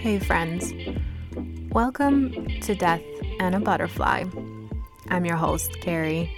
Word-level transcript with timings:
Hey, 0.00 0.20
friends. 0.20 0.72
Welcome 1.72 2.46
to 2.60 2.74
Death 2.74 3.02
and 3.40 3.54
a 3.54 3.60
Butterfly. 3.60 4.24
I'm 5.08 5.24
your 5.24 5.36
host, 5.36 5.80
Carrie. 5.80 6.30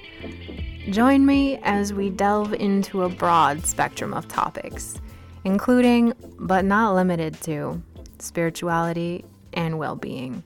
Join 0.91 1.27
me 1.27 1.59
as 1.65 1.93
we 1.93 2.09
delve 2.09 2.55
into 2.55 3.03
a 3.03 3.09
broad 3.09 3.67
spectrum 3.67 4.15
of 4.15 4.27
topics, 4.29 5.01
including, 5.45 6.15
but 6.39 6.65
not 6.65 6.95
limited 6.95 7.41
to, 7.43 7.83
spirituality 8.21 9.25
and 9.53 9.79
well 9.79 9.97
being. 9.97 10.45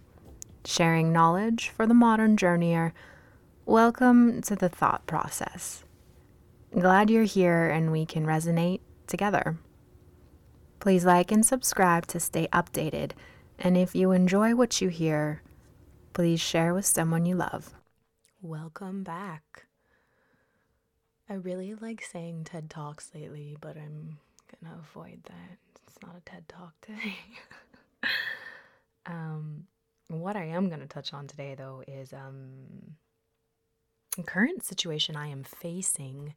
Sharing 0.64 1.12
knowledge 1.12 1.68
for 1.68 1.86
the 1.86 1.94
modern 1.94 2.36
journeyer. 2.36 2.92
Welcome 3.66 4.42
to 4.42 4.56
the 4.56 4.68
thought 4.68 5.06
process. 5.06 5.84
Glad 6.76 7.10
you're 7.10 7.24
here 7.24 7.68
and 7.68 7.92
we 7.92 8.04
can 8.04 8.26
resonate 8.26 8.80
together. 9.06 9.58
Please 10.82 11.04
like 11.04 11.30
and 11.30 11.46
subscribe 11.46 12.08
to 12.08 12.18
stay 12.18 12.48
updated. 12.52 13.12
And 13.56 13.76
if 13.76 13.94
you 13.94 14.10
enjoy 14.10 14.56
what 14.56 14.80
you 14.80 14.88
hear, 14.88 15.40
please 16.12 16.40
share 16.40 16.74
with 16.74 16.86
someone 16.86 17.24
you 17.24 17.36
love. 17.36 17.72
Welcome 18.40 19.04
back. 19.04 19.66
I 21.30 21.34
really 21.34 21.76
like 21.76 22.02
saying 22.02 22.46
TED 22.46 22.68
Talks 22.68 23.12
lately, 23.14 23.56
but 23.60 23.76
I'm 23.76 24.18
gonna 24.60 24.76
avoid 24.76 25.22
that. 25.26 25.58
It's 25.86 26.02
not 26.02 26.16
a 26.16 26.20
TED 26.28 26.48
Talk 26.48 26.74
today. 26.82 27.14
um, 29.06 29.68
what 30.08 30.34
I 30.34 30.46
am 30.46 30.68
gonna 30.68 30.88
touch 30.88 31.14
on 31.14 31.28
today, 31.28 31.54
though, 31.56 31.84
is 31.86 32.12
um, 32.12 32.96
current 34.26 34.64
situation 34.64 35.14
I 35.14 35.28
am 35.28 35.44
facing 35.44 36.34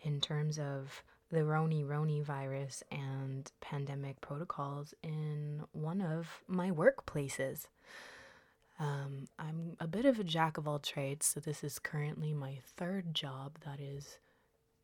in 0.00 0.22
terms 0.22 0.58
of 0.58 1.02
the 1.32 1.40
Roni 1.40 1.84
Roni 1.84 2.22
virus 2.22 2.82
and 2.92 3.50
pandemic 3.62 4.20
protocols 4.20 4.94
in 5.02 5.62
one 5.72 6.02
of 6.02 6.42
my 6.46 6.70
workplaces. 6.70 7.68
Um, 8.78 9.28
I'm 9.38 9.76
a 9.80 9.86
bit 9.86 10.04
of 10.04 10.20
a 10.20 10.24
jack 10.24 10.58
of 10.58 10.68
all 10.68 10.78
trades, 10.78 11.24
so 11.24 11.40
this 11.40 11.64
is 11.64 11.78
currently 11.78 12.34
my 12.34 12.58
third 12.76 13.14
job 13.14 13.58
that 13.64 13.80
is 13.80 14.18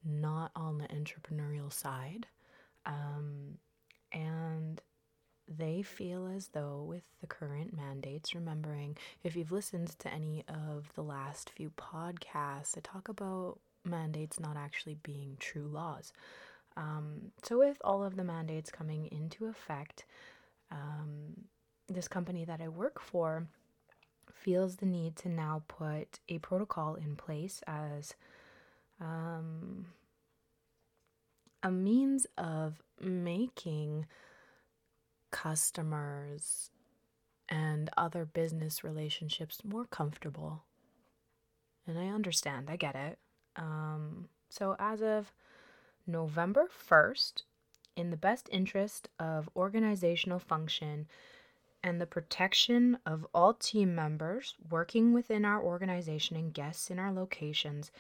not 0.03 0.51
on 0.57 0.79
the 0.79 0.89
entrepreneurial 0.89 1.73
side. 1.73 2.27
Um, 2.87 3.59
and 4.11 4.81
they 5.47 5.83
feel 5.83 6.27
as 6.35 6.49
though, 6.49 6.83
with 6.87 7.05
the 7.21 7.27
current 7.27 7.77
mandates, 7.77 8.35
remembering 8.35 8.97
if 9.23 9.37
you've 9.37 9.53
listened 9.53 9.99
to 9.99 10.13
any 10.13 10.45
of 10.49 10.91
the 10.95 11.03
last 11.03 11.51
few 11.51 11.71
podcasts, 11.71 12.77
I 12.77 12.81
talk 12.83 13.09
about 13.09 13.59
mandates 13.85 14.39
not 14.39 14.57
actually 14.57 14.97
being 15.03 15.37
true 15.39 15.67
laws. 15.67 16.13
Um, 16.79 17.33
so, 17.43 17.59
with 17.59 17.77
all 17.83 18.05
of 18.05 18.17
the 18.17 18.23
mandates 18.23 18.71
coming 18.71 19.07
into 19.11 19.47
effect, 19.47 20.05
um, 20.71 21.49
this 21.89 22.07
company 22.07 22.45
that 22.45 22.61
I 22.61 22.69
work 22.69 23.01
for 23.01 23.49
feels 24.33 24.77
the 24.77 24.87
need 24.87 25.17
to 25.17 25.29
now 25.29 25.65
put 25.67 26.21
a 26.29 26.39
protocol 26.39 26.95
in 26.95 27.17
place 27.17 27.63
as 27.67 28.15
um, 29.01 29.87
a 31.65 31.71
means 31.71 32.27
of 32.37 32.81
making 33.01 34.07
customers 35.33 36.71
and 37.49 37.91
other 37.97 38.25
business 38.25 38.85
relationships 38.85 39.63
more 39.65 39.85
comfortable. 39.85 40.63
And 41.89 41.99
I 41.99 42.07
understand, 42.07 42.69
I 42.71 42.77
get 42.77 42.95
it. 42.95 43.19
Um, 43.57 44.29
so, 44.49 44.77
as 44.79 45.03
of 45.03 45.33
November 46.09 46.69
1st, 46.91 47.43
in 47.95 48.11
the 48.11 48.17
best 48.17 48.49
interest 48.51 49.09
of 49.19 49.49
organizational 49.55 50.39
function 50.39 51.07
and 51.83 52.01
the 52.01 52.07
protection 52.07 52.99
of 53.07 53.27
all 53.35 53.55
team 53.55 53.95
members 53.95 54.55
working 54.71 55.13
within 55.13 55.45
our 55.45 55.63
organization 55.63 56.37
and 56.37 56.55
guests 56.55 56.91
in 56.91 56.99
our 56.99 57.13
locations, 57.13 57.93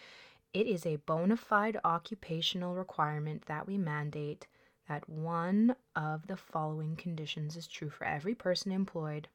it 0.54 0.66
is 0.66 0.86
a 0.86 0.96
bona 0.96 1.36
fide 1.36 1.78
occupational 1.84 2.74
requirement 2.74 3.44
that 3.46 3.66
we 3.66 3.76
mandate 3.76 4.46
that 4.88 5.08
one 5.08 5.76
of 5.94 6.26
the 6.26 6.36
following 6.36 6.96
conditions 6.96 7.56
is 7.56 7.66
true 7.66 7.90
for 7.90 8.04
every 8.04 8.34
person 8.34 8.72
employed 8.72 9.28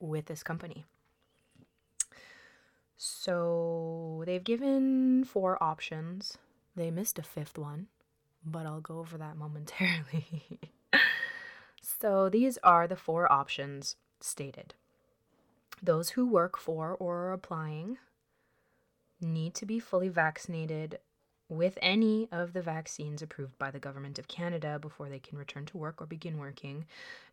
with 0.00 0.26
this 0.26 0.42
company. 0.42 0.84
So 2.96 4.22
they've 4.26 4.42
given 4.42 5.24
four 5.24 5.62
options. 5.62 6.38
They 6.74 6.90
missed 6.90 7.18
a 7.18 7.22
fifth 7.22 7.58
one, 7.58 7.88
but 8.44 8.66
I'll 8.66 8.80
go 8.80 8.98
over 8.98 9.18
that 9.18 9.36
momentarily. 9.38 10.58
so 11.80 12.28
these 12.28 12.58
are 12.62 12.86
the 12.86 12.96
four 12.96 13.30
options 13.30 13.96
stated. 14.20 14.74
Those 15.82 16.10
who 16.10 16.26
work 16.26 16.56
for 16.56 16.96
or 16.98 17.26
are 17.26 17.32
applying 17.32 17.98
need 19.20 19.54
to 19.54 19.66
be 19.66 19.78
fully 19.78 20.08
vaccinated 20.08 20.98
with 21.48 21.78
any 21.82 22.28
of 22.32 22.52
the 22.54 22.62
vaccines 22.62 23.20
approved 23.20 23.58
by 23.58 23.70
the 23.70 23.78
Government 23.78 24.18
of 24.18 24.26
Canada 24.26 24.78
before 24.80 25.08
they 25.08 25.18
can 25.18 25.36
return 25.36 25.66
to 25.66 25.76
work 25.76 26.00
or 26.00 26.06
begin 26.06 26.38
working, 26.38 26.86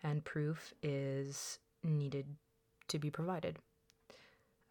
and 0.03 0.25
proof 0.25 0.73
is 0.83 1.59
needed 1.83 2.25
to 2.89 2.99
be 2.99 3.09
provided. 3.09 3.57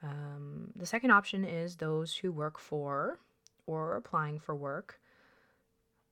Um, 0.03 0.73
the 0.77 0.87
second 0.87 1.13
option 1.13 1.45
is 1.45 1.77
those 1.77 2.17
who 2.17 2.31
work 2.31 2.59
for 2.59 3.19
or 3.69 3.97
applying 3.97 4.41
for 4.41 4.55
work 4.55 4.99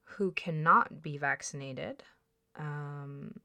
who 0.04 0.30
cannot 0.32 1.02
be 1.02 1.16
vaccinated. 1.16 2.04
Um, 2.56 3.40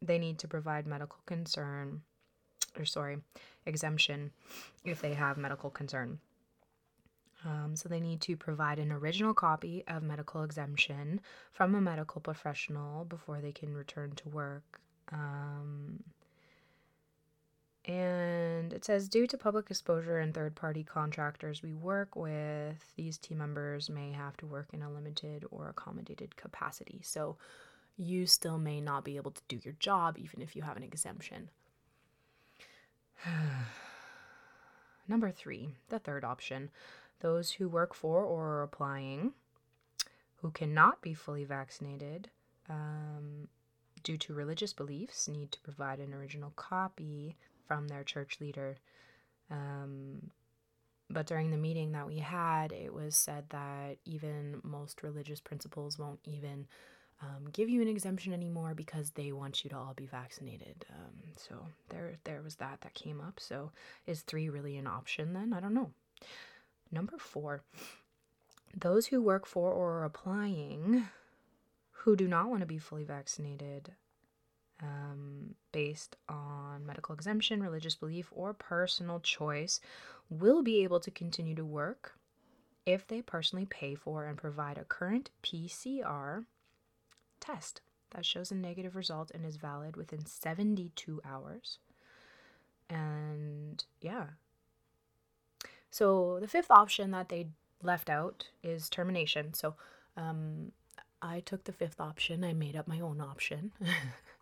they 0.00 0.18
need 0.18 0.38
to 0.40 0.48
provide 0.48 0.86
medical 0.86 1.18
concern, 1.26 2.02
or 2.78 2.84
sorry, 2.84 3.18
exemption 3.66 4.30
if 4.84 5.00
they 5.00 5.14
have 5.14 5.36
medical 5.38 5.70
concern. 5.70 6.20
Um, 7.44 7.76
so 7.76 7.88
they 7.88 8.00
need 8.00 8.20
to 8.22 8.36
provide 8.36 8.78
an 8.78 8.92
original 8.92 9.34
copy 9.34 9.84
of 9.88 10.02
medical 10.02 10.42
exemption 10.42 11.20
from 11.52 11.74
a 11.74 11.80
medical 11.80 12.20
professional 12.20 13.04
before 13.04 13.40
they 13.40 13.52
can 13.52 13.74
return 13.74 14.12
to 14.16 14.28
work. 14.28 14.80
Um, 15.12 16.02
and 17.86 18.72
it 18.72 18.84
says, 18.84 19.08
due 19.08 19.26
to 19.26 19.36
public 19.36 19.70
exposure 19.70 20.18
and 20.18 20.32
third 20.32 20.54
party 20.54 20.82
contractors 20.82 21.62
we 21.62 21.74
work 21.74 22.16
with, 22.16 22.92
these 22.96 23.18
team 23.18 23.38
members 23.38 23.90
may 23.90 24.12
have 24.12 24.36
to 24.38 24.46
work 24.46 24.68
in 24.72 24.82
a 24.82 24.90
limited 24.90 25.44
or 25.50 25.68
accommodated 25.68 26.36
capacity. 26.36 27.00
So 27.04 27.36
you 27.96 28.26
still 28.26 28.58
may 28.58 28.80
not 28.80 29.04
be 29.04 29.16
able 29.16 29.32
to 29.32 29.42
do 29.48 29.60
your 29.62 29.74
job 29.74 30.16
even 30.18 30.40
if 30.40 30.56
you 30.56 30.62
have 30.62 30.78
an 30.78 30.82
exemption. 30.82 31.50
Number 35.08 35.30
three, 35.30 35.68
the 35.90 35.98
third 35.98 36.24
option 36.24 36.70
those 37.20 37.52
who 37.52 37.68
work 37.68 37.94
for 37.94 38.22
or 38.22 38.48
are 38.48 38.62
applying 38.62 39.32
who 40.36 40.50
cannot 40.50 41.00
be 41.00 41.14
fully 41.14 41.44
vaccinated 41.44 42.28
um, 42.68 43.48
due 44.02 44.18
to 44.18 44.34
religious 44.34 44.74
beliefs 44.74 45.28
need 45.28 45.50
to 45.52 45.60
provide 45.60 46.00
an 46.00 46.12
original 46.12 46.52
copy 46.56 47.36
from 47.66 47.88
their 47.88 48.04
church 48.04 48.38
leader. 48.40 48.76
Um, 49.50 50.30
but 51.10 51.26
during 51.26 51.50
the 51.50 51.56
meeting 51.56 51.92
that 51.92 52.06
we 52.06 52.18
had, 52.18 52.72
it 52.72 52.92
was 52.92 53.14
said 53.14 53.44
that 53.50 53.98
even 54.04 54.60
most 54.62 55.02
religious 55.02 55.40
principles 55.40 55.98
won't 55.98 56.20
even 56.24 56.66
um, 57.22 57.48
give 57.52 57.68
you 57.68 57.82
an 57.82 57.88
exemption 57.88 58.32
anymore 58.32 58.74
because 58.74 59.10
they 59.10 59.32
want 59.32 59.64
you 59.64 59.70
to 59.70 59.76
all 59.76 59.94
be 59.94 60.06
vaccinated. 60.06 60.84
Um, 60.90 61.14
so 61.36 61.66
there, 61.90 62.14
there 62.24 62.42
was 62.42 62.56
that 62.56 62.80
that 62.80 62.94
came 62.94 63.20
up. 63.20 63.38
So 63.38 63.70
is 64.06 64.22
three 64.22 64.48
really 64.48 64.76
an 64.76 64.86
option 64.86 65.32
then? 65.32 65.52
I 65.52 65.60
don't 65.60 65.74
know. 65.74 65.90
Number 66.90 67.18
four, 67.18 67.62
those 68.76 69.06
who 69.06 69.22
work 69.22 69.46
for 69.46 69.72
or 69.72 69.98
are 69.98 70.04
applying 70.04 71.08
who 71.90 72.16
do 72.16 72.28
not 72.28 72.48
want 72.48 72.60
to 72.60 72.66
be 72.66 72.78
fully 72.78 73.04
vaccinated 73.04 73.92
um, 74.82 75.54
based 75.72 76.16
on 76.28 76.86
medical 76.86 77.14
exemption, 77.14 77.62
religious 77.62 77.94
belief, 77.94 78.28
or 78.32 78.52
personal 78.52 79.20
choice 79.20 79.80
will 80.30 80.62
be 80.62 80.82
able 80.82 81.00
to 81.00 81.10
continue 81.10 81.54
to 81.54 81.64
work 81.64 82.18
if 82.86 83.06
they 83.06 83.22
personally 83.22 83.66
pay 83.66 83.94
for 83.94 84.26
and 84.26 84.36
provide 84.36 84.78
a 84.78 84.84
current 84.84 85.30
PCR 85.42 86.44
test 87.40 87.80
that 88.10 88.24
shows 88.24 88.50
a 88.50 88.54
negative 88.54 88.94
result 88.94 89.30
and 89.32 89.44
is 89.44 89.56
valid 89.56 89.96
within 89.96 90.24
72 90.24 91.20
hours. 91.24 91.78
And 92.88 93.84
yeah. 94.00 94.26
So 95.90 96.38
the 96.40 96.48
fifth 96.48 96.70
option 96.70 97.10
that 97.12 97.28
they 97.28 97.48
left 97.82 98.10
out 98.10 98.48
is 98.62 98.88
termination. 98.88 99.54
So 99.54 99.74
um, 100.16 100.72
I 101.22 101.40
took 101.40 101.64
the 101.64 101.72
fifth 101.72 102.00
option, 102.00 102.44
I 102.44 102.52
made 102.52 102.76
up 102.76 102.86
my 102.86 103.00
own 103.00 103.20
option. 103.20 103.72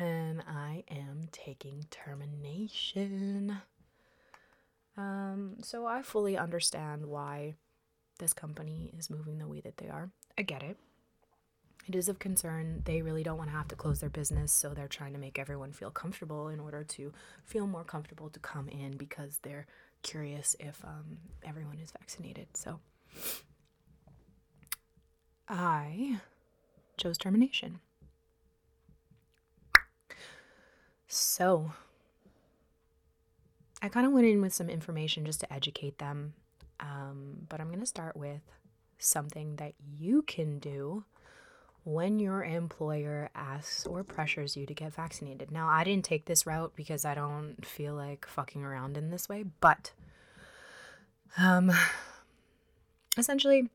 and 0.00 0.42
I 0.48 0.84
am 0.90 1.28
taking 1.32 1.84
termination. 1.90 3.58
Um, 4.96 5.56
so 5.62 5.86
I 5.86 6.02
fully 6.02 6.36
understand 6.36 7.06
why 7.06 7.54
this 8.18 8.32
company 8.32 8.92
is 8.98 9.10
moving 9.10 9.38
the 9.38 9.46
way 9.48 9.60
that 9.60 9.78
they 9.78 9.88
are. 9.88 10.10
I 10.36 10.42
get 10.42 10.62
it. 10.62 10.76
it 11.86 11.94
is 11.94 12.08
of 12.08 12.18
concern. 12.18 12.82
They 12.84 13.02
really 13.02 13.22
don't 13.22 13.38
want 13.38 13.50
to 13.50 13.56
have 13.56 13.68
to 13.68 13.76
close 13.76 14.00
their 14.00 14.10
business, 14.10 14.52
so 14.52 14.70
they're 14.70 14.88
trying 14.88 15.12
to 15.12 15.18
make 15.18 15.38
everyone 15.38 15.72
feel 15.72 15.90
comfortable 15.90 16.48
in 16.48 16.60
order 16.60 16.84
to 16.84 17.12
feel 17.44 17.66
more 17.66 17.84
comfortable 17.84 18.28
to 18.30 18.40
come 18.40 18.68
in 18.68 18.96
because 18.96 19.38
they're 19.42 19.66
curious 20.02 20.56
if 20.60 20.82
um, 20.84 21.18
everyone 21.44 21.78
is 21.78 21.90
vaccinated. 21.92 22.48
So 22.54 22.80
I 25.48 26.20
chose 26.96 27.18
termination. 27.18 27.80
So 31.12 31.72
I 33.82 33.88
kind 33.88 34.06
of 34.06 34.12
went 34.12 34.28
in 34.28 34.40
with 34.40 34.54
some 34.54 34.70
information 34.70 35.24
just 35.24 35.40
to 35.40 35.52
educate 35.52 35.98
them, 35.98 36.34
um, 36.78 37.48
but 37.48 37.60
I'm 37.60 37.66
going 37.66 37.80
to 37.80 37.86
start 37.86 38.16
with 38.16 38.42
something 38.98 39.56
that 39.56 39.74
you 39.98 40.22
can 40.22 40.60
do 40.60 41.02
when 41.82 42.20
your 42.20 42.44
employer 42.44 43.28
asks 43.34 43.84
or 43.86 44.04
pressures 44.04 44.56
you 44.56 44.66
to 44.66 44.74
get 44.74 44.94
vaccinated. 44.94 45.50
Now, 45.50 45.66
I 45.68 45.82
didn't 45.82 46.04
take 46.04 46.26
this 46.26 46.46
route 46.46 46.74
because 46.76 47.04
I 47.04 47.16
don't 47.16 47.66
feel 47.66 47.94
like 47.94 48.24
fucking 48.24 48.62
around 48.62 48.96
in 48.96 49.10
this 49.10 49.28
way, 49.28 49.44
but 49.60 49.90
um 51.36 51.72
essentially 53.18 53.68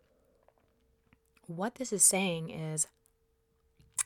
what 1.48 1.76
this 1.76 1.92
is 1.92 2.04
saying 2.04 2.50
is 2.50 2.88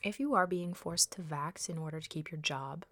if 0.02 0.18
you 0.18 0.34
are 0.34 0.48
being 0.48 0.74
forced 0.74 1.12
to 1.12 1.22
vax 1.22 1.68
in 1.68 1.78
order 1.78 2.00
to 2.00 2.08
keep 2.08 2.32
your 2.32 2.40
job, 2.40 2.84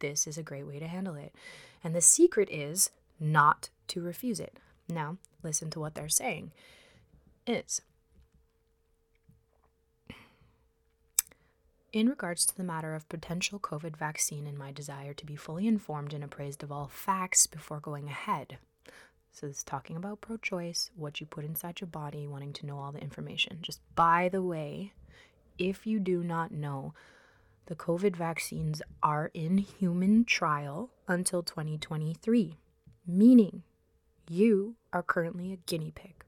this 0.00 0.26
is 0.26 0.38
a 0.38 0.42
great 0.42 0.66
way 0.66 0.78
to 0.78 0.86
handle 0.86 1.14
it. 1.14 1.34
And 1.82 1.94
the 1.94 2.00
secret 2.00 2.48
is 2.50 2.90
not 3.20 3.70
to 3.88 4.02
refuse 4.02 4.40
it. 4.40 4.58
Now, 4.88 5.16
listen 5.42 5.70
to 5.70 5.80
what 5.80 5.94
they're 5.94 6.08
saying 6.08 6.52
is 7.46 7.80
In 11.90 12.08
regards 12.08 12.44
to 12.44 12.56
the 12.56 12.64
matter 12.64 12.94
of 12.94 13.08
potential 13.08 13.58
COVID 13.58 13.96
vaccine 13.96 14.46
and 14.46 14.58
my 14.58 14.72
desire 14.72 15.14
to 15.14 15.24
be 15.24 15.36
fully 15.36 15.66
informed 15.66 16.12
and 16.12 16.22
appraised 16.22 16.62
of 16.62 16.70
all 16.70 16.86
facts 16.86 17.46
before 17.46 17.80
going 17.80 18.08
ahead. 18.08 18.58
So, 19.32 19.46
this 19.46 19.58
is 19.58 19.64
talking 19.64 19.96
about 19.96 20.20
pro 20.20 20.36
choice, 20.36 20.90
what 20.96 21.18
you 21.18 21.26
put 21.26 21.46
inside 21.46 21.80
your 21.80 21.88
body, 21.88 22.26
wanting 22.26 22.52
to 22.54 22.66
know 22.66 22.78
all 22.78 22.92
the 22.92 23.00
information. 23.00 23.58
Just 23.62 23.80
by 23.94 24.28
the 24.28 24.42
way, 24.42 24.92
if 25.58 25.86
you 25.86 25.98
do 25.98 26.22
not 26.22 26.52
know, 26.52 26.92
the 27.68 27.76
COVID 27.76 28.16
vaccines 28.16 28.80
are 29.02 29.30
in 29.34 29.58
human 29.58 30.24
trial 30.24 30.88
until 31.06 31.42
2023, 31.42 32.56
meaning 33.06 33.62
you 34.26 34.76
are 34.90 35.02
currently 35.02 35.52
a 35.52 35.58
guinea 35.66 35.92
pig. 35.94 36.24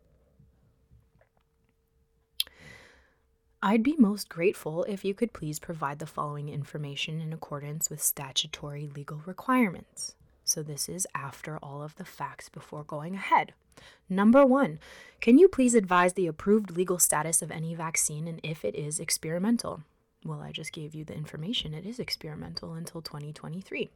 I'd 3.62 3.82
be 3.82 3.96
most 3.98 4.28
grateful 4.28 4.84
if 4.84 5.02
you 5.02 5.14
could 5.14 5.32
please 5.32 5.58
provide 5.58 5.98
the 5.98 6.06
following 6.06 6.50
information 6.50 7.22
in 7.22 7.32
accordance 7.32 7.88
with 7.88 8.02
statutory 8.02 8.86
legal 8.86 9.22
requirements. 9.24 10.14
So, 10.44 10.62
this 10.62 10.90
is 10.90 11.06
after 11.14 11.58
all 11.62 11.82
of 11.82 11.94
the 11.96 12.04
facts 12.04 12.50
before 12.50 12.84
going 12.84 13.14
ahead. 13.14 13.54
Number 14.10 14.44
one, 14.44 14.78
can 15.20 15.38
you 15.38 15.48
please 15.48 15.74
advise 15.74 16.14
the 16.14 16.26
approved 16.26 16.70
legal 16.70 16.98
status 16.98 17.40
of 17.40 17.50
any 17.50 17.74
vaccine 17.74 18.28
and 18.28 18.40
if 18.42 18.62
it 18.62 18.74
is 18.74 18.98
experimental? 18.98 19.84
Well, 20.24 20.40
I 20.40 20.52
just 20.52 20.72
gave 20.72 20.94
you 20.94 21.04
the 21.04 21.14
information. 21.14 21.72
It 21.72 21.86
is 21.86 21.98
experimental 21.98 22.74
until 22.74 23.00
2023. 23.00 23.88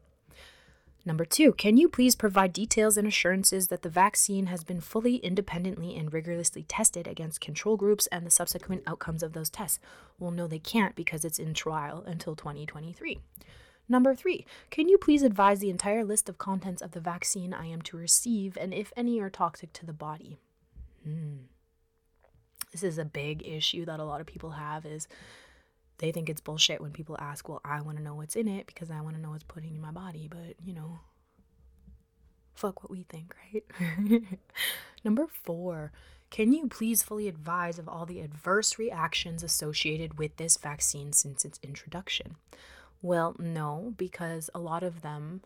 Number 1.07 1.27
two, 1.27 1.53
can 1.53 1.77
you 1.77 1.87
please 1.87 2.17
provide 2.17 2.55
details 2.55 2.97
and 2.97 3.07
assurances 3.07 3.69
that 3.69 3.83
the 3.83 3.91
vaccine 3.91 4.47
has 4.47 4.65
been 4.65 4.81
fully, 4.81 5.17
independently, 5.17 5.95
and 5.97 6.11
rigorously 6.11 6.63
tested 6.63 7.07
against 7.07 7.43
control 7.43 7.77
groups 7.77 8.07
and 8.07 8.25
the 8.25 8.31
subsequent 8.31 8.83
outcomes 8.87 9.23
of 9.23 9.35
those 9.35 9.51
tests? 9.51 9.79
Well, 10.19 10.31
no, 10.31 10.47
they 10.47 10.59
can't 10.59 10.95
because 10.95 11.23
it's 11.23 11.39
in 11.39 11.53
trial 11.53 12.03
until 12.07 12.35
2023. 12.35 13.19
Number 13.87 14.15
three, 14.15 14.47
can 14.71 14.89
you 14.89 14.97
please 14.97 15.23
advise 15.23 15.61
the 15.61 15.69
entire 15.69 16.05
list 16.05 16.31
of 16.31 16.39
contents 16.39 16.81
of 16.81 16.93
the 16.93 17.01
vaccine 17.01 17.53
I 17.53 17.67
am 17.67 17.83
to 17.83 17.99
receive 17.99 18.57
and 18.59 18.73
if 18.73 18.91
any 18.97 19.21
are 19.21 19.29
toxic 19.29 19.75
to 19.75 19.85
the 19.85 19.93
body? 19.93 20.39
Hmm. 21.05 21.49
This 22.73 22.83
is 22.83 22.97
a 22.97 23.05
big 23.05 23.47
issue 23.47 23.85
that 23.85 24.01
a 24.01 24.05
lot 24.05 24.23
of 24.23 24.27
people 24.27 24.51
have 24.53 24.87
is 24.87 25.07
they 25.99 26.13
think 26.13 26.29
it's 26.29 26.41
bullshit 26.41 26.81
when 26.81 26.93
people 26.93 27.17
ask, 27.21 27.49
well, 27.49 27.61
I 27.65 27.81
want 27.81 27.99
to 27.99 28.03
know 28.03 28.15
what's 28.15 28.37
in 28.37 28.49
it 28.49 28.67
because 28.67 28.91
I 28.91 29.01
want 29.01 29.17
to 29.17 29.23
know 29.23 29.31
what's 29.31 29.45
putting 29.45 29.75
in 29.75 29.81
my 29.81 29.91
body. 29.91 30.29
But, 30.29 30.57
you 30.65 30.75
know, 30.75 30.99
fuck 32.55 32.83
what 32.83 32.91
we 32.91 33.05
think, 33.05 33.35
right? 33.53 34.23
Number 35.05 35.27
four, 35.27 35.93
can 36.31 36.53
you 36.53 36.67
please 36.67 37.03
fully 37.03 37.29
advise 37.29 37.79
of 37.79 37.89
all 37.89 38.07
the 38.07 38.21
adverse 38.21 38.79
reactions 38.79 39.43
associated 39.43 40.19
with 40.19 40.37
this 40.37 40.57
vaccine 40.57 41.13
since 41.13 41.45
its 41.45 41.61
introduction? 41.63 42.37
Well, 43.03 43.37
no, 43.39 43.93
because 43.97 44.51
a 44.55 44.59
lot 44.59 44.83
of 44.83 45.03
them, 45.03 45.43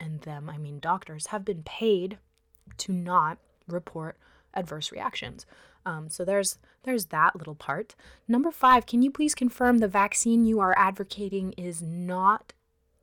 and 0.00 0.22
them, 0.22 0.48
I 0.48 0.56
mean 0.56 0.78
doctors, 0.78 1.26
have 1.26 1.44
been 1.44 1.64
paid 1.64 2.18
to 2.78 2.92
not 2.92 3.38
report 3.66 4.16
adverse 4.54 4.92
reactions. 4.92 5.44
Um, 5.88 6.10
so 6.10 6.22
there's 6.22 6.58
there's 6.82 7.06
that 7.06 7.34
little 7.34 7.54
part. 7.54 7.94
Number 8.28 8.50
five, 8.50 8.84
can 8.84 9.00
you 9.00 9.10
please 9.10 9.34
confirm 9.34 9.78
the 9.78 9.88
vaccine 9.88 10.44
you 10.44 10.60
are 10.60 10.76
advocating 10.76 11.54
is 11.56 11.80
not 11.80 12.52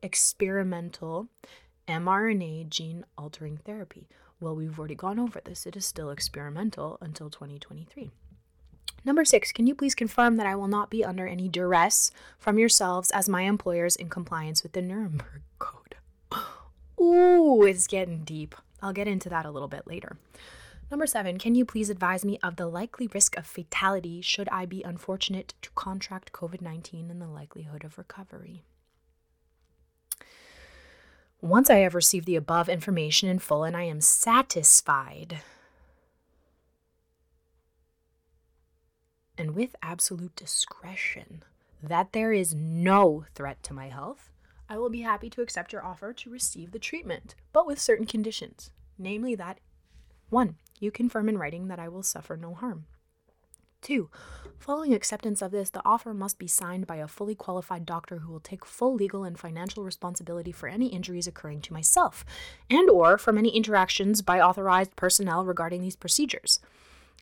experimental 0.02 1.26
mRNA 1.88 2.70
gene 2.70 3.04
altering 3.18 3.56
therapy? 3.56 4.06
Well, 4.38 4.54
we've 4.54 4.78
already 4.78 4.94
gone 4.94 5.18
over 5.18 5.40
this. 5.44 5.66
It 5.66 5.76
is 5.76 5.84
still 5.84 6.10
experimental 6.10 6.96
until 7.00 7.28
2023. 7.28 8.12
Number 9.04 9.24
six, 9.24 9.50
can 9.50 9.66
you 9.66 9.74
please 9.74 9.96
confirm 9.96 10.36
that 10.36 10.46
I 10.46 10.54
will 10.54 10.68
not 10.68 10.88
be 10.88 11.04
under 11.04 11.26
any 11.26 11.48
duress 11.48 12.12
from 12.38 12.56
yourselves 12.56 13.10
as 13.10 13.28
my 13.28 13.42
employers 13.42 13.96
in 13.96 14.08
compliance 14.08 14.62
with 14.62 14.72
the 14.72 14.82
Nuremberg 14.82 15.42
Code? 15.58 15.96
Ooh, 17.00 17.64
it's 17.64 17.88
getting 17.88 18.22
deep. 18.22 18.54
I'll 18.80 18.92
get 18.92 19.08
into 19.08 19.28
that 19.30 19.44
a 19.44 19.50
little 19.50 19.68
bit 19.68 19.88
later. 19.88 20.18
Number 20.90 21.06
seven, 21.06 21.38
can 21.38 21.56
you 21.56 21.64
please 21.64 21.90
advise 21.90 22.24
me 22.24 22.38
of 22.44 22.56
the 22.56 22.68
likely 22.68 23.08
risk 23.08 23.36
of 23.36 23.44
fatality 23.44 24.20
should 24.20 24.48
I 24.50 24.66
be 24.66 24.84
unfortunate 24.84 25.54
to 25.62 25.70
contract 25.70 26.32
COVID 26.32 26.60
19 26.60 27.10
and 27.10 27.20
the 27.20 27.26
likelihood 27.26 27.82
of 27.82 27.98
recovery? 27.98 28.62
Once 31.40 31.70
I 31.70 31.78
have 31.78 31.94
received 31.94 32.26
the 32.26 32.36
above 32.36 32.68
information 32.68 33.28
in 33.28 33.40
full 33.40 33.64
and 33.64 33.76
I 33.76 33.82
am 33.82 34.00
satisfied 34.00 35.40
and 39.36 39.54
with 39.54 39.76
absolute 39.82 40.34
discretion 40.34 41.42
that 41.82 42.12
there 42.12 42.32
is 42.32 42.54
no 42.54 43.26
threat 43.34 43.62
to 43.64 43.74
my 43.74 43.88
health, 43.88 44.30
I 44.68 44.78
will 44.78 44.88
be 44.88 45.02
happy 45.02 45.30
to 45.30 45.42
accept 45.42 45.72
your 45.72 45.84
offer 45.84 46.12
to 46.12 46.30
receive 46.30 46.72
the 46.72 46.78
treatment, 46.78 47.34
but 47.52 47.66
with 47.66 47.78
certain 47.78 48.06
conditions, 48.06 48.70
namely 48.98 49.34
that 49.34 49.58
1. 50.30 50.56
You 50.78 50.90
confirm 50.90 51.28
in 51.28 51.38
writing 51.38 51.68
that 51.68 51.78
I 51.78 51.88
will 51.88 52.02
suffer 52.02 52.36
no 52.36 52.54
harm. 52.54 52.86
2. 53.82 54.10
Following 54.58 54.94
acceptance 54.94 55.42
of 55.42 55.52
this, 55.52 55.70
the 55.70 55.82
offer 55.84 56.12
must 56.12 56.38
be 56.38 56.48
signed 56.48 56.86
by 56.86 56.96
a 56.96 57.06
fully 57.06 57.34
qualified 57.34 57.86
doctor 57.86 58.18
who 58.18 58.32
will 58.32 58.40
take 58.40 58.64
full 58.64 58.94
legal 58.94 59.22
and 59.22 59.38
financial 59.38 59.84
responsibility 59.84 60.50
for 60.50 60.68
any 60.68 60.88
injuries 60.88 61.26
occurring 61.26 61.60
to 61.60 61.72
myself 61.72 62.24
and 62.68 62.90
or 62.90 63.16
from 63.16 63.38
any 63.38 63.50
interactions 63.50 64.22
by 64.22 64.40
authorized 64.40 64.96
personnel 64.96 65.44
regarding 65.44 65.82
these 65.82 65.94
procedures. 65.94 66.58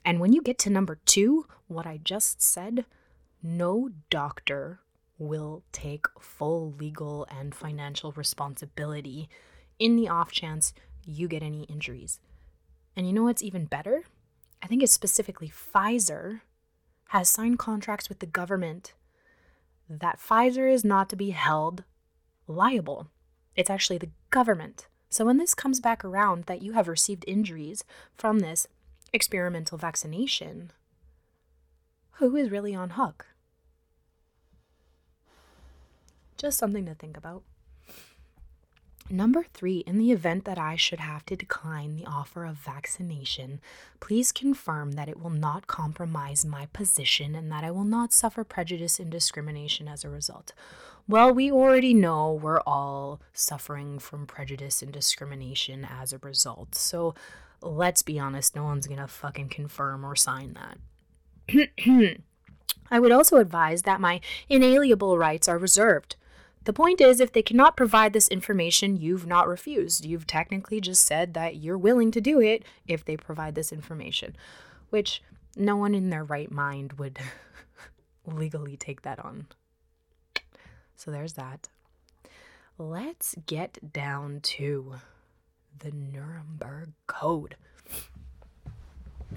And 0.04 0.20
when 0.20 0.32
you 0.32 0.40
get 0.40 0.58
to 0.60 0.70
number 0.70 0.98
2, 1.04 1.46
what 1.66 1.86
I 1.86 1.98
just 2.02 2.40
said, 2.40 2.86
no 3.42 3.90
doctor 4.10 4.80
will 5.18 5.64
take 5.72 6.06
full 6.18 6.72
legal 6.78 7.26
and 7.30 7.54
financial 7.54 8.12
responsibility 8.12 9.28
in 9.78 9.96
the 9.96 10.08
off 10.08 10.32
chance 10.32 10.72
you 11.04 11.28
get 11.28 11.42
any 11.42 11.64
injuries. 11.64 12.20
And 12.96 13.06
you 13.06 13.12
know 13.12 13.24
what's 13.24 13.42
even 13.42 13.64
better? 13.64 14.04
I 14.62 14.66
think 14.66 14.82
it's 14.82 14.92
specifically 14.92 15.50
Pfizer 15.50 16.40
has 17.08 17.28
signed 17.28 17.58
contracts 17.58 18.08
with 18.08 18.20
the 18.20 18.26
government 18.26 18.94
that 19.88 20.18
Pfizer 20.18 20.72
is 20.72 20.84
not 20.84 21.08
to 21.10 21.16
be 21.16 21.30
held 21.30 21.84
liable. 22.46 23.08
It's 23.56 23.70
actually 23.70 23.98
the 23.98 24.10
government. 24.30 24.88
So 25.10 25.24
when 25.24 25.36
this 25.36 25.54
comes 25.54 25.80
back 25.80 26.04
around 26.04 26.44
that 26.44 26.62
you 26.62 26.72
have 26.72 26.88
received 26.88 27.24
injuries 27.28 27.84
from 28.16 28.40
this 28.40 28.66
experimental 29.12 29.78
vaccination, 29.78 30.72
who 32.12 32.34
is 32.36 32.50
really 32.50 32.74
on 32.74 32.90
hook? 32.90 33.26
Just 36.36 36.58
something 36.58 36.86
to 36.86 36.94
think 36.94 37.16
about. 37.16 37.42
Number 39.10 39.44
three, 39.52 39.78
in 39.86 39.98
the 39.98 40.12
event 40.12 40.46
that 40.46 40.58
I 40.58 40.76
should 40.76 41.00
have 41.00 41.26
to 41.26 41.36
decline 41.36 41.94
the 41.94 42.06
offer 42.06 42.46
of 42.46 42.56
vaccination, 42.56 43.60
please 44.00 44.32
confirm 44.32 44.92
that 44.92 45.10
it 45.10 45.20
will 45.20 45.30
not 45.30 45.66
compromise 45.66 46.44
my 46.44 46.66
position 46.72 47.34
and 47.34 47.52
that 47.52 47.64
I 47.64 47.70
will 47.70 47.84
not 47.84 48.14
suffer 48.14 48.44
prejudice 48.44 48.98
and 48.98 49.10
discrimination 49.10 49.88
as 49.88 50.04
a 50.04 50.08
result. 50.08 50.54
Well, 51.06 51.34
we 51.34 51.52
already 51.52 51.92
know 51.92 52.32
we're 52.32 52.62
all 52.62 53.20
suffering 53.34 53.98
from 53.98 54.26
prejudice 54.26 54.80
and 54.80 54.90
discrimination 54.90 55.84
as 55.84 56.14
a 56.14 56.18
result. 56.18 56.74
So 56.74 57.14
let's 57.60 58.00
be 58.00 58.18
honest, 58.18 58.56
no 58.56 58.64
one's 58.64 58.86
gonna 58.86 59.06
fucking 59.06 59.50
confirm 59.50 60.04
or 60.04 60.16
sign 60.16 60.54
that. 60.54 60.78
I 62.90 63.00
would 63.00 63.12
also 63.12 63.36
advise 63.36 63.82
that 63.82 64.00
my 64.00 64.22
inalienable 64.48 65.18
rights 65.18 65.46
are 65.46 65.58
reserved. 65.58 66.16
The 66.64 66.72
point 66.72 67.00
is, 67.00 67.20
if 67.20 67.32
they 67.32 67.42
cannot 67.42 67.76
provide 67.76 68.12
this 68.12 68.28
information, 68.28 68.96
you've 68.96 69.26
not 69.26 69.48
refused. 69.48 70.04
You've 70.04 70.26
technically 70.26 70.80
just 70.80 71.06
said 71.06 71.34
that 71.34 71.56
you're 71.56 71.78
willing 71.78 72.10
to 72.12 72.20
do 72.20 72.40
it 72.40 72.64
if 72.86 73.04
they 73.04 73.16
provide 73.16 73.54
this 73.54 73.72
information, 73.72 74.34
which 74.90 75.22
no 75.56 75.76
one 75.76 75.94
in 75.94 76.10
their 76.10 76.24
right 76.24 76.50
mind 76.50 76.94
would 76.94 77.18
legally 78.26 78.76
take 78.76 79.02
that 79.02 79.18
on. 79.18 79.46
So 80.96 81.10
there's 81.10 81.34
that. 81.34 81.68
Let's 82.78 83.34
get 83.46 83.92
down 83.92 84.40
to 84.42 84.94
the 85.78 85.90
Nuremberg 85.92 86.92
Code. 87.06 87.56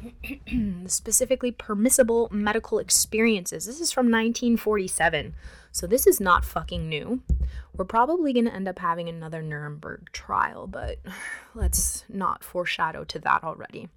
Specifically, 0.88 1.52
permissible 1.52 2.30
medical 2.32 2.80
experiences. 2.80 3.66
This 3.66 3.80
is 3.80 3.92
from 3.92 4.06
1947, 4.08 5.36
so 5.78 5.86
this 5.86 6.08
is 6.08 6.20
not 6.20 6.44
fucking 6.44 6.90
new. 6.90 7.22
We're 7.76 7.86
probably 7.86 8.34
going 8.34 8.46
to 8.46 8.54
end 8.54 8.68
up 8.68 8.80
having 8.80 9.08
another 9.08 9.44
Nuremberg 9.44 10.12
trial, 10.12 10.66
but 10.66 10.98
let's 11.54 12.04
not 12.10 12.44
foreshadow 12.44 13.04
to 13.04 13.20
that 13.20 13.44
already. 13.44 13.88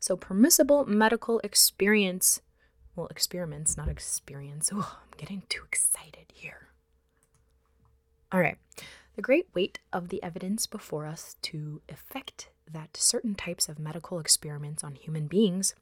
So, 0.00 0.16
permissible 0.16 0.84
medical 0.86 1.38
experience, 1.44 2.40
well, 2.96 3.06
experiments, 3.06 3.76
not 3.76 3.88
experience. 3.88 4.70
Oh, 4.74 4.98
I'm 5.00 5.16
getting 5.16 5.44
too 5.48 5.62
excited 5.64 6.32
here. 6.34 6.66
All 8.32 8.40
right. 8.40 8.58
The 9.14 9.22
great 9.22 9.46
weight 9.54 9.78
of 9.92 10.08
the 10.08 10.20
evidence 10.20 10.66
before 10.66 11.06
us 11.06 11.36
to 11.42 11.80
effect 11.88 12.48
that 12.68 12.96
certain 12.96 13.36
types 13.36 13.68
of 13.68 13.78
medical 13.78 14.18
experiments 14.18 14.82
on 14.82 14.96
human 14.96 15.28
beings, 15.28 15.76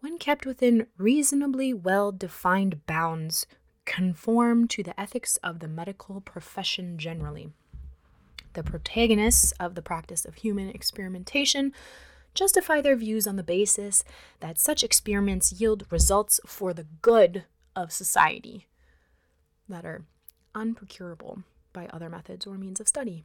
when 0.00 0.18
kept 0.18 0.44
within 0.44 0.88
reasonably 0.98 1.72
well 1.72 2.10
defined 2.10 2.84
bounds, 2.86 3.46
conform 3.86 4.68
to 4.68 4.82
the 4.82 4.98
ethics 5.00 5.38
of 5.38 5.60
the 5.60 5.68
medical 5.68 6.20
profession 6.20 6.98
generally. 6.98 7.48
The 8.52 8.62
protagonists 8.62 9.52
of 9.52 9.74
the 9.74 9.82
practice 9.82 10.24
of 10.24 10.34
human 10.36 10.68
experimentation 10.68 11.72
justify 12.34 12.80
their 12.80 12.96
views 12.96 13.26
on 13.26 13.36
the 13.36 13.42
basis 13.42 14.04
that 14.40 14.58
such 14.58 14.84
experiments 14.84 15.52
yield 15.52 15.86
results 15.90 16.40
for 16.44 16.74
the 16.74 16.86
good 17.00 17.44
of 17.74 17.92
society 17.92 18.66
that 19.68 19.84
are 19.84 20.04
unprocurable 20.54 21.44
by 21.72 21.86
other 21.86 22.08
methods 22.08 22.46
or 22.46 22.56
means 22.56 22.80
of 22.80 22.88
study. 22.88 23.24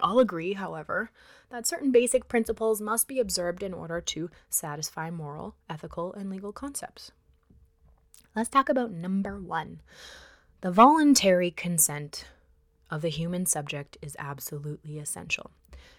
All 0.00 0.18
agree, 0.18 0.54
however, 0.54 1.10
that 1.50 1.66
certain 1.66 1.92
basic 1.92 2.28
principles 2.28 2.80
must 2.80 3.06
be 3.06 3.20
observed 3.20 3.62
in 3.62 3.72
order 3.72 4.00
to 4.00 4.30
satisfy 4.48 5.10
moral, 5.10 5.54
ethical, 5.70 6.12
and 6.12 6.30
legal 6.30 6.52
concepts. 6.52 7.12
Let's 8.34 8.48
talk 8.48 8.68
about 8.68 8.90
number 8.90 9.38
one. 9.38 9.80
The 10.60 10.70
voluntary 10.70 11.50
consent 11.50 12.26
of 12.90 13.02
the 13.02 13.08
human 13.08 13.46
subject 13.46 13.96
is 14.02 14.16
absolutely 14.18 14.98
essential. 14.98 15.50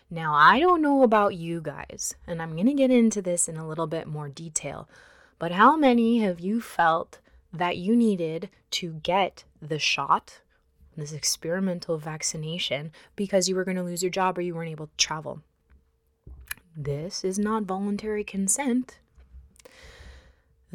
Now, 0.10 0.34
I 0.34 0.60
don't 0.60 0.82
know 0.82 1.04
about 1.04 1.36
you 1.36 1.62
guys, 1.62 2.14
and 2.28 2.42
I'm 2.42 2.54
going 2.54 2.68
to 2.68 2.74
get 2.74 2.92
into 2.92 3.22
this 3.22 3.48
in 3.48 3.58
a 3.58 3.68
little 3.68 3.88
bit 3.88 4.08
more 4.08 4.30
detail, 4.30 4.88
but 5.40 5.52
how 5.52 5.76
many 5.76 6.20
have 6.20 6.40
you 6.40 6.62
felt 6.62 7.20
that 7.52 7.78
you 7.78 7.96
needed 7.96 8.50
to 8.72 8.94
get 9.04 9.44
the 9.62 9.80
shot 9.80 10.42
this 10.98 11.12
experimental 11.12 11.98
vaccination 11.98 12.92
because 13.16 13.50
you 13.50 13.56
were 13.56 13.64
going 13.64 13.78
to 13.78 13.84
lose 13.84 14.04
your 14.04 14.10
job 14.10 14.38
or 14.38 14.42
you 14.42 14.56
weren't 14.56 14.72
able 14.72 14.88
to 14.88 14.98
travel. 14.98 15.42
This 16.76 17.24
is 17.24 17.40
not 17.40 17.64
voluntary 17.64 18.24
consent. 18.24 19.00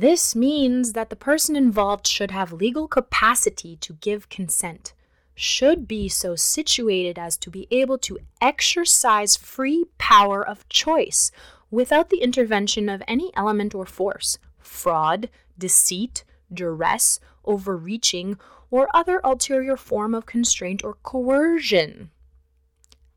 This 0.01 0.35
means 0.35 0.95
that 0.95 1.11
the 1.11 1.15
person 1.15 1.57
involved 1.57 2.07
should 2.07 2.31
have 2.31 2.55
legal 2.55 2.89
capacity 2.89 3.77
to 3.83 3.99
give 4.01 4.31
consent, 4.31 4.95
should 5.35 5.87
be 5.87 6.09
so 6.09 6.35
situated 6.37 7.19
as 7.19 7.37
to 7.37 7.51
be 7.51 7.69
able 7.71 7.99
to 7.99 8.19
exercise 8.41 9.37
free 9.37 9.85
power 9.99 10.43
of 10.43 10.67
choice 10.71 11.31
without 11.71 12.09
the 12.09 12.23
intervention 12.23 12.89
of 12.89 13.03
any 13.07 13.31
element 13.37 13.75
or 13.75 13.85
force, 13.85 14.39
fraud, 14.59 15.29
deceit, 15.59 16.25
duress, 16.51 17.21
overreaching, 17.45 18.39
or 18.71 18.89
other 18.97 19.21
ulterior 19.23 19.77
form 19.77 20.15
of 20.15 20.25
constraint 20.25 20.83
or 20.83 20.95
coercion, 21.03 22.11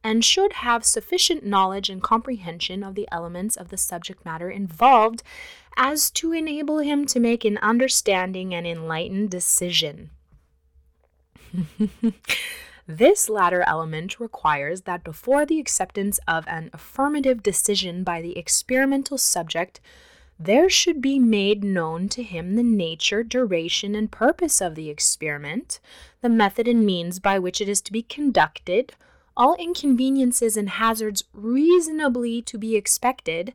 and 0.04 0.24
should 0.26 0.54
have 0.54 0.86
sufficient 0.86 1.46
knowledge 1.46 1.90
and 1.90 2.04
comprehension 2.04 2.84
of 2.84 2.96
the 2.96 3.08
elements 3.12 3.56
of 3.56 3.70
the 3.70 3.78
subject 3.78 4.26
matter 4.26 4.50
involved 4.50 5.24
as 5.78 6.12
to 6.12 6.34
enable 6.34 6.80
him 6.80 7.06
to 7.06 7.20
make 7.20 7.46
an 7.46 7.58
understanding 7.60 8.54
and 8.54 8.68
enlightened 8.68 9.30
decision. 9.30 10.10
this 12.88 13.30
latter 13.30 13.64
element 13.66 14.20
requires 14.20 14.82
that 14.82 15.04
before 15.04 15.46
the 15.46 15.60
acceptance 15.60 16.20
of 16.28 16.48
an 16.48 16.70
affirmative 16.74 17.42
decision 17.42 18.04
by 18.04 18.22
the 18.22 18.38
experimental 18.38 19.18
subject, 19.18 19.80
there 20.40 20.70
should 20.70 21.02
be 21.02 21.20
made 21.20 21.64
known 21.64 22.10
to 22.10 22.24
him 22.24 22.56
the 22.56 22.64
nature, 22.64 23.24
duration, 23.24 23.96
and 23.96 24.12
purpose 24.12 24.62
of 24.62 24.76
the 24.76 24.90
experiment, 24.90 25.80
the 26.22 26.30
method 26.30 26.68
and 26.68 26.86
means 26.86 27.20
by 27.20 27.38
which 27.40 27.62
it 27.62 27.70
is 27.70 27.82
to 27.82 27.94
be 27.94 28.02
conducted, 28.02 28.94
all 29.36 29.56
inconveniences 29.56 30.58
and 30.58 30.70
hazards 30.70 31.24
reasonably 31.34 32.42
to 32.44 32.58
be 32.58 32.76
expected, 32.76 33.54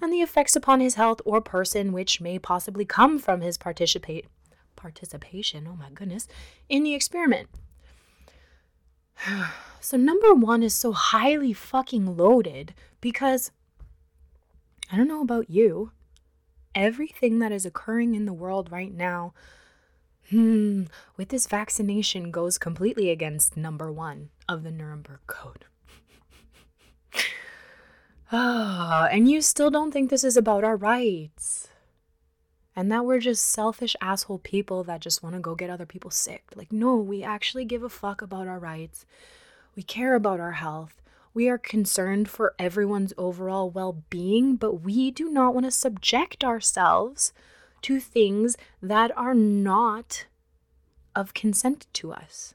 and 0.00 0.12
the 0.12 0.22
effects 0.22 0.56
upon 0.56 0.80
his 0.80 0.94
health 0.94 1.20
or 1.24 1.40
person 1.40 1.92
which 1.92 2.20
may 2.20 2.38
possibly 2.38 2.84
come 2.84 3.18
from 3.18 3.40
his 3.40 3.58
participate 3.58 4.26
participation, 4.76 5.68
oh 5.68 5.76
my 5.76 5.90
goodness, 5.90 6.28
in 6.68 6.84
the 6.84 6.94
experiment. 6.94 7.48
so 9.80 9.96
number 9.96 10.32
1 10.32 10.62
is 10.62 10.74
so 10.74 10.92
highly 10.92 11.52
fucking 11.52 12.16
loaded 12.16 12.74
because 13.00 13.50
I 14.90 14.96
don't 14.96 15.08
know 15.08 15.22
about 15.22 15.50
you, 15.50 15.92
everything 16.74 17.40
that 17.40 17.52
is 17.52 17.66
occurring 17.66 18.14
in 18.14 18.24
the 18.24 18.32
world 18.32 18.70
right 18.72 18.94
now, 18.94 19.34
hmm, 20.30 20.84
with 21.16 21.28
this 21.28 21.46
vaccination 21.46 22.30
goes 22.30 22.58
completely 22.58 23.10
against 23.10 23.56
number 23.56 23.90
one 23.90 24.30
of 24.48 24.62
the 24.62 24.70
Nuremberg 24.70 25.20
Code. 25.26 25.64
Oh, 28.30 29.08
and 29.10 29.30
you 29.30 29.40
still 29.40 29.70
don't 29.70 29.90
think 29.92 30.10
this 30.10 30.24
is 30.24 30.36
about 30.36 30.64
our 30.64 30.76
rights. 30.76 31.68
And 32.76 32.92
that 32.92 33.04
we're 33.04 33.18
just 33.18 33.44
selfish 33.44 33.96
asshole 34.00 34.38
people 34.38 34.84
that 34.84 35.00
just 35.00 35.22
want 35.22 35.34
to 35.34 35.40
go 35.40 35.56
get 35.56 35.70
other 35.70 35.86
people 35.86 36.12
sick. 36.12 36.44
Like, 36.54 36.70
no, 36.70 36.96
we 36.96 37.24
actually 37.24 37.64
give 37.64 37.82
a 37.82 37.88
fuck 37.88 38.22
about 38.22 38.46
our 38.46 38.58
rights. 38.58 39.04
We 39.74 39.82
care 39.82 40.14
about 40.14 40.38
our 40.38 40.52
health. 40.52 41.02
We 41.34 41.48
are 41.48 41.58
concerned 41.58 42.28
for 42.28 42.54
everyone's 42.58 43.12
overall 43.18 43.68
well 43.68 44.04
being, 44.10 44.56
but 44.56 44.74
we 44.74 45.10
do 45.10 45.28
not 45.28 45.54
want 45.54 45.66
to 45.66 45.72
subject 45.72 46.44
ourselves 46.44 47.32
to 47.82 48.00
things 48.00 48.56
that 48.82 49.16
are 49.16 49.34
not 49.34 50.26
of 51.14 51.34
consent 51.34 51.86
to 51.94 52.12
us. 52.12 52.54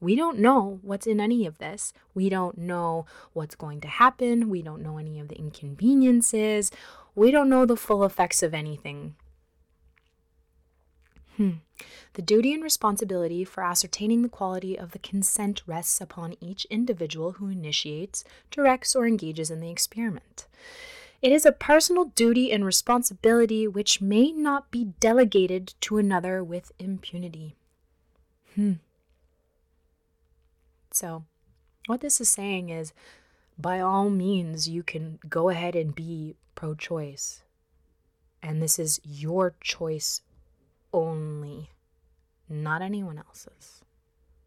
We 0.00 0.16
don't 0.16 0.40
know 0.40 0.80
what's 0.82 1.06
in 1.06 1.20
any 1.20 1.46
of 1.46 1.58
this. 1.58 1.92
We 2.12 2.28
don't 2.28 2.58
know 2.58 3.06
what's 3.32 3.54
going 3.54 3.80
to 3.82 3.88
happen. 3.88 4.50
We 4.50 4.60
don't 4.60 4.82
know 4.82 4.98
any 4.98 5.20
of 5.20 5.28
the 5.28 5.38
inconveniences. 5.38 6.72
We 7.14 7.30
don't 7.30 7.48
know 7.48 7.64
the 7.64 7.76
full 7.76 8.04
effects 8.04 8.42
of 8.42 8.52
anything. 8.52 9.14
Hmm. 11.36 11.50
The 12.14 12.22
duty 12.22 12.52
and 12.52 12.62
responsibility 12.62 13.44
for 13.44 13.62
ascertaining 13.62 14.22
the 14.22 14.28
quality 14.28 14.76
of 14.76 14.90
the 14.90 14.98
consent 14.98 15.62
rests 15.66 16.00
upon 16.00 16.34
each 16.40 16.66
individual 16.66 17.32
who 17.32 17.48
initiates, 17.48 18.24
directs, 18.50 18.96
or 18.96 19.06
engages 19.06 19.50
in 19.50 19.60
the 19.60 19.70
experiment. 19.70 20.46
It 21.22 21.30
is 21.30 21.46
a 21.46 21.52
personal 21.52 22.06
duty 22.06 22.50
and 22.50 22.64
responsibility 22.64 23.68
which 23.68 24.00
may 24.00 24.32
not 24.32 24.72
be 24.72 24.86
delegated 24.98 25.74
to 25.82 25.98
another 25.98 26.42
with 26.42 26.72
impunity. 26.80 27.54
Hmm. 28.56 28.72
So, 30.90 31.24
what 31.86 32.00
this 32.00 32.20
is 32.20 32.28
saying 32.28 32.70
is 32.70 32.92
by 33.56 33.80
all 33.80 34.10
means, 34.10 34.68
you 34.68 34.82
can 34.82 35.20
go 35.28 35.48
ahead 35.48 35.76
and 35.76 35.94
be 35.94 36.34
pro 36.56 36.74
choice. 36.74 37.42
And 38.42 38.60
this 38.60 38.78
is 38.78 39.00
your 39.04 39.54
choice 39.60 40.22
only, 40.92 41.70
not 42.48 42.82
anyone 42.82 43.18
else's. 43.18 43.82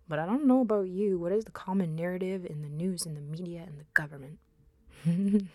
But 0.10 0.20
I 0.20 0.25
don't 0.25 0.46
know 0.46 0.62
about 0.62 0.89
you. 0.89 1.17
What 1.17 1.32
is 1.32 1.46
the 1.46 1.51
common 1.51 1.96
narrative 1.96 2.46
in 2.46 2.62
the 2.62 2.70
news, 2.70 3.05
in 3.05 3.15
the 3.15 3.22
media, 3.22 3.63
and 3.65 3.79
the 3.79 3.86
government? 3.94 4.39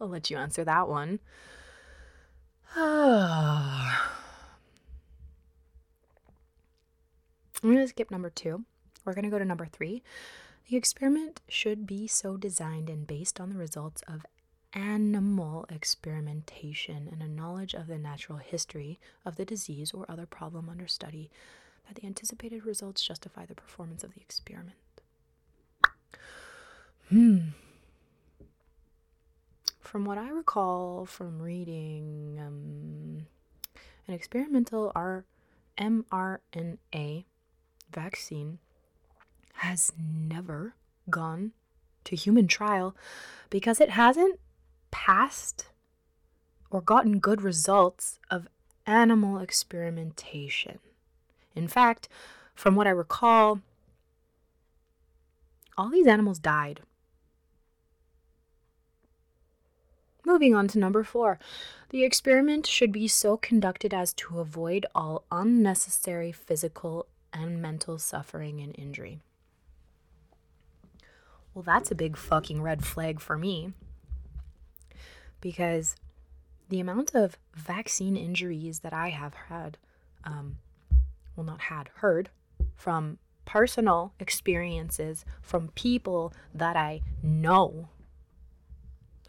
I'll 0.00 0.08
let 0.08 0.30
you 0.30 0.36
answer 0.36 0.64
that 0.64 0.88
one. 0.88 1.20
I'm 2.76 3.92
going 7.62 7.78
to 7.78 7.88
skip 7.88 8.10
number 8.10 8.30
two. 8.30 8.64
We're 9.04 9.14
going 9.14 9.24
to 9.24 9.30
go 9.30 9.38
to 9.38 9.44
number 9.44 9.66
three. 9.66 10.02
The 10.68 10.76
experiment 10.76 11.40
should 11.48 11.86
be 11.86 12.06
so 12.06 12.36
designed 12.36 12.88
and 12.88 13.06
based 13.06 13.40
on 13.40 13.50
the 13.50 13.58
results 13.58 14.02
of 14.08 14.26
animal 14.72 15.66
experimentation 15.70 17.08
and 17.10 17.22
a 17.22 17.28
knowledge 17.28 17.74
of 17.74 17.86
the 17.86 17.98
natural 17.98 18.38
history 18.38 18.98
of 19.24 19.36
the 19.36 19.44
disease 19.44 19.92
or 19.92 20.04
other 20.08 20.26
problem 20.26 20.68
under 20.68 20.88
study 20.88 21.30
that 21.86 21.96
the 21.96 22.06
anticipated 22.06 22.64
results 22.64 23.04
justify 23.04 23.46
the 23.46 23.54
performance 23.54 24.02
of 24.02 24.14
the 24.14 24.20
experiment. 24.20 24.76
Hmm. 27.08 27.38
From 29.94 30.06
what 30.06 30.18
I 30.18 30.28
recall 30.30 31.06
from 31.06 31.40
reading, 31.40 32.36
um, 32.44 33.26
an 34.08 34.14
experimental 34.14 34.90
R- 34.92 35.24
mRNA 35.78 37.26
vaccine 37.92 38.58
has 39.52 39.92
never 39.96 40.74
gone 41.08 41.52
to 42.02 42.16
human 42.16 42.48
trial 42.48 42.96
because 43.50 43.80
it 43.80 43.90
hasn't 43.90 44.40
passed 44.90 45.66
or 46.72 46.80
gotten 46.80 47.20
good 47.20 47.40
results 47.40 48.18
of 48.28 48.48
animal 48.88 49.38
experimentation. 49.38 50.80
In 51.54 51.68
fact, 51.68 52.08
from 52.52 52.74
what 52.74 52.88
I 52.88 52.90
recall, 52.90 53.60
all 55.78 55.90
these 55.90 56.08
animals 56.08 56.40
died. 56.40 56.80
Moving 60.26 60.54
on 60.54 60.68
to 60.68 60.78
number 60.78 61.04
four. 61.04 61.38
The 61.90 62.02
experiment 62.02 62.66
should 62.66 62.92
be 62.92 63.06
so 63.08 63.36
conducted 63.36 63.92
as 63.92 64.12
to 64.14 64.40
avoid 64.40 64.86
all 64.94 65.24
unnecessary 65.30 66.32
physical 66.32 67.06
and 67.32 67.60
mental 67.60 67.98
suffering 67.98 68.60
and 68.60 68.74
injury. 68.78 69.20
Well, 71.52 71.62
that's 71.62 71.90
a 71.90 71.94
big 71.94 72.16
fucking 72.16 72.62
red 72.62 72.84
flag 72.84 73.20
for 73.20 73.36
me. 73.36 73.72
Because 75.40 75.94
the 76.68 76.80
amount 76.80 77.14
of 77.14 77.36
vaccine 77.54 78.16
injuries 78.16 78.80
that 78.80 78.92
I 78.92 79.10
have 79.10 79.34
had, 79.48 79.76
um, 80.24 80.56
well, 81.36 81.44
not 81.44 81.60
had, 81.62 81.90
heard 81.96 82.30
from 82.74 83.18
personal 83.44 84.14
experiences 84.18 85.24
from 85.42 85.68
people 85.74 86.32
that 86.54 86.76
I 86.76 87.02
know 87.22 87.88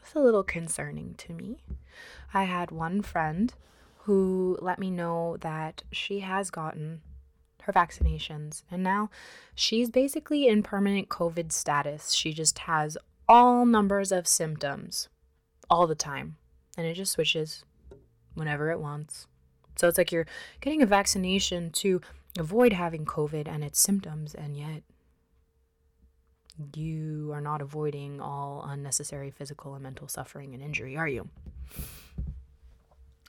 it's 0.06 0.16
a 0.16 0.20
little 0.20 0.44
concerning 0.44 1.16
to 1.16 1.34
me. 1.34 1.58
I 2.34 2.44
had 2.44 2.70
one 2.70 3.02
friend 3.02 3.52
who 4.04 4.58
let 4.62 4.78
me 4.78 4.92
know 4.92 5.38
that 5.42 5.84
she 5.92 6.20
has 6.20 6.52
gotten 6.52 7.02
her 7.64 7.74
vaccinations 7.74 8.62
and 8.70 8.84
now 8.84 9.10
she's 9.56 9.90
basically 9.90 10.48
in 10.48 10.62
permanent 10.62 11.10
COVID 11.10 11.52
status. 11.52 12.12
She 12.12 12.34
just 12.34 12.60
has 12.60 13.00
all 13.28 13.66
numbers 13.66 14.12
of 14.12 14.28
symptoms 14.28 15.10
all 15.72 15.88
the 15.88 15.96
time 15.96 16.38
and 16.78 16.86
it 16.86 16.94
just 16.94 17.14
switches 17.14 17.66
whenever 18.36 18.70
it 18.70 18.80
wants. 18.80 19.26
So 19.76 19.88
it's 19.88 19.98
like 19.98 20.12
you're 20.12 20.28
getting 20.62 20.84
a 20.84 20.86
vaccination 20.88 21.72
to 21.72 22.00
avoid 22.38 22.74
having 22.74 23.06
COVID 23.06 23.48
and 23.48 23.64
its 23.64 23.80
symptoms, 23.80 24.34
and 24.36 24.56
yet 24.56 24.84
you 26.74 27.32
are 27.34 27.42
not 27.42 27.62
avoiding 27.62 28.22
all 28.22 28.66
unnecessary 28.68 29.32
physical 29.32 29.74
and 29.74 29.84
mental 29.84 30.08
suffering 30.08 30.54
and 30.54 30.64
injury, 30.64 30.96
are 30.96 31.08
you? 31.08 31.28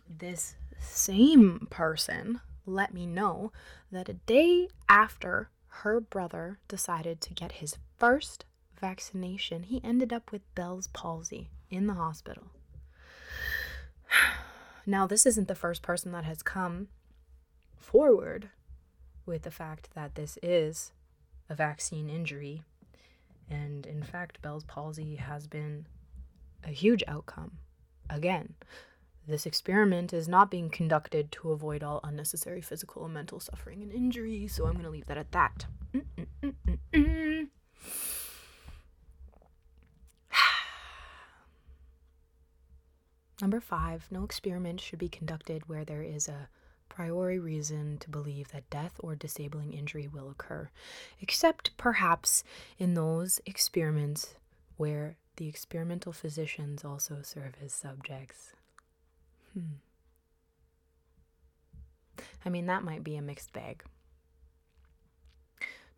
This 0.08 0.54
same 0.78 1.66
person 1.70 2.40
let 2.64 2.94
me 2.94 3.06
know 3.06 3.52
that 3.90 4.08
a 4.08 4.14
day 4.14 4.68
after 4.88 5.50
her 5.68 6.00
brother 6.00 6.58
decided 6.68 7.20
to 7.20 7.34
get 7.34 7.52
his 7.52 7.76
first 7.96 8.44
vaccination, 8.80 9.64
he 9.64 9.80
ended 9.84 10.12
up 10.12 10.32
with 10.32 10.54
Bell's 10.54 10.88
palsy 10.88 11.48
in 11.70 11.86
the 11.86 11.94
hospital. 11.94 12.44
Now, 14.88 15.04
this 15.08 15.26
isn't 15.26 15.48
the 15.48 15.56
first 15.56 15.82
person 15.82 16.12
that 16.12 16.22
has 16.22 16.44
come 16.44 16.86
forward 17.76 18.50
with 19.26 19.42
the 19.42 19.50
fact 19.50 19.88
that 19.96 20.14
this 20.14 20.38
is 20.44 20.92
a 21.50 21.56
vaccine 21.56 22.08
injury 22.08 22.62
and 23.50 23.86
in 23.86 24.02
fact, 24.02 24.42
Bell's 24.42 24.64
palsy 24.64 25.16
has 25.16 25.46
been 25.46 25.86
a 26.64 26.70
huge 26.70 27.02
outcome. 27.06 27.58
Again, 28.10 28.54
this 29.26 29.46
experiment 29.46 30.12
is 30.12 30.28
not 30.28 30.50
being 30.50 30.70
conducted 30.70 31.32
to 31.32 31.50
avoid 31.50 31.82
all 31.82 32.00
unnecessary 32.04 32.60
physical 32.60 33.04
and 33.04 33.14
mental 33.14 33.40
suffering 33.40 33.82
and 33.82 33.90
injury, 33.92 34.46
so 34.46 34.66
I'm 34.66 34.74
going 34.74 34.84
to 34.84 34.90
leave 34.90 35.06
that 35.06 35.18
at 35.18 35.32
that. 35.32 35.66
Number 43.40 43.60
five, 43.60 44.06
no 44.10 44.22
experiment 44.24 44.80
should 44.80 44.98
be 45.00 45.08
conducted 45.08 45.68
where 45.68 45.84
there 45.84 46.02
is 46.02 46.28
a 46.28 46.48
priori 46.96 47.38
reason 47.38 47.98
to 47.98 48.08
believe 48.08 48.48
that 48.48 48.70
death 48.70 48.94
or 49.00 49.14
disabling 49.14 49.74
injury 49.74 50.08
will 50.08 50.30
occur, 50.30 50.70
except 51.20 51.76
perhaps 51.76 52.42
in 52.78 52.94
those 52.94 53.38
experiments 53.44 54.34
where 54.78 55.18
the 55.36 55.46
experimental 55.46 56.10
physicians 56.10 56.86
also 56.86 57.18
serve 57.22 57.52
as 57.62 57.74
subjects. 57.74 58.52
Hmm. 59.52 59.76
I 62.46 62.48
mean, 62.48 62.64
that 62.64 62.82
might 62.82 63.04
be 63.04 63.16
a 63.16 63.22
mixed 63.22 63.52
bag. 63.52 63.84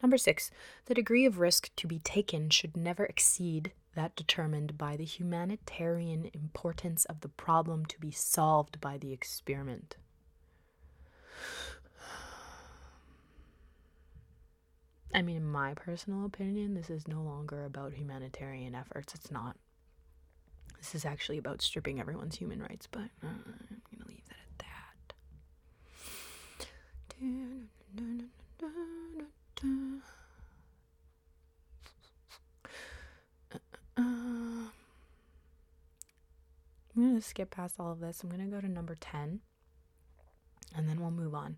Number 0.03 0.19
six, 0.19 0.51
the 0.87 0.95
degree 0.95 1.27
of 1.27 1.39
risk 1.39 1.71
to 1.77 1.87
be 1.87 2.01
taken 2.01 2.51
should 2.51 2.77
never 2.77 3.05
exceed 3.05 3.71
that 3.95 4.17
determined 4.17 4.77
by 4.77 4.97
the 4.97 5.05
humanitarian 5.05 6.29
importance 6.35 7.05
of 7.05 7.21
the 7.21 7.29
problem 7.29 7.87
to 7.87 8.01
be 8.01 8.11
solved 8.11 8.81
by 8.81 8.99
the 8.99 9.13
experiment. 9.13 9.95
I 15.15 15.23
mean, 15.23 15.37
in 15.37 15.45
my 15.45 15.75
personal 15.75 16.25
opinion, 16.27 16.75
this 16.75 16.91
is 16.91 17.09
no 17.09 17.23
longer 17.23 17.65
about 17.65 17.95
humanitarian 17.95 18.75
efforts. 18.75 19.15
It's 19.15 19.31
not. 19.31 19.57
This 20.79 20.95
is 20.95 21.05
actually 21.05 21.39
about 21.39 21.63
stripping 21.63 21.99
everyone's 21.99 22.37
human 22.37 22.61
rights, 22.61 22.87
but 22.87 23.09
uh, 23.25 23.27
I'm 23.27 23.83
going 23.91 24.03
to 24.03 24.09
leave 24.09 24.25
that 24.29 24.37
at 24.37 24.59
that. 24.59 25.15
I'm 36.97 37.03
going 37.03 37.17
to 37.17 37.21
skip 37.23 37.51
past 37.51 37.77
all 37.79 37.93
of 37.93 38.01
this. 38.01 38.23
I'm 38.23 38.29
going 38.29 38.45
to 38.45 38.55
go 38.55 38.61
to 38.61 38.69
number 38.69 38.97
10 39.01 39.41
and 40.77 40.89
then 40.89 41.01
we'll 41.01 41.11
move 41.11 41.35
on. 41.35 41.57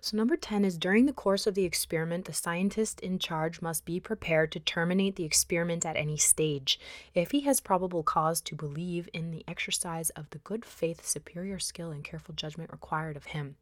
So, 0.00 0.16
number 0.16 0.36
10 0.36 0.64
is 0.64 0.78
during 0.78 1.06
the 1.06 1.12
course 1.12 1.46
of 1.46 1.54
the 1.54 1.64
experiment, 1.64 2.26
the 2.26 2.32
scientist 2.32 3.00
in 3.00 3.18
charge 3.18 3.60
must 3.60 3.84
be 3.84 3.98
prepared 3.98 4.52
to 4.52 4.60
terminate 4.60 5.16
the 5.16 5.24
experiment 5.24 5.84
at 5.84 5.96
any 5.96 6.16
stage 6.16 6.78
if 7.14 7.32
he 7.32 7.40
has 7.40 7.60
probable 7.60 8.04
cause 8.04 8.40
to 8.42 8.54
believe 8.54 9.08
in 9.12 9.32
the 9.32 9.44
exercise 9.48 10.10
of 10.10 10.30
the 10.30 10.38
good 10.38 10.64
faith, 10.64 11.04
superior 11.04 11.58
skill, 11.58 11.90
and 11.90 12.04
careful 12.04 12.34
judgment 12.34 12.70
required 12.70 13.16
of 13.16 13.26
him, 13.26 13.56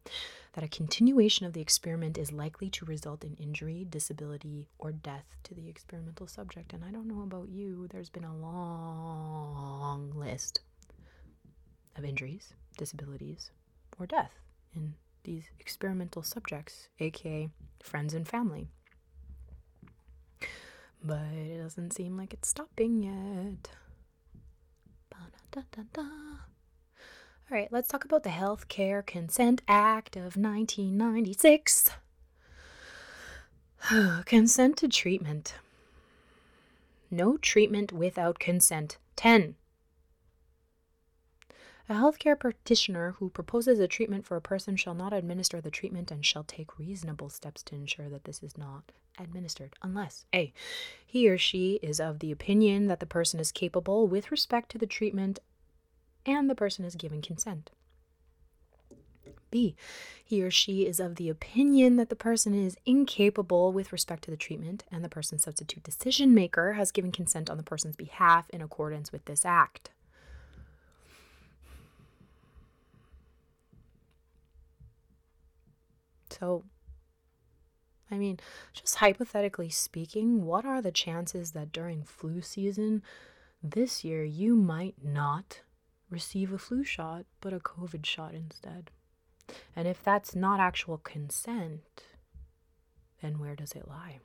that 0.53 0.63
a 0.63 0.67
continuation 0.67 1.45
of 1.45 1.53
the 1.53 1.61
experiment 1.61 2.17
is 2.17 2.31
likely 2.31 2.69
to 2.69 2.85
result 2.85 3.23
in 3.23 3.35
injury, 3.35 3.87
disability, 3.89 4.69
or 4.77 4.91
death 4.91 5.25
to 5.43 5.55
the 5.55 5.67
experimental 5.67 6.27
subject. 6.27 6.71
And 6.71 6.85
I 6.85 6.91
don't 6.91 7.07
know 7.07 7.23
about 7.23 7.49
you, 7.49 7.87
there's 7.87 8.09
been 8.09 8.23
a 8.23 8.37
long 8.37 10.11
list 10.15 10.61
of 11.95 12.05
injuries, 12.05 12.53
disabilities, 12.77 13.49
or 13.97 14.05
death 14.05 14.39
in 14.75 14.95
these 15.23 15.45
experimental 15.59 16.23
subjects, 16.23 16.87
aka 16.99 17.49
friends 17.81 18.13
and 18.13 18.27
family. 18.27 18.69
But 21.03 21.31
it 21.33 21.61
doesn't 21.61 21.91
seem 21.93 22.17
like 22.17 22.33
it's 22.33 22.49
stopping 22.49 23.03
yet. 23.03 23.71
All 27.49 27.57
right, 27.57 27.71
let's 27.71 27.87
talk 27.87 28.03
about 28.03 28.23
the 28.23 28.29
Healthcare 28.29 29.05
Consent 29.05 29.61
Act 29.67 30.15
of 30.15 30.35
1996. 30.35 31.91
consent 34.25 34.77
to 34.77 34.87
treatment. 34.87 35.55
No 37.09 37.37
treatment 37.37 37.93
without 37.93 38.37
consent. 38.39 38.97
10. 39.15 39.55
A 41.89 41.93
healthcare 41.93 42.37
practitioner 42.37 43.15
who 43.17 43.29
proposes 43.29 43.79
a 43.79 43.87
treatment 43.87 44.25
for 44.25 44.35
a 44.35 44.41
person 44.41 44.75
shall 44.75 44.93
not 44.93 45.13
administer 45.13 45.61
the 45.61 45.71
treatment 45.71 46.11
and 46.11 46.25
shall 46.25 46.43
take 46.43 46.77
reasonable 46.77 47.29
steps 47.29 47.63
to 47.63 47.75
ensure 47.75 48.09
that 48.09 48.25
this 48.25 48.43
is 48.43 48.57
not 48.57 48.91
administered 49.17 49.73
unless 49.81 50.25
A. 50.35 50.51
He 51.05 51.29
or 51.29 51.37
she 51.37 51.79
is 51.81 52.01
of 52.01 52.19
the 52.19 52.31
opinion 52.31 52.87
that 52.87 52.99
the 52.99 53.05
person 53.05 53.39
is 53.39 53.53
capable 53.53 54.05
with 54.05 54.31
respect 54.31 54.69
to 54.71 54.77
the 54.77 54.85
treatment 54.85 55.39
and 56.25 56.49
the 56.49 56.55
person 56.55 56.83
is 56.83 56.95
given 56.95 57.21
consent. 57.21 57.71
B. 59.49 59.77
He 60.25 60.43
or 60.43 60.51
she 60.51 60.85
is 60.85 60.99
of 60.99 61.15
the 61.15 61.29
opinion 61.29 61.95
that 61.95 62.09
the 62.09 62.17
person 62.17 62.53
is 62.53 62.75
incapable 62.85 63.71
with 63.71 63.93
respect 63.93 64.25
to 64.25 64.31
the 64.31 64.35
treatment, 64.35 64.83
and 64.91 65.05
the 65.05 65.09
person's 65.09 65.43
substitute 65.43 65.83
decision 65.83 66.33
maker 66.33 66.73
has 66.73 66.91
given 66.91 67.13
consent 67.13 67.49
on 67.49 67.55
the 67.55 67.63
person's 67.63 67.95
behalf 67.95 68.49
in 68.49 68.61
accordance 68.61 69.13
with 69.13 69.23
this 69.23 69.45
act. 69.45 69.89
So, 76.39 76.63
I 78.11 78.17
mean, 78.17 78.39
just 78.73 78.95
hypothetically 78.95 79.69
speaking, 79.69 80.45
what 80.45 80.65
are 80.65 80.81
the 80.81 80.91
chances 80.91 81.51
that 81.51 81.71
during 81.71 82.03
flu 82.03 82.41
season 82.41 83.03
this 83.63 84.03
year 84.03 84.23
you 84.23 84.55
might 84.55 84.95
not 85.03 85.61
receive 86.09 86.53
a 86.53 86.57
flu 86.57 86.83
shot 86.83 87.25
but 87.41 87.53
a 87.53 87.59
COVID 87.59 88.05
shot 88.05 88.33
instead? 88.33 88.91
And 89.75 89.87
if 89.87 90.03
that's 90.03 90.35
not 90.35 90.59
actual 90.59 90.97
consent, 90.97 92.03
then 93.21 93.39
where 93.39 93.55
does 93.55 93.71
it 93.71 93.87
lie? 93.87 94.19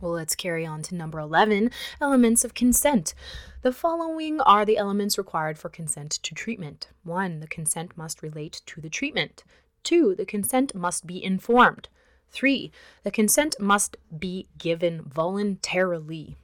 Well, 0.00 0.12
let's 0.12 0.34
carry 0.34 0.64
on 0.64 0.80
to 0.82 0.94
number 0.94 1.18
11 1.18 1.70
elements 2.00 2.42
of 2.42 2.54
consent. 2.54 3.12
The 3.60 3.72
following 3.72 4.40
are 4.40 4.64
the 4.64 4.78
elements 4.78 5.18
required 5.18 5.58
for 5.58 5.68
consent 5.68 6.12
to 6.12 6.34
treatment. 6.34 6.88
1. 7.04 7.40
The 7.40 7.46
consent 7.46 7.96
must 7.98 8.22
relate 8.22 8.62
to 8.64 8.80
the 8.80 8.88
treatment. 8.88 9.44
2. 9.84 10.14
The 10.16 10.24
consent 10.24 10.74
must 10.74 11.06
be 11.06 11.22
informed. 11.22 11.88
3. 12.30 12.70
The 13.02 13.10
consent 13.10 13.56
must 13.58 13.96
be 14.16 14.48
given 14.58 15.02
voluntarily. 15.02 16.36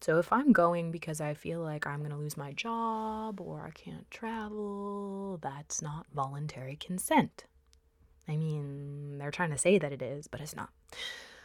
So 0.00 0.18
if 0.18 0.32
I'm 0.32 0.52
going 0.52 0.90
because 0.90 1.20
I 1.20 1.34
feel 1.34 1.60
like 1.60 1.86
I'm 1.86 1.98
going 1.98 2.10
to 2.10 2.16
lose 2.16 2.36
my 2.36 2.52
job 2.52 3.40
or 3.40 3.66
I 3.66 3.70
can't 3.70 4.10
travel, 4.10 5.38
that's 5.42 5.82
not 5.82 6.06
voluntary 6.14 6.76
consent. 6.76 7.44
I 8.26 8.36
mean, 8.36 9.18
they're 9.18 9.30
trying 9.30 9.50
to 9.50 9.58
say 9.58 9.78
that 9.78 9.92
it 9.92 10.00
is, 10.00 10.26
but 10.26 10.40
it's 10.40 10.56
not. 10.56 10.70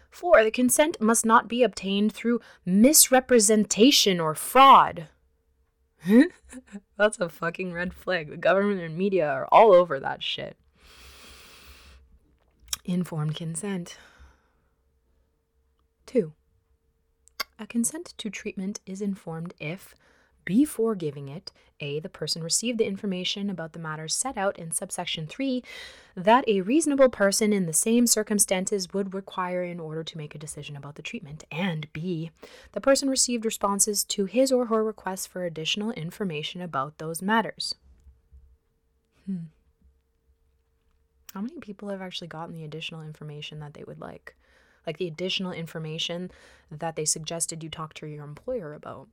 Four, 0.10 0.44
the 0.44 0.52
consent 0.52 1.02
must 1.02 1.26
not 1.26 1.50
be 1.50 1.64
obtained 1.64 2.14
through 2.14 2.40
misrepresentation 2.66 4.22
or 4.22 4.34
fraud. 4.34 5.10
That's 6.98 7.20
a 7.20 7.28
fucking 7.28 7.74
red 7.74 7.94
flag. 7.94 8.30
The 8.30 8.38
government 8.38 8.80
and 8.80 8.98
media 8.98 9.28
are 9.28 9.48
all 9.52 9.74
over 9.74 10.00
that 10.00 10.24
shit. 10.24 10.56
Informed 12.86 13.36
consent. 13.36 13.98
Two, 16.06 16.34
a 17.58 17.66
consent 17.66 18.14
to 18.20 18.30
treatment 18.30 18.80
is 18.86 19.02
informed 19.02 19.56
if 19.60 19.96
before 20.46 20.94
giving 20.94 21.28
it, 21.28 21.52
A, 21.80 22.00
the 22.00 22.10
person 22.10 22.44
received 22.44 22.78
the 22.78 22.86
information 22.86 23.50
about 23.50 23.74
the 23.74 23.80
matters 23.80 24.14
set 24.14 24.38
out 24.38 24.60
in 24.60 24.72
subsection 24.72 25.26
3 25.26 25.64
that 26.16 26.48
a 26.48 26.62
reasonable 26.62 27.10
person 27.10 27.52
in 27.52 27.66
the 27.66 27.74
same 27.74 28.06
circumstances 28.06 28.94
would 28.94 29.16
require 29.16 29.64
in 29.64 29.80
order 29.80 30.04
to 30.04 30.18
make 30.20 30.36
a 30.36 30.40
decision 30.40 30.76
about 30.76 30.94
the 30.94 31.02
treatment, 31.02 31.44
and 31.52 31.92
B, 31.92 32.30
the 32.74 32.82
person 32.82 33.10
received 33.10 33.44
responses 33.46 34.04
to 34.04 34.26
his 34.26 34.52
or 34.52 34.68
her 34.68 34.84
requests 34.84 35.26
for 35.26 35.44
additional 35.44 35.92
information 35.94 36.62
about 36.62 37.00
those 37.00 37.24
matters. 37.24 37.74
Hmm. 39.26 39.46
How 41.36 41.42
many 41.42 41.60
people 41.60 41.90
have 41.90 42.02
actually 42.02 42.30
gotten 42.30 42.56
the 42.56 42.64
additional 42.64 43.02
information 43.02 43.60
that 43.60 43.74
they 43.74 43.84
would 43.84 44.00
like? 44.00 44.36
Like 44.88 44.98
the 44.98 45.08
additional 45.08 45.52
information 45.52 46.32
that 46.72 46.96
they 46.96 47.04
suggested 47.04 47.62
you 47.62 47.70
talk 47.70 47.94
to 47.96 48.08
your 48.08 48.24
employer 48.24 48.74
about? 48.74 49.10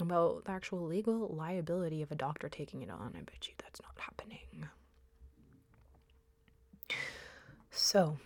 about 0.00 0.44
the 0.44 0.50
actual 0.50 0.84
legal 0.84 1.28
liability 1.28 2.02
of 2.02 2.10
a 2.10 2.16
doctor 2.16 2.48
taking 2.48 2.82
it 2.82 2.90
on. 2.90 3.14
I 3.16 3.20
bet 3.20 3.46
you 3.46 3.54
that's 3.58 3.80
not 3.80 3.96
happening. 3.96 4.68
So, 7.70 8.18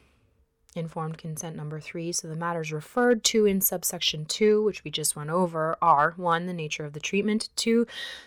informed 0.79 1.19
consent 1.19 1.57
number 1.57 1.81
three. 1.81 2.13
So, 2.13 2.29
the 2.29 2.37
matters 2.37 2.73
referred 2.73 3.25
to 3.25 3.45
in 3.45 3.61
subsection 3.61 4.25
two, 4.25 4.63
which 4.63 4.85
we 4.85 4.91
just 4.91 5.17
went 5.17 5.31
over, 5.31 5.77
are 5.83 6.15
one, 6.17 6.47
the 6.47 6.55
nature 6.55 6.85
of 6.85 6.95
the 6.95 7.01
treatment, 7.01 7.51
two, 7.57 7.87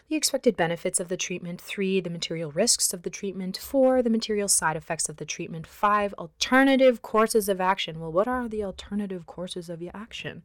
the 0.10 0.16
expected 0.16 0.56
benefits 0.56 1.00
of 1.00 1.08
the 1.08 1.18
treatment, 1.18 1.60
three, 1.60 2.00
the 2.00 2.10
material 2.10 2.52
risks 2.52 2.94
of 2.94 3.02
the 3.02 3.10
treatment, 3.10 3.58
four, 3.58 4.04
the 4.04 4.10
material 4.10 4.48
side 4.48 4.76
effects 4.76 5.10
of 5.10 5.18
the 5.18 5.26
treatment, 5.26 5.66
five, 5.66 6.14
alternative 6.20 7.02
courses 7.02 7.50
of 7.50 7.60
action. 7.60 8.00
Well, 8.00 8.12
what 8.12 8.28
are 8.28 8.48
the 8.48 8.64
alternative 8.64 9.26
courses 9.26 9.70
of 9.70 9.82
action? 9.94 10.44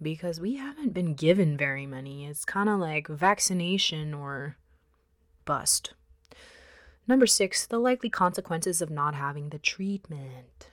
because 0.00 0.40
we 0.40 0.56
haven't 0.56 0.94
been 0.94 1.14
given 1.14 1.56
very 1.56 1.86
many. 1.86 2.26
It's 2.26 2.44
kind 2.44 2.68
of 2.68 2.78
like 2.78 3.08
vaccination 3.08 4.14
or 4.14 4.56
bust. 5.44 5.94
Number 7.06 7.26
six, 7.26 7.66
the 7.66 7.78
likely 7.78 8.10
consequences 8.10 8.82
of 8.82 8.90
not 8.90 9.14
having 9.14 9.48
the 9.48 9.58
treatment. 9.58 10.70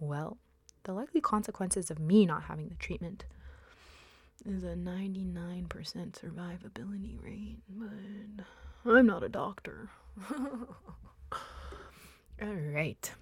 Well, 0.00 0.38
the 0.84 0.92
likely 0.92 1.20
consequences 1.20 1.90
of 1.90 1.98
me 1.98 2.24
not 2.26 2.44
having 2.44 2.68
the 2.68 2.74
treatment 2.76 3.24
is 4.46 4.62
a 4.62 4.74
99% 4.76 5.66
survivability 5.68 7.22
rate, 7.22 7.58
but 7.68 8.44
I'm 8.90 9.06
not 9.06 9.22
a 9.24 9.28
doctor. 9.28 9.90
All 12.40 12.48
right. 12.48 13.12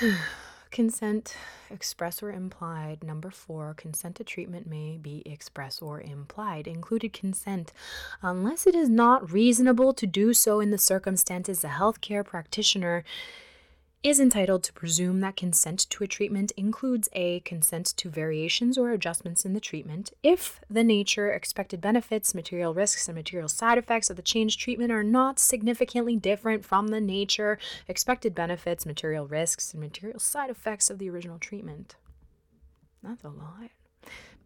consent, 0.72 1.36
express 1.70 2.22
or 2.22 2.32
implied. 2.32 3.04
Number 3.04 3.30
four, 3.30 3.74
consent 3.74 4.16
to 4.16 4.24
treatment 4.24 4.66
may 4.66 4.96
be 4.96 5.22
express 5.24 5.80
or 5.80 6.00
implied. 6.00 6.66
Included 6.66 7.12
consent, 7.12 7.72
unless 8.22 8.66
it 8.66 8.74
is 8.74 8.88
not 8.88 9.30
reasonable 9.30 9.92
to 9.94 10.06
do 10.06 10.34
so 10.34 10.58
in 10.58 10.70
the 10.70 10.78
circumstances 10.78 11.62
a 11.62 11.68
healthcare 11.68 12.24
practitioner 12.24 13.04
is 14.02 14.18
entitled 14.18 14.64
to 14.64 14.72
presume 14.72 15.20
that 15.20 15.36
consent 15.36 15.78
to 15.88 16.02
a 16.02 16.08
treatment 16.08 16.50
includes 16.56 17.08
a 17.12 17.38
consent 17.40 17.86
to 17.96 18.08
variations 18.08 18.76
or 18.76 18.90
adjustments 18.90 19.44
in 19.44 19.54
the 19.54 19.60
treatment 19.60 20.12
if 20.22 20.60
the 20.68 20.82
nature, 20.82 21.32
expected 21.32 21.80
benefits, 21.80 22.34
material 22.34 22.74
risks, 22.74 23.06
and 23.06 23.14
material 23.14 23.48
side 23.48 23.78
effects 23.78 24.10
of 24.10 24.16
the 24.16 24.22
changed 24.22 24.58
treatment 24.58 24.90
are 24.90 25.04
not 25.04 25.38
significantly 25.38 26.16
different 26.16 26.64
from 26.64 26.88
the 26.88 27.00
nature, 27.00 27.58
expected 27.86 28.34
benefits, 28.34 28.84
material 28.84 29.26
risks, 29.26 29.72
and 29.72 29.80
material 29.80 30.18
side 30.18 30.50
effects 30.50 30.90
of 30.90 30.98
the 30.98 31.08
original 31.08 31.38
treatment. 31.38 31.94
That's 33.02 33.22
a 33.22 33.28
lot. 33.28 33.70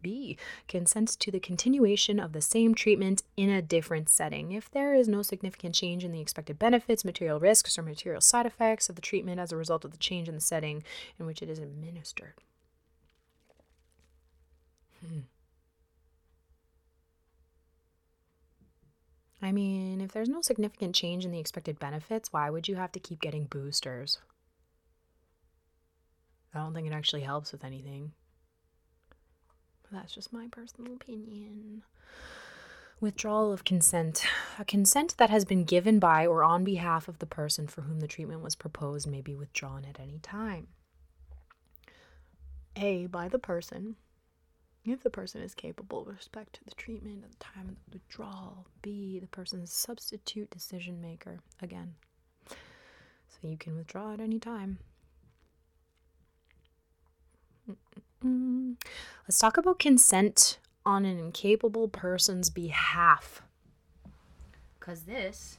B. 0.01 0.37
Consents 0.67 1.15
to 1.17 1.31
the 1.31 1.39
continuation 1.39 2.19
of 2.19 2.33
the 2.33 2.41
same 2.41 2.75
treatment 2.75 3.23
in 3.35 3.49
a 3.49 3.61
different 3.61 4.09
setting 4.09 4.51
if 4.51 4.69
there 4.69 4.93
is 4.93 5.07
no 5.07 5.21
significant 5.21 5.75
change 5.75 6.03
in 6.03 6.11
the 6.11 6.21
expected 6.21 6.59
benefits, 6.59 7.05
material 7.05 7.39
risks, 7.39 7.77
or 7.77 7.83
material 7.83 8.21
side 8.21 8.45
effects 8.45 8.89
of 8.89 8.95
the 8.95 9.01
treatment 9.01 9.39
as 9.39 9.51
a 9.51 9.57
result 9.57 9.85
of 9.85 9.91
the 9.91 9.97
change 9.97 10.27
in 10.27 10.35
the 10.35 10.41
setting 10.41 10.83
in 11.19 11.25
which 11.25 11.41
it 11.41 11.49
is 11.49 11.59
administered. 11.59 12.33
Hmm. 15.05 15.19
I 19.41 19.51
mean, 19.51 20.01
if 20.01 20.11
there's 20.11 20.29
no 20.29 20.41
significant 20.41 20.95
change 20.95 21.23
in 21.23 21.31
the 21.31 21.39
expected 21.39 21.77
benefits, 21.77 22.33
why 22.33 22.49
would 22.49 22.67
you 22.67 22.75
have 22.75 22.91
to 22.93 22.99
keep 22.99 23.21
getting 23.21 23.45
boosters? 23.45 24.17
I 26.53 26.59
don't 26.59 26.73
think 26.73 26.87
it 26.87 26.93
actually 26.93 27.21
helps 27.21 27.51
with 27.51 27.63
anything. 27.63 28.13
That's 29.91 30.13
just 30.13 30.33
my 30.33 30.47
personal 30.51 30.93
opinion. 30.93 31.83
Withdrawal 32.99 33.53
of 33.53 33.63
consent. 33.63 34.25
A 34.57 34.65
consent 34.65 35.15
that 35.17 35.29
has 35.29 35.45
been 35.45 35.63
given 35.63 35.99
by 35.99 36.25
or 36.25 36.43
on 36.43 36.63
behalf 36.63 37.07
of 37.07 37.19
the 37.19 37.25
person 37.25 37.67
for 37.67 37.81
whom 37.81 37.99
the 37.99 38.07
treatment 38.07 38.41
was 38.41 38.55
proposed 38.55 39.07
may 39.07 39.21
be 39.21 39.35
withdrawn 39.35 39.85
at 39.85 39.99
any 39.99 40.19
time. 40.19 40.67
A. 42.75 43.05
By 43.05 43.27
the 43.27 43.39
person, 43.39 43.95
if 44.83 45.03
the 45.03 45.09
person 45.09 45.41
is 45.41 45.53
capable 45.53 46.05
with 46.05 46.17
respect 46.17 46.53
to 46.53 46.63
the 46.63 46.71
treatment 46.71 47.23
at 47.23 47.31
the 47.31 47.43
time 47.43 47.69
of 47.69 47.75
the 47.85 47.97
withdrawal. 47.97 48.67
B. 48.81 49.19
The 49.19 49.27
person's 49.27 49.71
substitute 49.71 50.49
decision 50.49 51.01
maker. 51.01 51.39
Again. 51.61 51.95
So 52.49 53.47
you 53.47 53.57
can 53.57 53.75
withdraw 53.75 54.13
at 54.13 54.19
any 54.19 54.39
time. 54.39 54.79
Mm. 58.25 58.75
Let's 59.27 59.39
talk 59.39 59.57
about 59.57 59.79
consent 59.79 60.57
on 60.85 61.05
an 61.05 61.19
incapable 61.19 61.87
person's 61.87 62.49
behalf. 62.49 63.41
Because 64.79 65.01
this, 65.01 65.57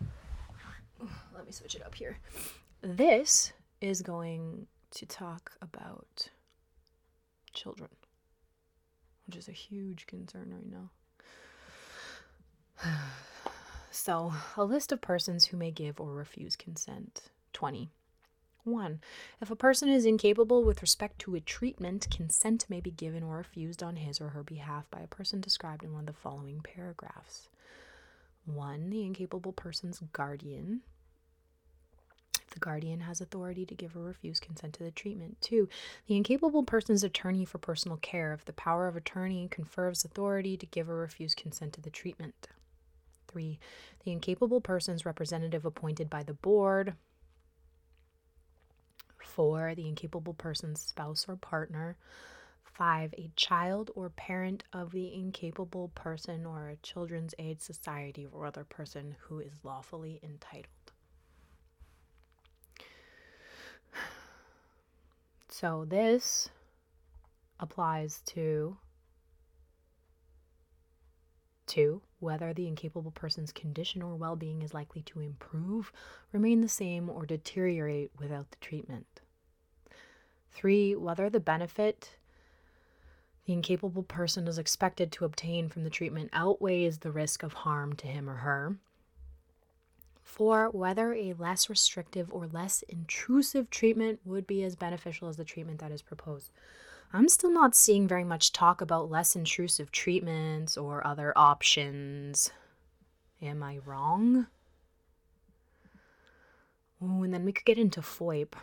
let 1.34 1.46
me 1.46 1.52
switch 1.52 1.74
it 1.74 1.84
up 1.84 1.94
here. 1.94 2.18
This 2.80 3.52
is 3.80 4.02
going 4.02 4.66
to 4.92 5.06
talk 5.06 5.52
about 5.60 6.30
children, 7.52 7.90
which 9.26 9.36
is 9.36 9.48
a 9.48 9.52
huge 9.52 10.06
concern 10.06 10.52
right 10.52 10.70
now. 10.70 10.90
So, 13.96 14.34
a 14.56 14.64
list 14.64 14.90
of 14.90 15.00
persons 15.00 15.46
who 15.46 15.56
may 15.56 15.70
give 15.70 16.00
or 16.00 16.12
refuse 16.12 16.56
consent 16.56 17.30
20. 17.52 17.90
1. 18.64 19.00
If 19.40 19.50
a 19.50 19.56
person 19.56 19.88
is 19.88 20.06
incapable 20.06 20.64
with 20.64 20.82
respect 20.82 21.18
to 21.20 21.34
a 21.34 21.40
treatment, 21.40 22.08
consent 22.10 22.64
may 22.68 22.80
be 22.80 22.90
given 22.90 23.22
or 23.22 23.36
refused 23.36 23.82
on 23.82 23.96
his 23.96 24.20
or 24.20 24.30
her 24.30 24.42
behalf 24.42 24.90
by 24.90 25.00
a 25.00 25.06
person 25.06 25.40
described 25.40 25.84
in 25.84 25.92
one 25.92 26.08
of 26.08 26.14
the 26.14 26.20
following 26.20 26.60
paragraphs. 26.60 27.48
1. 28.46 28.90
The 28.90 29.02
incapable 29.04 29.52
person's 29.52 30.00
guardian. 30.12 30.80
If 32.42 32.50
The 32.50 32.60
guardian 32.60 33.00
has 33.00 33.20
authority 33.20 33.66
to 33.66 33.74
give 33.74 33.96
or 33.96 34.00
refuse 34.00 34.40
consent 34.40 34.74
to 34.74 34.84
the 34.84 34.90
treatment. 34.90 35.38
Two, 35.40 35.68
the 36.06 36.16
incapable 36.16 36.62
person's 36.62 37.02
attorney 37.02 37.44
for 37.44 37.58
personal 37.58 37.96
care, 37.98 38.32
if 38.32 38.44
the 38.44 38.52
power 38.52 38.86
of 38.86 38.96
attorney 38.96 39.48
confers 39.50 40.04
authority 40.04 40.56
to 40.56 40.66
give 40.66 40.88
or 40.88 40.96
refuse 40.96 41.34
consent 41.34 41.72
to 41.74 41.80
the 41.80 41.90
treatment. 41.90 42.48
Three, 43.28 43.58
the 44.04 44.12
incapable 44.12 44.60
person's 44.60 45.04
representative 45.04 45.64
appointed 45.64 46.08
by 46.08 46.22
the 46.22 46.34
board. 46.34 46.94
Four, 49.34 49.74
the 49.74 49.88
incapable 49.88 50.34
person's 50.34 50.80
spouse 50.80 51.26
or 51.28 51.34
partner. 51.34 51.96
Five, 52.62 53.12
a 53.18 53.32
child 53.34 53.90
or 53.96 54.10
parent 54.10 54.62
of 54.72 54.92
the 54.92 55.12
incapable 55.12 55.88
person 55.96 56.46
or 56.46 56.68
a 56.68 56.76
children's 56.76 57.34
aid 57.40 57.60
society 57.60 58.28
or 58.30 58.46
other 58.46 58.62
person 58.62 59.16
who 59.22 59.40
is 59.40 59.64
lawfully 59.64 60.20
entitled. 60.22 60.92
So 65.48 65.84
this 65.84 66.48
applies 67.58 68.22
to 68.26 68.76
two, 71.66 72.02
whether 72.20 72.52
the 72.52 72.68
incapable 72.68 73.10
person's 73.10 73.52
condition 73.52 74.00
or 74.00 74.14
well-being 74.14 74.62
is 74.62 74.74
likely 74.74 75.02
to 75.02 75.18
improve, 75.18 75.90
remain 76.30 76.60
the 76.60 76.68
same, 76.68 77.10
or 77.10 77.26
deteriorate 77.26 78.12
without 78.18 78.50
the 78.52 78.56
treatment. 78.60 79.06
Three, 80.54 80.94
whether 80.94 81.28
the 81.28 81.40
benefit 81.40 82.16
the 83.46 83.52
incapable 83.52 84.02
person 84.02 84.48
is 84.48 84.58
expected 84.58 85.12
to 85.12 85.24
obtain 85.24 85.68
from 85.68 85.84
the 85.84 85.90
treatment 85.90 86.30
outweighs 86.32 86.98
the 86.98 87.10
risk 87.10 87.42
of 87.42 87.52
harm 87.52 87.94
to 87.96 88.06
him 88.06 88.28
or 88.28 88.36
her. 88.36 88.76
Four, 90.22 90.70
whether 90.70 91.12
a 91.12 91.34
less 91.34 91.68
restrictive 91.68 92.32
or 92.32 92.46
less 92.46 92.82
intrusive 92.88 93.68
treatment 93.68 94.20
would 94.24 94.46
be 94.46 94.64
as 94.64 94.74
beneficial 94.74 95.28
as 95.28 95.36
the 95.36 95.44
treatment 95.44 95.78
that 95.80 95.92
is 95.92 96.00
proposed. 96.00 96.50
I'm 97.12 97.28
still 97.28 97.50
not 97.52 97.76
seeing 97.76 98.08
very 98.08 98.24
much 98.24 98.50
talk 98.50 98.80
about 98.80 99.10
less 99.10 99.36
intrusive 99.36 99.92
treatments 99.92 100.76
or 100.76 101.06
other 101.06 101.32
options. 101.36 102.50
Am 103.42 103.62
I 103.62 103.78
wrong? 103.84 104.46
Oh, 107.00 107.22
and 107.22 107.34
then 107.34 107.44
we 107.44 107.52
could 107.52 107.66
get 107.66 107.78
into 107.78 108.00
FOIP. 108.00 108.54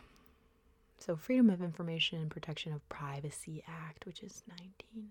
So, 1.01 1.15
Freedom 1.15 1.49
of 1.49 1.63
Information 1.63 2.21
and 2.21 2.29
Protection 2.29 2.73
of 2.73 2.87
Privacy 2.87 3.63
Act, 3.67 4.05
which 4.05 4.21
is 4.21 4.43
1990. 4.45 5.09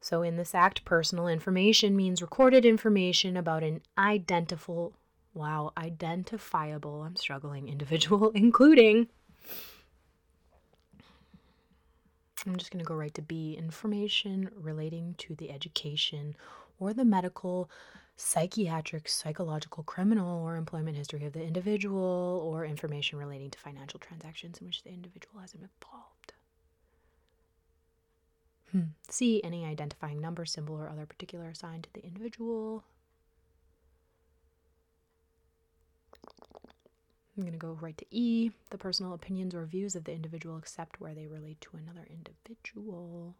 So, 0.00 0.22
in 0.22 0.36
this 0.36 0.54
act, 0.54 0.84
personal 0.84 1.26
information 1.26 1.96
means 1.96 2.22
recorded 2.22 2.64
information 2.64 3.36
about 3.36 3.64
an 3.64 3.80
identifiable, 3.98 4.92
wow, 5.34 5.72
identifiable, 5.76 7.02
I'm 7.02 7.16
struggling, 7.16 7.68
individual, 7.68 8.30
including, 8.36 9.08
I'm 12.46 12.54
just 12.54 12.70
going 12.70 12.84
to 12.84 12.88
go 12.88 12.94
right 12.94 13.14
to 13.14 13.22
B, 13.22 13.56
information 13.58 14.48
relating 14.54 15.16
to 15.18 15.34
the 15.34 15.50
education 15.50 16.36
or 16.78 16.94
the 16.94 17.04
medical, 17.04 17.68
psychiatric, 18.20 19.08
psychological, 19.08 19.82
criminal, 19.82 20.44
or 20.44 20.56
employment 20.56 20.96
history 20.96 21.24
of 21.24 21.32
the 21.32 21.42
individual, 21.42 22.42
or 22.44 22.66
information 22.66 23.18
relating 23.18 23.50
to 23.50 23.58
financial 23.58 23.98
transactions 23.98 24.58
in 24.58 24.66
which 24.66 24.82
the 24.82 24.90
individual 24.90 25.40
has 25.40 25.52
been 25.52 25.62
involved. 25.62 26.32
Hmm. 28.72 28.92
C. 29.08 29.40
Any 29.42 29.64
identifying 29.64 30.20
number, 30.20 30.44
symbol, 30.44 30.76
or 30.76 30.88
other 30.88 31.06
particular 31.06 31.48
assigned 31.48 31.84
to 31.84 31.92
the 31.94 32.04
individual. 32.04 32.84
I'm 37.36 37.42
going 37.42 37.52
to 37.52 37.58
go 37.58 37.78
right 37.80 37.96
to 37.96 38.04
E. 38.10 38.50
The 38.68 38.78
personal 38.78 39.14
opinions 39.14 39.54
or 39.54 39.64
views 39.64 39.96
of 39.96 40.04
the 40.04 40.12
individual 40.12 40.58
except 40.58 41.00
where 41.00 41.14
they 41.14 41.26
relate 41.26 41.60
to 41.62 41.70
another 41.78 42.06
individual. 42.08 43.34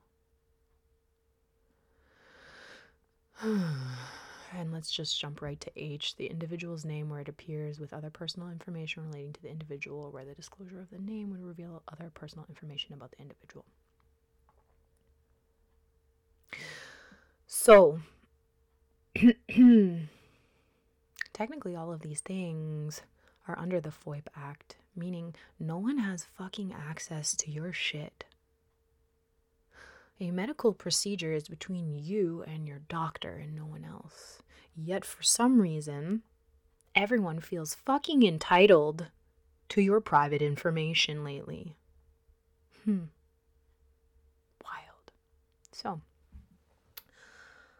and 4.53 4.73
let's 4.73 4.91
just 4.91 5.21
jump 5.21 5.43
right 5.43 5.61
to 5.61 5.71
H. 5.77 6.17
The 6.17 6.27
individual's 6.27 6.85
name 6.85 7.09
where 7.09 7.21
it 7.21 7.29
appears 7.29 7.79
with 7.79 7.93
other 7.93 8.11
personal 8.11 8.49
information 8.51 9.05
relating 9.05 9.33
to 9.35 9.43
the 9.43 9.51
individual, 9.51 10.11
where 10.11 10.25
the 10.25 10.35
disclosure 10.35 10.81
of 10.81 10.91
the 10.91 10.99
name 10.99 11.31
would 11.31 11.43
reveal 11.43 11.83
other 11.93 12.11
personal 12.13 12.47
information 12.49 12.95
about 12.95 13.13
the 13.13 13.21
individual. 13.21 13.65
So, 17.47 18.01
technically, 21.33 21.77
all 21.77 21.93
of 21.93 22.01
these 22.01 22.21
things 22.21 23.03
are 23.49 23.59
under 23.59 23.81
the 23.81 23.91
FOIP 23.91 24.27
Act, 24.37 24.77
meaning 24.97 25.35
no 25.59 25.79
one 25.79 25.99
has 25.99 26.27
fucking 26.37 26.73
access 26.73 27.35
to 27.37 27.51
your 27.51 27.73
shit. 27.73 28.25
A 30.21 30.31
medical 30.31 30.75
procedure 30.75 31.33
is 31.33 31.49
between 31.49 31.95
you 31.95 32.45
and 32.47 32.69
your 32.69 32.81
doctor 32.89 33.37
and 33.37 33.57
no 33.57 33.65
one 33.65 33.85
else. 33.85 34.43
Yet, 34.77 35.05
for 35.05 35.23
some 35.23 35.63
reason, 35.63 36.23
everyone 36.95 37.41
feels 37.41 37.75
fucking 37.75 38.23
entitled 38.23 39.09
to 39.71 39.81
your 39.81 40.01
private 40.01 40.43
information 40.43 41.25
lately. 41.25 41.77
Hmm. 42.85 43.05
Wild. 44.63 45.13
So, 45.73 46.03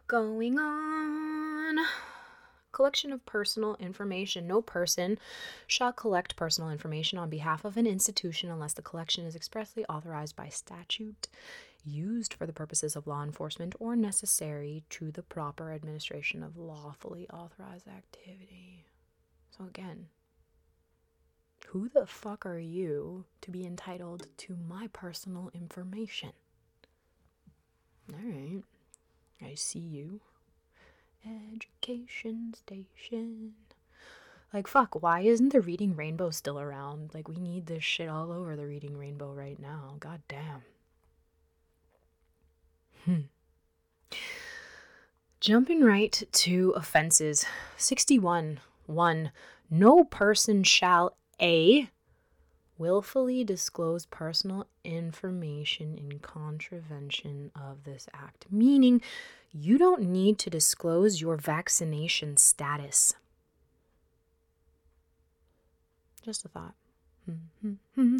going 0.07 0.57
on. 0.57 1.77
Collection 2.71 3.11
of 3.11 3.25
personal 3.25 3.75
information. 3.75 4.47
No 4.47 4.61
person 4.61 5.19
shall 5.67 5.91
collect 5.91 6.35
personal 6.35 6.71
information 6.71 7.19
on 7.19 7.29
behalf 7.29 7.65
of 7.65 7.77
an 7.77 7.85
institution 7.85 8.49
unless 8.49 8.73
the 8.73 8.81
collection 8.81 9.25
is 9.25 9.35
expressly 9.35 9.85
authorized 9.85 10.35
by 10.35 10.47
statute, 10.47 11.27
used 11.83 12.33
for 12.33 12.45
the 12.45 12.53
purposes 12.53 12.95
of 12.95 13.07
law 13.07 13.23
enforcement, 13.23 13.75
or 13.79 13.95
necessary 13.95 14.83
to 14.91 15.11
the 15.11 15.23
proper 15.23 15.71
administration 15.71 16.43
of 16.43 16.57
lawfully 16.57 17.27
authorized 17.29 17.87
activity. 17.87 18.85
So, 19.57 19.65
again, 19.65 20.07
who 21.67 21.89
the 21.89 22.05
fuck 22.05 22.45
are 22.45 22.59
you 22.59 23.25
to 23.41 23.51
be 23.51 23.65
entitled 23.65 24.27
to 24.37 24.57
my 24.67 24.87
personal 24.91 25.51
information? 25.53 26.33
All 28.11 28.19
right. 28.23 28.63
I 29.41 29.55
see 29.55 29.79
you. 29.79 30.21
Education 31.25 32.53
station. 32.53 33.53
Like, 34.53 34.67
fuck, 34.67 35.01
why 35.01 35.21
isn't 35.21 35.53
the 35.53 35.61
Reading 35.61 35.95
Rainbow 35.95 36.29
still 36.31 36.59
around? 36.59 37.11
Like, 37.13 37.29
we 37.29 37.37
need 37.37 37.67
this 37.67 37.83
shit 37.83 38.09
all 38.09 38.31
over 38.31 38.55
the 38.55 38.67
Reading 38.67 38.97
Rainbow 38.97 39.31
right 39.31 39.57
now. 39.59 39.95
God 39.99 40.21
damn. 40.27 40.63
Hmm. 43.05 43.21
Jumping 45.39 45.83
right 45.83 46.21
to 46.31 46.71
offenses. 46.75 47.45
61. 47.77 48.59
1. 48.85 49.31
No 49.69 50.03
person 50.03 50.63
shall 50.63 51.15
A 51.41 51.89
willfully 52.77 53.43
disclose 53.43 54.05
personal 54.07 54.67
information 54.83 55.97
in 55.97 56.19
contravention 56.19 57.51
of 57.55 57.83
this 57.83 58.09
act, 58.13 58.45
meaning 58.49 59.01
you 59.51 59.77
don't 59.77 60.01
need 60.01 60.37
to 60.39 60.49
disclose 60.49 61.21
your 61.21 61.37
vaccination 61.37 62.37
status. 62.37 63.13
Just 66.23 66.45
a 66.45 66.49
thought. 66.49 66.75
Hmm, 67.25 67.33
hmm, 67.61 67.73
hmm, 67.95 68.17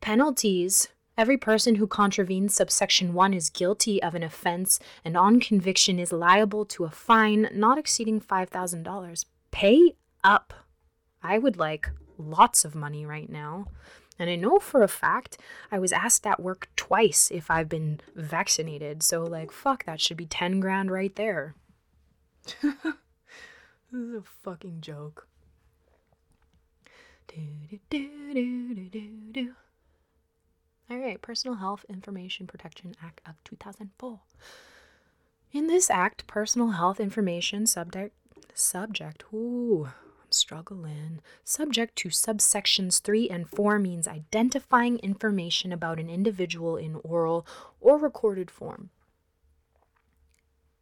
Penalties. 0.00 0.88
Every 1.18 1.36
person 1.36 1.74
who 1.74 1.88
contravenes 1.88 2.54
subsection 2.54 3.12
1 3.12 3.34
is 3.34 3.50
guilty 3.50 4.00
of 4.00 4.14
an 4.14 4.22
offense 4.22 4.78
and 5.04 5.16
on 5.16 5.40
conviction 5.40 5.98
is 5.98 6.12
liable 6.12 6.64
to 6.66 6.84
a 6.84 6.90
fine 6.90 7.50
not 7.52 7.76
exceeding 7.76 8.20
$5,000. 8.20 9.24
Pay 9.50 9.96
up. 10.22 10.54
I 11.20 11.38
would 11.38 11.56
like 11.56 11.90
lots 12.18 12.64
of 12.64 12.76
money 12.76 13.04
right 13.04 13.28
now. 13.28 13.66
And 14.16 14.30
I 14.30 14.36
know 14.36 14.60
for 14.60 14.84
a 14.84 14.88
fact 14.88 15.38
I 15.72 15.80
was 15.80 15.92
asked 15.92 16.24
at 16.24 16.38
work 16.38 16.68
twice 16.76 17.32
if 17.32 17.50
I've 17.50 17.68
been 17.68 18.00
vaccinated. 18.14 19.02
So, 19.02 19.24
like, 19.24 19.50
fuck, 19.50 19.86
that 19.86 20.00
should 20.00 20.16
be 20.16 20.26
10 20.26 20.60
grand 20.60 20.92
right 20.92 21.14
there. 21.16 21.56
this 22.62 22.84
is 23.92 24.14
a 24.14 24.22
fucking 24.44 24.82
joke. 24.82 25.26
All 30.90 30.96
right, 30.96 31.20
Personal 31.20 31.58
Health 31.58 31.84
Information 31.90 32.46
Protection 32.46 32.94
Act 33.04 33.20
of 33.26 33.34
2004. 33.44 34.20
In 35.52 35.66
this 35.66 35.90
act, 35.90 36.26
personal 36.26 36.68
health 36.68 36.98
information 36.98 37.66
subject 37.66 38.14
subject 38.54 39.22
ooh 39.32 39.84
I'm 39.84 40.32
struggling. 40.32 41.20
Subject 41.44 41.94
to 41.96 42.08
subsections 42.08 43.02
3 43.02 43.28
and 43.28 43.48
4 43.50 43.78
means 43.78 44.08
identifying 44.08 44.98
information 45.00 45.72
about 45.72 46.00
an 46.00 46.08
individual 46.08 46.78
in 46.78 46.96
oral 47.04 47.46
or 47.82 47.98
recorded 47.98 48.50
form. 48.50 48.88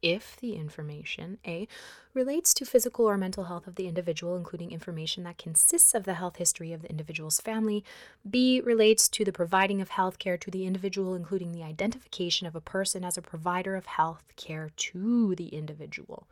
If 0.03 0.37
the 0.37 0.55
information 0.55 1.39
A 1.47 1.67
relates 2.15 2.55
to 2.55 2.65
physical 2.65 3.05
or 3.07 3.17
mental 3.17 3.45
health 3.45 3.67
of 3.67 3.75
the 3.75 3.89
individual, 3.89 4.37
including 4.37 4.73
information 4.73 5.25
that 5.25 5.39
consists 5.39 5.95
of 5.95 6.05
the 6.05 6.15
health 6.15 6.37
history 6.37 6.73
of 6.73 6.83
the 6.83 6.91
individual's 6.91 7.41
family, 7.41 7.85
B 8.29 8.61
relates 8.61 9.09
to 9.11 9.25
the 9.25 9.33
providing 9.33 9.81
of 9.81 9.91
health 9.91 10.19
care 10.19 10.37
to 10.39 10.51
the 10.51 10.67
individual, 10.67 11.15
including 11.15 11.53
the 11.53 11.63
identification 11.63 12.47
of 12.47 12.55
a 12.55 12.61
person 12.61 13.05
as 13.05 13.17
a 13.17 13.23
provider 13.23 13.77
of 13.77 13.87
health 13.87 14.25
care 14.37 14.71
to 14.77 15.35
the 15.35 15.49
individual. 15.49 16.27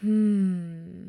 Hmm. 0.00 1.08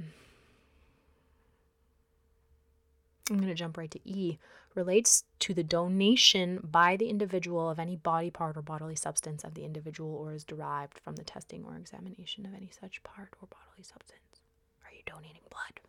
I'm 3.30 3.38
going 3.38 3.48
to 3.48 3.54
jump 3.54 3.78
right 3.78 3.92
to 3.92 4.00
E 4.04 4.38
relates 4.76 5.24
to 5.40 5.54
the 5.54 5.64
donation 5.64 6.60
by 6.64 6.96
the 6.96 7.10
individual 7.10 7.70
of 7.70 7.80
any 7.80 7.96
body 7.96 8.30
part 8.30 8.58
or 8.58 8.62
bodily 8.62 8.96
substance 8.96 9.44
of 9.44 9.54
the 9.54 9.64
individual 9.66 10.14
or 10.16 10.34
is 10.34 10.44
derived 10.44 11.00
from 11.00 11.16
the 11.16 11.24
testing 11.24 11.64
or 11.66 11.76
examination 11.78 12.46
of 12.46 12.54
any 12.54 12.70
such 12.80 13.04
part 13.04 13.30
or 13.42 13.48
bodily 13.48 13.84
substance. 13.84 14.42
Are 14.86 14.94
you 14.94 15.02
donating 15.06 15.42
blood? 15.50 15.80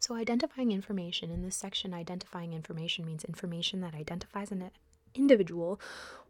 So, 0.00 0.14
identifying 0.14 0.70
information 0.70 1.30
in 1.30 1.42
this 1.42 1.56
section, 1.56 1.94
identifying 1.94 2.52
information 2.52 3.06
means 3.06 3.24
information 3.24 3.80
that 3.80 3.94
identifies 3.94 4.50
an 4.50 4.70
individual 5.14 5.80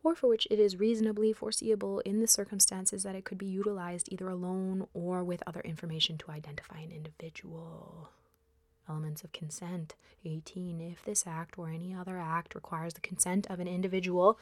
or 0.02 0.14
for 0.14 0.28
which 0.28 0.46
it 0.50 0.58
is 0.58 0.78
reasonably 0.78 1.32
foreseeable 1.32 2.00
in 2.00 2.20
the 2.20 2.26
circumstances 2.26 3.02
that 3.02 3.14
it 3.14 3.24
could 3.24 3.38
be 3.38 3.46
utilized 3.46 4.08
either 4.12 4.28
alone 4.28 4.86
or 4.92 5.24
with 5.24 5.42
other 5.46 5.60
information 5.60 6.18
to 6.18 6.30
identify 6.30 6.78
an 6.78 6.92
individual. 6.92 8.10
Elements 8.86 9.24
of 9.24 9.32
consent 9.32 9.94
18. 10.26 10.80
If 10.80 11.02
this 11.04 11.26
act 11.26 11.58
or 11.58 11.70
any 11.70 11.94
other 11.94 12.18
act 12.18 12.54
requires 12.54 12.94
the 12.94 13.00
consent 13.00 13.46
of 13.48 13.60
an 13.60 13.66
individual 13.66 14.38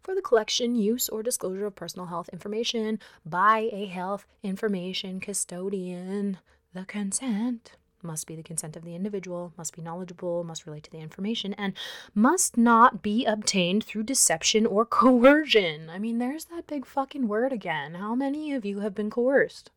for 0.00 0.14
the 0.14 0.22
collection, 0.22 0.76
use, 0.76 1.08
or 1.08 1.24
disclosure 1.24 1.66
of 1.66 1.74
personal 1.74 2.06
health 2.06 2.28
information 2.28 3.00
by 3.26 3.68
a 3.72 3.86
health 3.86 4.26
information 4.44 5.18
custodian, 5.18 6.38
the 6.72 6.84
consent 6.84 7.76
must 8.02 8.26
be 8.26 8.36
the 8.36 8.42
consent 8.42 8.76
of 8.76 8.84
the 8.84 8.94
individual, 8.94 9.52
must 9.56 9.74
be 9.74 9.82
knowledgeable, 9.82 10.44
must 10.44 10.66
relate 10.66 10.84
to 10.84 10.90
the 10.90 11.00
information, 11.00 11.54
and 11.54 11.74
must 12.14 12.56
not 12.56 13.02
be 13.02 13.24
obtained 13.24 13.84
through 13.84 14.02
deception 14.04 14.66
or 14.66 14.84
coercion. 15.00 15.90
I 15.90 15.98
mean, 15.98 16.18
there's 16.18 16.46
that 16.46 16.66
big 16.66 16.86
fucking 16.86 17.28
word 17.28 17.52
again. 17.52 17.94
How 17.94 18.14
many 18.14 18.52
of 18.52 18.64
you 18.64 18.80
have 18.80 18.94
been 18.94 19.10
coerced? 19.10 19.70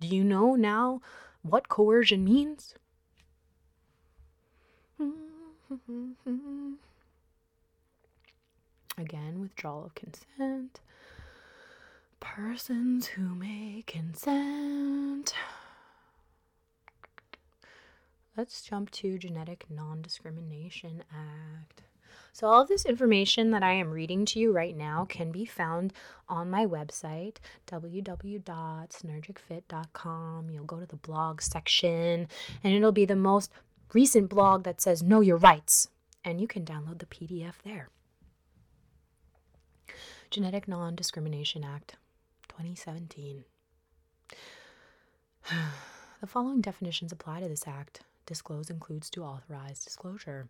Do 0.00 0.08
you 0.08 0.22
know 0.24 0.54
now 0.54 1.00
what 1.42 1.68
coercion 1.68 2.24
means? 2.24 2.74
Again, 8.98 9.40
withdrawal 9.40 9.84
of 9.84 9.94
consent. 9.94 10.80
Persons 12.20 13.06
who 13.08 13.34
may 13.34 13.84
consent. 13.86 15.34
Let's 18.36 18.60
jump 18.60 18.90
to 18.90 19.16
Genetic 19.16 19.64
Non 19.70 20.02
Discrimination 20.02 21.02
Act. 21.10 21.84
So, 22.34 22.46
all 22.46 22.60
of 22.60 22.68
this 22.68 22.84
information 22.84 23.50
that 23.52 23.62
I 23.62 23.72
am 23.72 23.90
reading 23.90 24.26
to 24.26 24.38
you 24.38 24.52
right 24.52 24.76
now 24.76 25.06
can 25.08 25.32
be 25.32 25.46
found 25.46 25.94
on 26.28 26.50
my 26.50 26.66
website, 26.66 27.36
www.synergicfit.com. 27.66 30.50
You'll 30.50 30.64
go 30.64 30.78
to 30.78 30.84
the 30.84 30.96
blog 30.96 31.40
section, 31.40 32.28
and 32.62 32.74
it'll 32.74 32.92
be 32.92 33.06
the 33.06 33.16
most 33.16 33.50
recent 33.94 34.28
blog 34.28 34.64
that 34.64 34.82
says 34.82 35.02
Know 35.02 35.22
Your 35.22 35.38
Rights, 35.38 35.88
and 36.22 36.38
you 36.38 36.46
can 36.46 36.66
download 36.66 36.98
the 36.98 37.06
PDF 37.06 37.54
there. 37.64 37.88
Genetic 40.30 40.68
Non 40.68 40.94
Discrimination 40.94 41.64
Act 41.64 41.96
2017. 42.50 43.44
the 46.20 46.26
following 46.26 46.60
definitions 46.60 47.12
apply 47.12 47.40
to 47.40 47.48
this 47.48 47.66
act 47.66 48.02
disclose 48.26 48.68
includes 48.70 49.08
to 49.10 49.24
authorize 49.24 49.82
disclosure. 49.82 50.48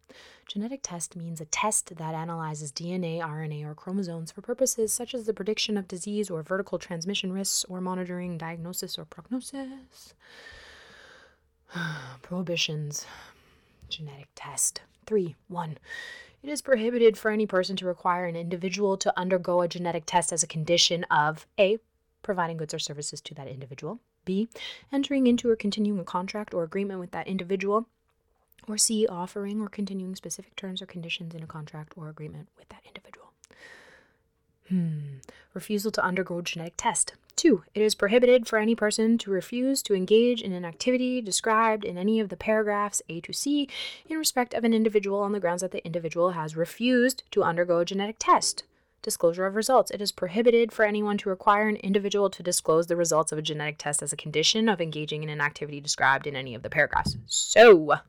Genetic 0.49 0.81
test 0.83 1.15
means 1.15 1.41
a 1.41 1.45
test 1.47 1.95
that 1.97 2.15
analyzes 2.15 2.73
DNA, 2.73 3.21
RNA, 3.21 3.65
or 3.65 3.75
chromosomes 3.75 4.33
for 4.33 4.41
purposes 4.41 4.93
such 4.93 5.15
as 5.15 5.25
the 5.25 5.35
prediction 5.35 5.77
of 5.77 5.87
disease 5.87 6.31
or 6.31 6.43
vertical 6.43 6.79
transmission 6.79 7.33
risks 7.33 7.65
or 7.69 7.81
monitoring 7.81 8.39
diagnosis 8.39 8.99
or 8.99 9.05
prognosis. 9.05 10.15
Prohibitions. 12.23 13.07
Genetic 13.89 14.29
test. 14.35 14.83
3. 15.07 15.37
1. 15.49 15.79
It 16.43 16.51
is 16.51 16.63
prohibited 16.63 17.17
for 17.17 17.31
any 17.31 17.47
person 17.47 17.77
to 17.77 17.87
require 17.87 18.27
an 18.27 18.37
individual 18.37 18.97
to 18.99 19.19
undergo 19.19 19.63
a 19.63 19.69
genetic 19.69 20.05
test 20.07 20.33
as 20.33 20.43
a 20.43 20.47
condition 20.49 21.05
of 21.05 21.47
A. 21.59 21.79
Providing 22.27 22.57
goods 22.57 22.75
or 22.75 22.81
services 22.81 23.21
to 23.21 23.35
that 23.35 23.47
individual. 23.47 24.01
B. 24.25 24.49
Entering 24.93 25.29
into 25.29 25.49
or 25.49 25.55
continuing 25.55 26.01
a 26.01 26.05
contract 26.05 26.53
or 26.53 26.65
agreement 26.65 26.99
with 26.99 27.13
that 27.13 27.29
individual. 27.29 27.87
Or 28.67 28.77
C. 28.77 29.07
Offering 29.07 29.61
or 29.61 29.69
continuing 29.69 30.17
specific 30.17 30.57
terms 30.57 30.83
or 30.83 30.87
conditions 30.87 31.37
in 31.37 31.45
a 31.45 31.47
contract 31.47 31.93
or 31.97 32.09
agreement 32.09 32.49
with 32.59 32.69
that 32.71 32.83
individual. 32.85 33.31
Hmm. 34.69 35.19
Refusal 35.55 35.93
to 35.93 36.05
undergo 36.05 36.43
genetic 36.43 36.75
test. 36.77 37.15
2. 37.37 37.63
It 37.77 37.83
is 37.83 37.95
prohibited 37.95 38.49
for 38.49 38.59
any 38.59 38.75
person 38.75 39.19
to 39.19 39.31
refuse 39.31 39.81
to 39.85 39.95
engage 39.95 40.43
in 40.43 40.51
an 40.51 40.65
activity 40.65 41.21
described 41.21 41.85
in 41.85 41.97
any 41.97 42.19
of 42.19 42.29
the 42.29 42.37
paragraphs 42.37 43.03
A 43.09 43.21
to 43.21 43.33
C 43.33 43.69
in 44.09 44.19
respect 44.19 44.53
of 44.53 44.65
an 44.65 44.75
individual 44.75 45.21
on 45.21 45.31
the 45.31 45.39
grounds 45.39 45.63
that 45.63 45.71
the 45.71 45.85
individual 45.87 46.33
has 46.33 46.57
refused 46.57 47.23
to 47.31 47.45
undergo 47.45 47.79
a 47.79 47.85
genetic 47.85 48.17
test. 48.19 48.65
Disclosure 49.07 49.47
of 49.47 49.55
results. 49.55 49.93
It 49.93 50.03
is 50.03 50.11
prohibited 50.11 50.73
for 50.73 50.85
anyone 50.85 51.17
to 51.19 51.29
require 51.29 51.69
an 51.69 51.77
individual 51.77 52.29
to 52.29 52.43
disclose 52.43 52.89
the 52.89 52.97
results 52.97 53.31
of 53.31 53.39
a 53.39 53.43
genetic 53.43 53.79
test 53.79 54.03
as 54.03 54.13
a 54.13 54.17
condition 54.17 54.69
of 54.69 54.81
engaging 54.81 55.23
in 55.23 55.29
an 55.29 55.41
activity 55.41 55.81
described 55.81 56.27
in 56.27 56.35
any 56.35 56.57
of 56.57 56.65
the 56.65 56.69
paragraphs. 56.69 57.17
So, 57.27 58.01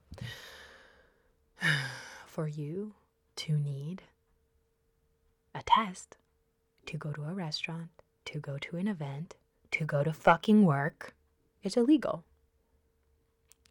for 2.25 2.47
you 2.47 2.95
to 3.35 3.59
need 3.59 4.01
a 5.53 5.61
test 5.67 6.17
to 6.87 6.97
go 6.97 7.11
to 7.11 7.25
a 7.25 7.33
restaurant, 7.35 7.89
to 8.25 8.39
go 8.39 8.57
to 8.57 8.77
an 8.77 8.87
event, 8.87 9.35
to 9.73 9.85
go 9.85 10.03
to 10.03 10.11
fucking 10.11 10.65
work, 10.65 11.13
it's 11.61 11.77
illegal. 11.77 12.23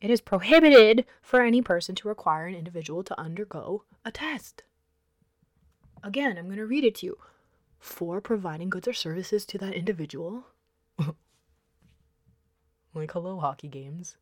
It 0.01 0.11
is 0.11 0.21
prohibited 0.21 1.05
for 1.21 1.43
any 1.43 1.61
person 1.61 1.97
to 1.97 2.07
require 2.07 2.47
an 2.47 2.55
individual 2.55 3.03
to 3.03 3.21
undergo 3.21 3.83
a 4.05 4.13
test. 4.13 4.63
Again, 6.07 6.39
I'm 6.39 6.45
going 6.45 6.59
to 6.59 6.67
read 6.67 6.85
it 6.85 6.95
to 6.97 7.07
you. 7.07 7.19
For 7.81 8.21
providing 8.21 8.71
goods 8.71 8.87
or 8.87 8.93
services 8.93 9.45
to 9.47 9.59
that 9.59 9.75
individual. 9.75 10.45
like, 12.95 13.11
hello, 13.11 13.41
hockey 13.41 13.67
games. 13.67 14.15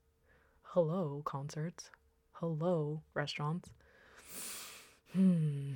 Hello, 0.63 1.21
concerts. 1.27 1.91
Hello, 2.33 3.03
restaurants. 3.13 3.69
Hmm. 5.13 5.75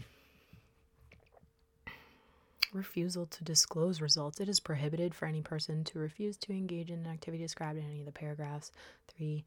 Refusal 2.73 3.27
to 3.27 3.45
disclose 3.45 4.01
results. 4.01 4.41
It 4.41 4.49
is 4.49 4.61
prohibited 4.61 5.15
for 5.15 5.27
any 5.27 5.43
person 5.43 5.85
to 5.85 5.99
refuse 5.99 6.39
to 6.39 6.53
engage 6.53 6.91
in 6.91 7.01
an 7.01 7.13
activity 7.13 7.43
described 7.43 7.79
in 7.79 7.85
any 7.85 8.01
of 8.01 8.07
the 8.07 8.13
paragraphs. 8.13 8.73
Three, 9.09 9.45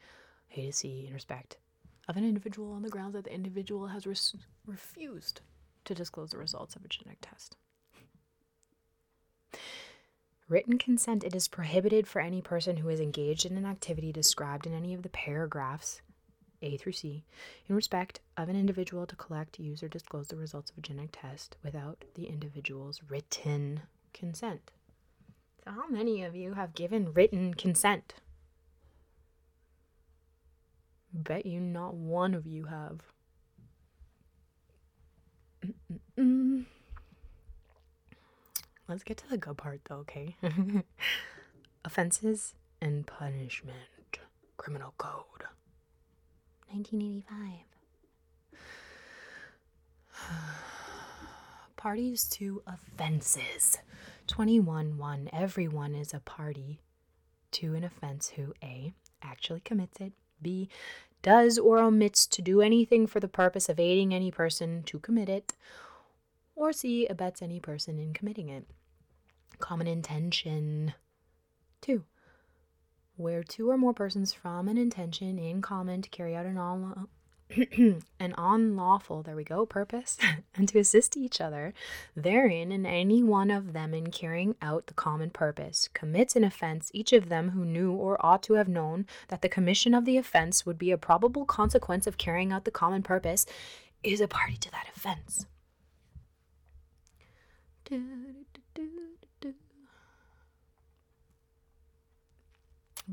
A 0.56 0.68
to 0.68 0.72
C 0.72 1.06
in 1.08 1.14
respect 1.16 1.58
of 2.08 2.18
an 2.18 2.24
individual 2.24 2.72
on 2.74 2.84
the 2.84 2.90
grounds 2.90 3.14
that 3.14 3.24
the 3.24 3.34
individual 3.34 3.88
has 3.88 4.06
res- 4.06 4.36
refused 4.68 5.42
to 5.86 5.96
disclose 5.96 6.32
the 6.32 6.38
results 6.38 6.76
of 6.76 6.86
a 6.86 6.88
genetic 6.88 7.20
test. 7.22 7.56
Written 10.52 10.78
consent 10.78 11.24
it 11.24 11.34
is 11.34 11.48
prohibited 11.48 12.08
for 12.08 12.20
any 12.20 12.42
person 12.42 12.78
who 12.78 12.90
is 12.90 13.00
engaged 13.00 13.46
in 13.46 13.56
an 13.56 13.66
activity 13.66 14.12
described 14.12 14.68
in 14.68 14.74
any 14.74 14.94
of 14.94 15.02
the 15.02 15.10
paragraphs 15.10 16.02
A 16.62 16.76
through 16.76 16.92
C 16.92 17.24
in 17.70 17.76
respect 17.76 18.20
of 18.36 18.50
an 18.50 18.58
individual 18.58 19.06
to 19.06 19.16
collect, 19.16 19.60
use, 19.60 19.82
or 19.82 19.88
disclose 19.88 20.28
the 20.28 20.36
results 20.36 20.70
of 20.70 20.78
a 20.78 20.82
genetic 20.82 21.12
test 21.14 21.56
without 21.64 22.04
the 22.16 22.26
individual's 22.26 23.02
written 23.08 23.84
consent. 24.14 24.72
So, 25.64 25.72
how 25.72 25.88
many 25.88 26.22
of 26.24 26.36
you 26.36 26.56
have 26.56 26.76
given 26.76 27.14
written 27.14 27.54
consent? 27.54 28.16
Bet 31.14 31.46
you 31.46 31.62
not 31.62 31.94
one 31.94 32.34
of 32.34 32.46
you 32.46 32.66
have. 32.66 33.02
Mm-mm. 36.18 36.66
Let's 38.92 39.04
get 39.04 39.16
to 39.20 39.30
the 39.30 39.38
good 39.38 39.56
part 39.56 39.80
though, 39.88 40.00
okay? 40.00 40.36
Offenses 41.86 42.56
and 42.82 43.08
punishment. 43.08 43.78
Criminal 44.58 44.94
Code. 44.98 45.46
1985. 46.70 47.30
Parties 51.78 52.26
to 52.32 52.62
offenses. 52.68 53.78
21 54.28 54.98
1. 54.98 55.30
Everyone 55.32 55.96
is 55.96 56.14
a 56.14 56.20
party 56.20 56.82
to 57.52 57.76
an 57.76 57.86
offense 57.86 58.34
who 58.36 58.54
A. 58.62 58.92
actually 59.24 59.62
commits 59.62 60.02
it, 60.02 60.12
B 60.42 60.68
does 61.22 61.58
or 61.58 61.80
omits 61.80 62.28
to 62.28 62.42
do 62.42 62.60
anything 62.60 63.08
for 63.08 63.22
the 63.22 63.30
purpose 63.30 63.70
of 63.70 63.80
aiding 63.80 64.14
any 64.14 64.32
person 64.32 64.84
to 64.84 65.00
commit 65.00 65.30
it, 65.30 65.54
or 66.58 66.74
C, 66.74 67.08
abets 67.10 67.42
any 67.42 67.62
person 67.62 67.98
in 67.98 68.14
committing 68.14 68.50
it. 68.50 68.66
Common 69.60 69.88
intention. 69.88 70.94
2. 71.82 72.04
Where 73.16 73.44
two 73.44 73.70
or 73.70 73.78
more 73.78 73.94
persons 73.94 74.34
from 74.34 74.68
an 74.68 74.78
intention 74.78 75.38
in 75.38 75.62
common 75.62 76.02
to 76.02 76.10
carry 76.10 76.36
out 76.36 76.46
an 76.46 76.58
unlawful, 76.58 77.10
an 78.20 78.34
unlawful, 78.38 79.24
there 79.24 79.36
we 79.36 79.44
go, 79.44 79.66
purpose, 79.66 80.18
and 80.56 80.70
to 80.70 80.80
assist 80.80 81.18
each 81.18 81.42
other 81.42 81.74
therein 82.16 82.72
and 82.72 82.88
any 82.88 83.22
one 83.22 83.52
of 83.52 83.74
them 83.74 83.94
in 83.94 84.10
carrying 84.10 84.56
out 84.62 84.88
the 84.88 84.94
common 84.94 85.30
purpose, 85.30 85.90
commits 85.94 86.36
an 86.36 86.44
offense, 86.44 86.90
each 86.94 87.12
of 87.12 87.30
them 87.30 87.50
who 87.50 87.66
knew 87.66 87.92
or 87.92 88.24
ought 88.26 88.44
to 88.44 88.54
have 88.54 88.68
known 88.68 89.06
that 89.28 89.42
the 89.42 89.50
commission 89.50 89.94
of 89.94 90.06
the 90.06 90.18
offense 90.18 90.66
would 90.66 90.78
be 90.78 90.92
a 90.92 90.98
probable 90.98 91.46
consequence 91.46 92.08
of 92.08 92.18
carrying 92.18 92.52
out 92.52 92.66
the 92.66 92.72
common 92.72 93.04
purpose, 93.04 93.46
is 94.04 94.22
a 94.22 94.28
party 94.28 94.58
to 94.58 94.72
that 94.72 94.88
offense. 94.96 95.46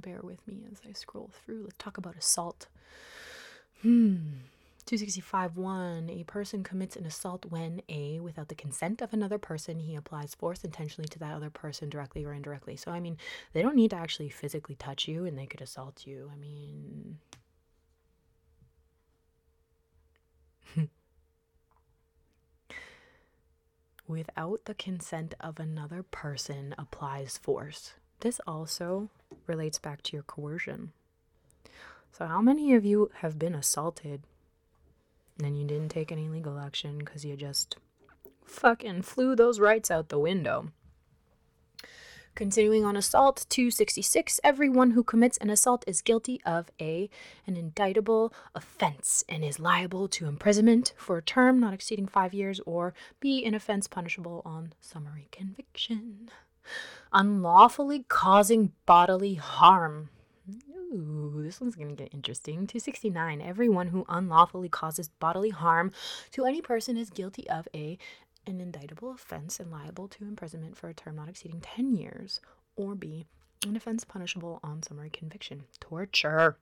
Bear 0.00 0.20
with 0.22 0.46
me 0.46 0.64
as 0.70 0.80
I 0.88 0.92
scroll 0.92 1.30
through. 1.32 1.64
Let's 1.64 1.76
talk 1.78 1.98
about 1.98 2.16
assault. 2.16 2.66
Hmm. 3.82 4.16
265 4.86 5.56
1. 5.56 6.08
A 6.08 6.24
person 6.24 6.62
commits 6.62 6.96
an 6.96 7.04
assault 7.04 7.44
when 7.46 7.82
A, 7.88 8.20
without 8.20 8.48
the 8.48 8.54
consent 8.54 9.02
of 9.02 9.12
another 9.12 9.36
person, 9.36 9.80
he 9.80 9.94
applies 9.94 10.34
force 10.34 10.64
intentionally 10.64 11.08
to 11.08 11.18
that 11.18 11.34
other 11.34 11.50
person 11.50 11.90
directly 11.90 12.24
or 12.24 12.32
indirectly. 12.32 12.76
So, 12.76 12.90
I 12.90 13.00
mean, 13.00 13.18
they 13.52 13.60
don't 13.60 13.76
need 13.76 13.90
to 13.90 13.96
actually 13.96 14.30
physically 14.30 14.76
touch 14.76 15.06
you 15.06 15.26
and 15.26 15.38
they 15.38 15.46
could 15.46 15.60
assault 15.60 16.06
you. 16.06 16.30
I 16.32 16.36
mean. 16.36 17.18
without 24.08 24.64
the 24.64 24.74
consent 24.74 25.34
of 25.38 25.60
another 25.60 26.02
person 26.02 26.74
applies 26.78 27.36
force. 27.36 27.92
This 28.20 28.40
also 28.46 29.10
relates 29.48 29.78
back 29.78 30.02
to 30.02 30.16
your 30.16 30.22
coercion. 30.22 30.92
So, 32.12 32.26
how 32.26 32.40
many 32.40 32.74
of 32.74 32.84
you 32.84 33.10
have 33.16 33.38
been 33.38 33.54
assaulted 33.54 34.22
and 35.42 35.58
you 35.58 35.66
didn't 35.66 35.90
take 35.90 36.10
any 36.10 36.28
legal 36.28 36.58
action 36.58 36.98
because 36.98 37.24
you 37.24 37.36
just 37.36 37.76
fucking 38.44 39.02
flew 39.02 39.36
those 39.36 39.60
rights 39.60 39.90
out 39.90 40.08
the 40.08 40.18
window? 40.18 40.72
Continuing 42.38 42.84
on 42.84 42.96
assault 42.96 43.46
266 43.48 44.38
everyone 44.44 44.92
who 44.92 45.02
commits 45.02 45.38
an 45.38 45.50
assault 45.50 45.82
is 45.88 46.00
guilty 46.00 46.40
of 46.46 46.70
a 46.80 47.10
an 47.48 47.56
indictable 47.56 48.32
offense 48.54 49.24
and 49.28 49.44
is 49.44 49.58
liable 49.58 50.06
to 50.06 50.26
imprisonment 50.26 50.92
for 50.96 51.18
a 51.18 51.22
term 51.22 51.58
not 51.58 51.74
exceeding 51.74 52.06
5 52.06 52.32
years 52.32 52.60
or 52.64 52.94
b 53.18 53.44
an 53.44 53.54
offense 53.54 53.88
punishable 53.88 54.42
on 54.44 54.72
summary 54.80 55.26
conviction 55.32 56.30
unlawfully 57.12 58.04
causing 58.08 58.72
bodily 58.86 59.34
harm 59.34 60.10
Ooh, 60.90 61.42
this 61.42 61.60
one's 61.60 61.76
going 61.76 61.94
to 61.94 62.02
get 62.02 62.14
interesting. 62.14 62.66
269. 62.66 63.42
Everyone 63.42 63.88
who 63.88 64.06
unlawfully 64.08 64.70
causes 64.70 65.08
bodily 65.08 65.50
harm 65.50 65.92
to 66.30 66.46
any 66.46 66.62
person 66.62 66.96
is 66.96 67.10
guilty 67.10 67.48
of 67.50 67.68
a 67.74 67.98
an 68.46 68.60
indictable 68.60 69.10
offense 69.10 69.60
and 69.60 69.70
liable 69.70 70.08
to 70.08 70.24
imprisonment 70.24 70.76
for 70.76 70.88
a 70.88 70.94
term 70.94 71.16
not 71.16 71.28
exceeding 71.28 71.60
10 71.60 71.90
years, 71.94 72.40
or 72.76 72.94
B, 72.94 73.26
an 73.66 73.76
offense 73.76 74.04
punishable 74.04 74.58
on 74.62 74.82
summary 74.82 75.10
conviction. 75.10 75.64
Torture. 75.80 76.56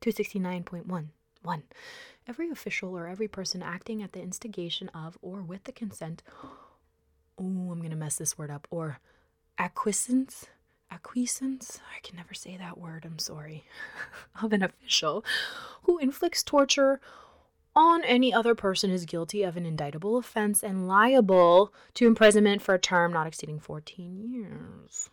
269.1. 0.00 1.06
1. 1.42 1.62
Every 2.26 2.50
official 2.50 2.96
or 2.96 3.06
every 3.06 3.28
person 3.28 3.62
acting 3.62 4.02
at 4.02 4.12
the 4.12 4.22
instigation 4.22 4.88
of 4.88 5.16
or 5.22 5.42
with 5.42 5.64
the 5.64 5.72
consent, 5.72 6.24
oh, 7.38 7.70
I'm 7.70 7.78
going 7.78 7.90
to 7.90 7.96
mess 7.96 8.16
this 8.16 8.38
word 8.38 8.50
up, 8.50 8.66
or 8.70 8.98
acquiescence 9.58 10.46
acquiescence, 10.94 11.80
I 11.94 12.00
can 12.06 12.16
never 12.16 12.34
say 12.34 12.56
that 12.56 12.78
word, 12.78 13.04
I'm 13.04 13.18
sorry, 13.18 13.64
of 14.42 14.52
an 14.52 14.62
official 14.62 15.24
who 15.82 15.98
inflicts 15.98 16.42
torture 16.42 17.00
on 17.74 18.04
any 18.04 18.32
other 18.32 18.54
person 18.54 18.90
is 18.90 19.04
guilty 19.04 19.42
of 19.42 19.56
an 19.56 19.66
indictable 19.66 20.16
offense 20.16 20.62
and 20.62 20.86
liable 20.86 21.72
to 21.94 22.06
imprisonment 22.06 22.62
for 22.62 22.74
a 22.74 22.78
term 22.78 23.12
not 23.12 23.26
exceeding 23.26 23.58
14 23.58 24.16
years. 24.16 25.10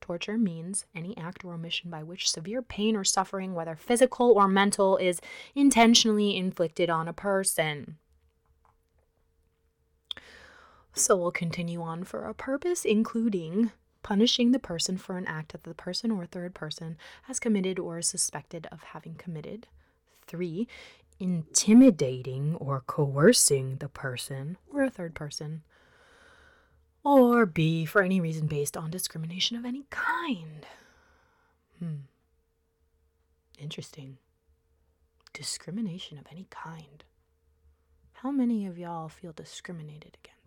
Torture 0.00 0.38
means 0.38 0.86
any 0.94 1.16
act 1.16 1.44
or 1.44 1.54
omission 1.54 1.90
by 1.90 2.02
which 2.02 2.30
severe 2.30 2.62
pain 2.62 2.96
or 2.96 3.04
suffering, 3.04 3.54
whether 3.54 3.74
physical 3.74 4.32
or 4.32 4.46
mental, 4.46 4.96
is 4.96 5.20
intentionally 5.54 6.36
inflicted 6.36 6.88
on 6.88 7.08
a 7.08 7.12
person. 7.12 7.96
So 10.92 11.16
we'll 11.16 11.30
continue 11.30 11.82
on 11.82 12.04
for 12.04 12.24
a 12.24 12.34
purpose, 12.34 12.84
including 12.84 13.72
punishing 14.02 14.52
the 14.52 14.58
person 14.58 14.96
for 14.96 15.18
an 15.18 15.26
act 15.26 15.52
that 15.52 15.64
the 15.64 15.74
person 15.74 16.10
or 16.10 16.26
third 16.26 16.54
person 16.54 16.96
has 17.24 17.38
committed 17.38 17.78
or 17.78 17.98
is 17.98 18.08
suspected 18.08 18.66
of 18.72 18.82
having 18.82 19.14
committed. 19.14 19.66
Three, 20.26 20.68
intimidating 21.18 22.56
or 22.56 22.82
coercing 22.86 23.76
the 23.76 23.88
person 23.88 24.56
or 24.72 24.82
a 24.82 24.90
third 24.90 25.14
person. 25.14 25.62
Or 27.04 27.46
B, 27.46 27.84
for 27.84 28.02
any 28.02 28.20
reason 28.20 28.46
based 28.46 28.76
on 28.76 28.90
discrimination 28.90 29.56
of 29.56 29.64
any 29.64 29.84
kind. 29.90 30.66
Hmm. 31.78 31.94
Interesting. 33.58 34.18
Discrimination 35.32 36.18
of 36.18 36.26
any 36.30 36.46
kind. 36.50 37.04
How 38.14 38.30
many 38.30 38.66
of 38.66 38.78
y'all 38.78 39.08
feel 39.08 39.32
discriminated 39.32 40.18
against? 40.22 40.39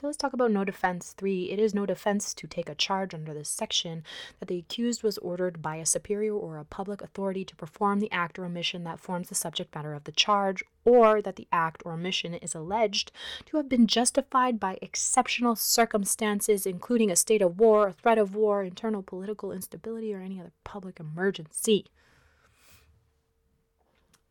So 0.00 0.06
let's 0.06 0.16
talk 0.16 0.32
about 0.32 0.52
no 0.52 0.64
defense. 0.64 1.12
Three, 1.12 1.50
it 1.50 1.58
is 1.58 1.74
no 1.74 1.84
defense 1.84 2.32
to 2.34 2.46
take 2.46 2.68
a 2.68 2.76
charge 2.76 3.14
under 3.14 3.34
this 3.34 3.48
section 3.48 4.04
that 4.38 4.46
the 4.46 4.58
accused 4.58 5.02
was 5.02 5.18
ordered 5.18 5.60
by 5.60 5.74
a 5.76 5.86
superior 5.86 6.34
or 6.34 6.56
a 6.56 6.64
public 6.64 7.02
authority 7.02 7.44
to 7.44 7.56
perform 7.56 7.98
the 7.98 8.12
act 8.12 8.38
or 8.38 8.44
omission 8.44 8.84
that 8.84 9.00
forms 9.00 9.28
the 9.28 9.34
subject 9.34 9.74
matter 9.74 9.94
of 9.94 10.04
the 10.04 10.12
charge, 10.12 10.62
or 10.84 11.20
that 11.20 11.34
the 11.34 11.48
act 11.50 11.82
or 11.84 11.94
omission 11.94 12.34
is 12.34 12.54
alleged 12.54 13.10
to 13.46 13.56
have 13.56 13.68
been 13.68 13.88
justified 13.88 14.60
by 14.60 14.78
exceptional 14.80 15.56
circumstances, 15.56 16.64
including 16.64 17.10
a 17.10 17.16
state 17.16 17.42
of 17.42 17.58
war, 17.58 17.88
a 17.88 17.92
threat 17.92 18.18
of 18.18 18.36
war, 18.36 18.62
internal 18.62 19.02
political 19.02 19.50
instability, 19.50 20.14
or 20.14 20.20
any 20.20 20.38
other 20.38 20.52
public 20.62 21.00
emergency. 21.00 21.86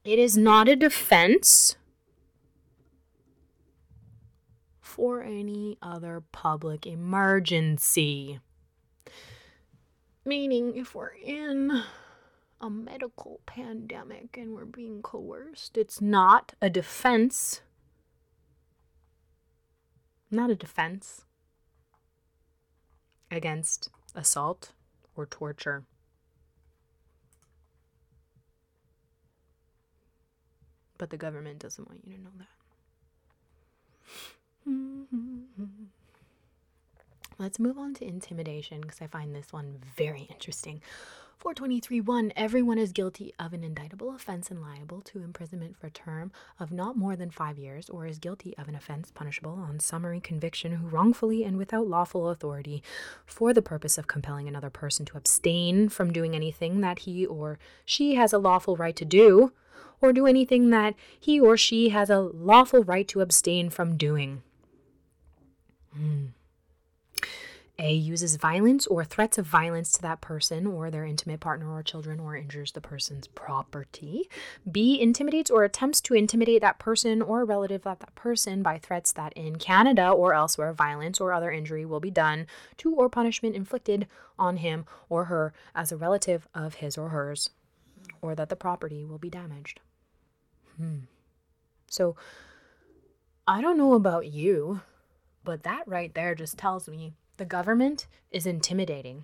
It 0.06 0.18
is 0.18 0.38
not 0.38 0.70
a 0.70 0.78
defense 0.78 1.76
or 4.98 5.22
any 5.22 5.78
other 5.82 6.24
public 6.32 6.86
emergency. 6.86 8.40
Meaning, 10.26 10.76
if 10.76 10.94
we're 10.94 11.14
in 11.24 11.84
a 12.60 12.70
medical 12.70 13.40
pandemic 13.46 14.36
and 14.38 14.54
we're 14.54 14.66
being 14.66 15.02
coerced, 15.02 15.78
it's 15.78 16.02
not 16.02 16.54
a 16.62 16.70
defense. 16.70 17.62
Not 20.30 20.50
a 20.50 20.56
defense 20.56 21.24
against 23.32 23.90
assault 24.16 24.74
or 25.16 25.26
torture. 25.26 25.86
But 30.98 31.12
the 31.12 31.18
government 31.18 31.60
doesn't 31.60 31.88
want 31.88 32.02
you 32.06 32.16
to 32.16 32.22
know 32.24 32.32
that. 32.38 32.48
Mm-hmm. 34.68 35.68
Let's 37.40 37.60
move 37.60 37.78
on 37.78 37.94
to 37.96 38.06
intimidation 38.06 38.82
because 38.82 39.02
I 39.02 39.08
find 39.08 39.36
this 39.36 39.54
one 39.54 39.78
very 39.96 40.28
interesting. 40.32 40.82
423.1 41.44 42.32
Everyone 42.36 42.80
is 42.80 42.92
guilty 42.92 43.32
of 43.38 43.54
an 43.54 43.64
indictable 43.64 44.16
offense 44.16 44.50
and 44.50 44.60
liable 44.60 45.02
to 45.02 45.22
imprisonment 45.22 45.78
for 45.78 45.86
a 45.86 45.92
term 45.92 46.32
of 46.60 46.72
not 46.72 46.98
more 46.98 47.16
than 47.16 47.30
five 47.30 47.60
years, 47.60 47.90
or 47.90 48.08
is 48.08 48.18
guilty 48.18 48.58
of 48.58 48.68
an 48.68 48.74
offense 48.74 49.12
punishable 49.12 49.52
on 49.52 49.80
summary 49.80 50.20
conviction 50.20 50.72
who 50.72 50.88
wrongfully 50.88 51.44
and 51.44 51.58
without 51.58 51.88
lawful 51.88 52.30
authority, 52.30 52.82
for 53.24 53.54
the 53.54 53.62
purpose 53.62 54.00
of 54.00 54.08
compelling 54.08 54.48
another 54.48 54.72
person 54.72 55.06
to 55.06 55.18
abstain 55.18 55.90
from 55.90 56.12
doing 56.12 56.36
anything 56.36 56.82
that 56.82 57.00
he 57.00 57.24
or 57.24 57.60
she 57.86 58.16
has 58.16 58.34
a 58.34 58.40
lawful 58.40 58.76
right 58.76 58.96
to 58.96 59.06
do, 59.06 59.54
or 60.02 60.12
do 60.12 60.26
anything 60.26 60.72
that 60.72 60.96
he 61.20 61.40
or 61.40 61.56
she 61.56 61.90
has 61.90 62.10
a 62.10 62.20
lawful 62.20 62.84
right 62.84 63.08
to 63.08 63.22
abstain 63.22 63.70
from 63.70 63.96
doing. 63.96 64.42
Hmm. 65.98 66.26
A 67.80 67.94
uses 67.94 68.38
violence 68.38 68.88
or 68.88 69.06
threats 69.06 69.38
of 69.38 69.46
violence 69.46 69.92
to 69.92 70.02
that 70.02 70.20
person 70.20 70.66
or 70.66 70.90
their 70.90 71.06
intimate 71.06 71.40
partner 71.40 71.72
or 71.72 71.84
children 71.84 72.20
or 72.20 72.36
injures 72.36 72.72
the 72.72 72.82
person's 72.82 73.28
property. 73.28 74.28
B 74.70 75.00
intimidates 75.00 75.52
or 75.52 75.64
attempts 75.64 76.02
to 76.02 76.16
intimidate 76.16 76.62
that 76.62 76.80
person 76.80 77.22
or 77.22 77.42
a 77.42 77.46
relative 77.46 77.86
of 77.86 78.00
that 78.00 78.16
person 78.16 78.64
by 78.64 78.80
threats 78.80 79.12
that 79.12 79.32
in 79.34 79.58
Canada 79.58 80.10
or 80.10 80.34
elsewhere 80.34 80.74
violence 80.74 81.22
or 81.22 81.32
other 81.32 81.52
injury 81.52 81.86
will 81.86 82.00
be 82.00 82.10
done 82.10 82.48
to 82.78 82.96
or 82.96 83.10
punishment 83.10 83.56
inflicted 83.56 84.08
on 84.40 84.58
him 84.58 84.88
or 85.08 85.26
her 85.26 85.54
as 85.76 85.92
a 85.92 85.98
relative 85.98 86.48
of 86.56 86.76
his 86.76 86.98
or 86.98 87.10
hers 87.10 87.52
or 88.24 88.34
that 88.34 88.50
the 88.50 88.56
property 88.56 89.06
will 89.06 89.20
be 89.20 89.30
damaged. 89.30 89.82
Hmm. 90.78 91.02
So 91.90 92.16
I 93.48 93.62
don't 93.62 93.78
know 93.78 93.94
about 93.94 94.26
you, 94.26 94.82
but 95.48 95.64
that 95.64 95.88
right 95.88 96.14
there 96.14 96.36
just 96.36 96.58
tells 96.58 96.90
me 96.90 97.14
the 97.38 97.46
government 97.46 98.06
is 98.32 98.46
intimidating. 98.46 99.24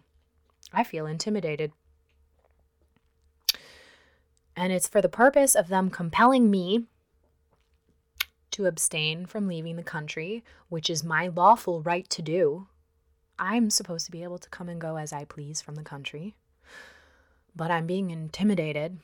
I 0.71 0.85
feel 0.85 1.05
intimidated. 1.05 1.73
And 4.55 4.71
it's 4.71 4.87
for 4.87 5.01
the 5.01 5.09
purpose 5.09 5.53
of 5.53 5.67
them 5.67 5.89
compelling 5.89 6.49
me 6.49 6.85
to 8.51 8.67
abstain 8.67 9.25
from 9.25 9.49
leaving 9.49 9.75
the 9.75 9.83
country, 9.83 10.45
which 10.69 10.89
is 10.89 11.03
my 11.03 11.27
lawful 11.27 11.81
right 11.81 12.09
to 12.11 12.21
do. 12.21 12.67
I'm 13.37 13.69
supposed 13.69 14.05
to 14.05 14.11
be 14.11 14.23
able 14.23 14.37
to 14.37 14.49
come 14.49 14.69
and 14.69 14.79
go 14.79 14.95
as 14.95 15.11
I 15.11 15.25
please 15.25 15.59
from 15.59 15.75
the 15.75 15.83
country. 15.83 16.35
But 17.53 17.69
I'm 17.69 17.85
being 17.85 18.11
intimidated, 18.11 18.97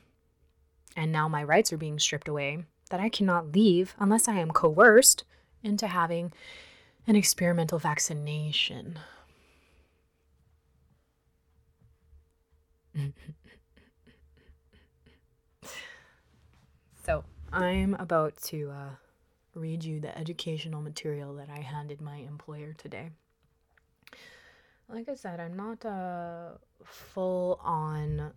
and 0.96 1.12
now 1.12 1.28
my 1.28 1.44
rights 1.44 1.70
are 1.70 1.76
being 1.76 1.98
stripped 1.98 2.28
away, 2.28 2.64
that 2.88 2.98
I 3.00 3.10
cannot 3.10 3.52
leave 3.52 3.94
unless 3.98 4.26
I 4.26 4.36
am 4.36 4.52
coerced 4.52 5.24
into 5.62 5.86
having 5.86 6.32
an 7.06 7.16
experimental 7.16 7.78
vaccination. 7.78 8.98
so, 17.04 17.24
I'm 17.52 17.94
about 17.94 18.36
to 18.44 18.70
uh, 18.70 18.90
read 19.54 19.84
you 19.84 20.00
the 20.00 20.16
educational 20.16 20.82
material 20.82 21.34
that 21.34 21.48
I 21.50 21.58
handed 21.60 22.00
my 22.00 22.16
employer 22.16 22.72
today. 22.72 23.10
Like 24.88 25.08
I 25.08 25.14
said, 25.14 25.38
I'm 25.40 25.56
not 25.56 25.84
uh, 25.84 26.50
full 26.84 27.60
on 27.62 28.32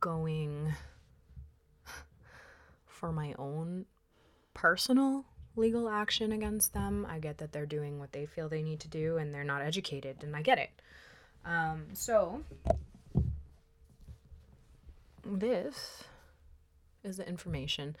going 0.00 0.74
for 2.86 3.12
my 3.12 3.34
own 3.38 3.86
personal 4.52 5.24
legal 5.56 5.88
action 5.88 6.32
against 6.32 6.72
them. 6.72 7.06
I 7.08 7.18
get 7.18 7.38
that 7.38 7.52
they're 7.52 7.66
doing 7.66 7.98
what 7.98 8.12
they 8.12 8.26
feel 8.26 8.48
they 8.48 8.62
need 8.62 8.80
to 8.80 8.88
do 8.88 9.16
and 9.16 9.32
they're 9.32 9.44
not 9.44 9.62
educated, 9.62 10.18
and 10.22 10.34
I 10.34 10.42
get 10.42 10.58
it. 10.58 10.70
Um, 11.44 11.84
so, 11.92 12.42
this 15.24 16.04
is 17.02 17.18
the 17.18 17.28
information 17.28 17.96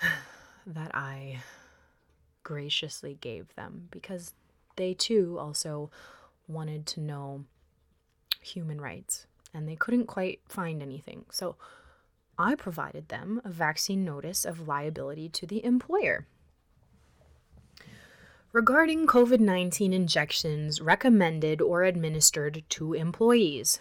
that 0.66 0.94
I 0.94 1.38
graciously 2.42 3.18
gave 3.20 3.54
them 3.56 3.88
because 3.90 4.34
they 4.76 4.94
too 4.94 5.38
also 5.38 5.90
wanted 6.46 6.86
to 6.86 7.00
know 7.00 7.44
human 8.40 8.80
rights 8.80 9.26
and 9.52 9.68
they 9.68 9.76
couldn't 9.76 10.06
quite 10.06 10.40
find 10.48 10.82
anything. 10.82 11.24
So, 11.30 11.56
I 12.38 12.54
provided 12.54 13.08
them 13.08 13.40
a 13.44 13.50
vaccine 13.50 14.04
notice 14.04 14.44
of 14.44 14.68
liability 14.68 15.28
to 15.30 15.46
the 15.46 15.64
employer. 15.64 16.26
Regarding 18.52 19.06
COVID 19.06 19.40
19 19.40 19.92
injections 19.92 20.80
recommended 20.80 21.60
or 21.60 21.82
administered 21.82 22.62
to 22.70 22.94
employees, 22.94 23.80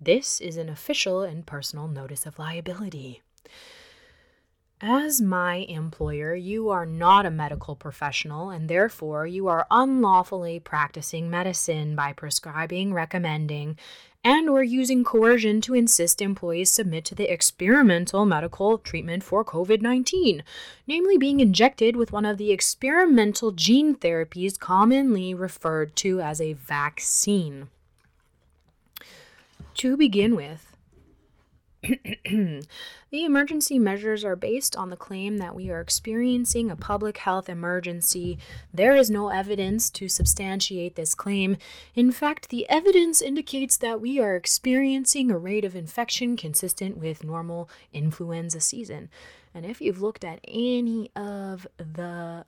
this 0.00 0.40
is 0.40 0.56
an 0.56 0.68
official 0.68 1.22
and 1.22 1.44
personal 1.44 1.86
notice 1.86 2.24
of 2.24 2.38
liability. 2.38 3.22
As 4.80 5.20
my 5.20 5.56
employer, 5.56 6.34
you 6.34 6.70
are 6.70 6.86
not 6.86 7.26
a 7.26 7.30
medical 7.30 7.76
professional 7.76 8.48
and 8.48 8.70
therefore 8.70 9.26
you 9.26 9.46
are 9.48 9.66
unlawfully 9.70 10.58
practicing 10.58 11.28
medicine 11.28 11.94
by 11.94 12.14
prescribing, 12.14 12.94
recommending, 12.94 13.76
and 14.22 14.48
or 14.48 14.62
using 14.62 15.02
coercion 15.02 15.60
to 15.62 15.74
insist 15.74 16.20
employees 16.20 16.70
submit 16.70 17.04
to 17.06 17.14
the 17.14 17.32
experimental 17.32 18.26
medical 18.26 18.78
treatment 18.78 19.24
for 19.24 19.44
COVID-19, 19.44 20.42
namely 20.86 21.16
being 21.16 21.40
injected 21.40 21.96
with 21.96 22.12
one 22.12 22.26
of 22.26 22.36
the 22.36 22.52
experimental 22.52 23.50
gene 23.52 23.94
therapies 23.94 24.58
commonly 24.58 25.32
referred 25.32 25.96
to 25.96 26.20
as 26.20 26.40
a 26.40 26.52
vaccine. 26.52 27.68
To 29.74 29.96
begin 29.96 30.36
with, 30.36 30.69
the 31.82 32.66
emergency 33.12 33.78
measures 33.78 34.22
are 34.22 34.36
based 34.36 34.76
on 34.76 34.90
the 34.90 34.96
claim 34.96 35.38
that 35.38 35.54
we 35.54 35.70
are 35.70 35.80
experiencing 35.80 36.70
a 36.70 36.76
public 36.76 37.18
health 37.18 37.48
emergency. 37.48 38.38
There 38.72 38.94
is 38.94 39.08
no 39.10 39.30
evidence 39.30 39.88
to 39.90 40.08
substantiate 40.08 40.96
this 40.96 41.14
claim. 41.14 41.56
In 41.94 42.12
fact, 42.12 42.50
the 42.50 42.68
evidence 42.68 43.22
indicates 43.22 43.78
that 43.78 44.00
we 44.00 44.20
are 44.20 44.36
experiencing 44.36 45.30
a 45.30 45.38
rate 45.38 45.64
of 45.64 45.74
infection 45.74 46.36
consistent 46.36 46.98
with 46.98 47.24
normal 47.24 47.70
influenza 47.92 48.60
season. 48.60 49.08
And 49.54 49.64
if 49.64 49.80
you've 49.80 50.02
looked 50.02 50.24
at 50.24 50.40
any 50.46 51.10
of 51.16 51.66
the 51.78 52.44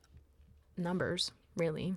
numbers, 0.76 1.32
really, 1.56 1.94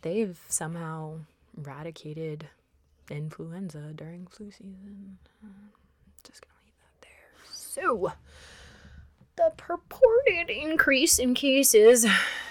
they've 0.00 0.40
somehow 0.48 1.18
eradicated 1.56 2.48
influenza 3.14 3.92
during 3.94 4.26
flu 4.26 4.50
season. 4.50 5.18
Uh, 5.44 5.48
just 6.24 6.42
gonna 6.42 6.54
leave 6.64 6.74
that 6.80 7.00
there. 7.00 7.52
So, 7.52 8.12
the 9.38 9.52
purported 9.56 10.50
increase 10.50 11.20
in 11.20 11.32
cases 11.32 12.04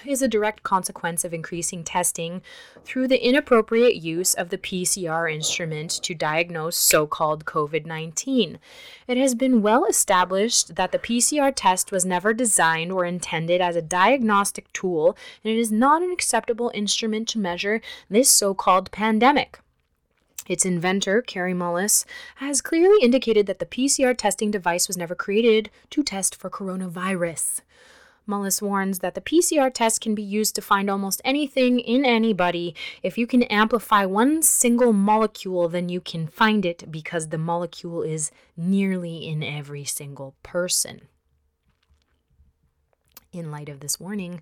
is 0.05 0.21
a 0.21 0.27
direct 0.27 0.63
consequence 0.63 1.25
of 1.25 1.33
increasing 1.33 1.83
testing 1.83 2.41
through 2.85 3.09
the 3.09 3.21
inappropriate 3.21 3.97
use 3.97 4.33
of 4.33 4.51
the 4.51 4.57
PCR 4.57 5.29
instrument 5.29 5.91
to 6.03 6.15
diagnose 6.15 6.77
so 6.77 7.05
called 7.05 7.43
COVID 7.43 7.85
19. 7.85 8.57
It 9.05 9.17
has 9.17 9.35
been 9.35 9.61
well 9.61 9.83
established 9.83 10.75
that 10.75 10.93
the 10.93 10.99
PCR 10.99 11.51
test 11.53 11.91
was 11.91 12.05
never 12.05 12.33
designed 12.33 12.93
or 12.93 13.03
intended 13.03 13.59
as 13.59 13.75
a 13.75 13.81
diagnostic 13.81 14.71
tool, 14.71 15.17
and 15.43 15.53
it 15.53 15.59
is 15.59 15.73
not 15.73 16.01
an 16.01 16.11
acceptable 16.11 16.71
instrument 16.73 17.27
to 17.27 17.37
measure 17.37 17.81
this 18.09 18.29
so 18.29 18.53
called 18.53 18.91
pandemic. 18.91 19.59
Its 20.47 20.65
inventor, 20.65 21.21
Kary 21.21 21.53
Mullis, 21.53 22.05
has 22.35 22.61
clearly 22.61 22.97
indicated 23.01 23.45
that 23.47 23.59
the 23.59 23.65
PCR 23.65 24.17
testing 24.17 24.51
device 24.51 24.87
was 24.87 24.97
never 24.97 25.15
created 25.15 25.69
to 25.89 26.03
test 26.03 26.35
for 26.35 26.49
coronavirus. 26.49 27.61
Mullis 28.27 28.61
warns 28.61 28.99
that 28.99 29.15
the 29.15 29.21
PCR 29.21 29.73
test 29.73 30.01
can 30.01 30.13
be 30.13 30.21
used 30.21 30.53
to 30.55 30.61
find 30.61 30.89
almost 30.89 31.21
anything 31.23 31.79
in 31.79 32.03
anybody. 32.03 32.75
If 33.01 33.17
you 33.17 33.25
can 33.25 33.43
amplify 33.43 34.05
one 34.05 34.41
single 34.43 34.91
molecule, 34.91 35.69
then 35.69 35.87
you 35.87 36.01
can 36.01 36.27
find 36.27 36.65
it 36.65 36.91
because 36.91 37.29
the 37.29 37.37
molecule 37.37 38.01
is 38.01 38.31
nearly 38.57 39.25
in 39.25 39.43
every 39.43 39.85
single 39.85 40.35
person. 40.43 41.07
In 43.33 43.51
light 43.51 43.69
of 43.69 43.81
this 43.81 43.99
warning, 43.99 44.41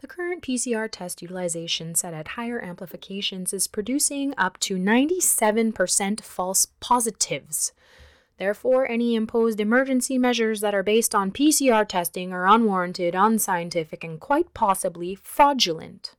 the 0.00 0.06
current 0.06 0.42
PCR 0.42 0.88
test 0.90 1.20
utilization 1.20 1.94
set 1.94 2.14
at 2.14 2.28
higher 2.28 2.62
amplifications 2.62 3.52
is 3.52 3.66
producing 3.66 4.34
up 4.38 4.58
to 4.60 4.76
97% 4.76 6.20
false 6.20 6.66
positives. 6.78 7.72
Therefore, 8.38 8.90
any 8.90 9.16
imposed 9.16 9.60
emergency 9.60 10.16
measures 10.16 10.60
that 10.60 10.74
are 10.74 10.82
based 10.82 11.14
on 11.14 11.32
PCR 11.32 11.86
testing 11.86 12.32
are 12.32 12.46
unwarranted, 12.46 13.14
unscientific, 13.14 14.02
and 14.02 14.18
quite 14.18 14.54
possibly 14.54 15.14
fraudulent. 15.14 16.14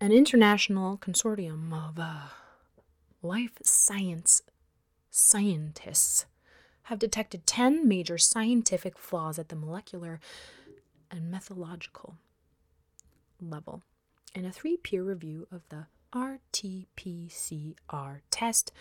An 0.00 0.12
international 0.12 0.96
consortium 0.96 1.74
of 1.74 1.98
uh, 1.98 2.28
life 3.22 3.58
science 3.62 4.40
scientists 5.10 6.24
have 6.84 6.98
detected 6.98 7.46
10 7.46 7.86
major 7.86 8.16
scientific 8.16 8.98
flaws 8.98 9.38
at 9.38 9.50
the 9.50 9.56
molecular 9.56 10.18
and 11.10 11.30
methodological 11.30 12.16
level 13.40 13.82
in 14.34 14.44
a 14.44 14.52
three 14.52 14.76
peer 14.76 15.02
review 15.02 15.46
of 15.50 15.62
the 15.68 15.86
RT 16.14 16.86
PCR 16.96 18.20
test 18.30 18.72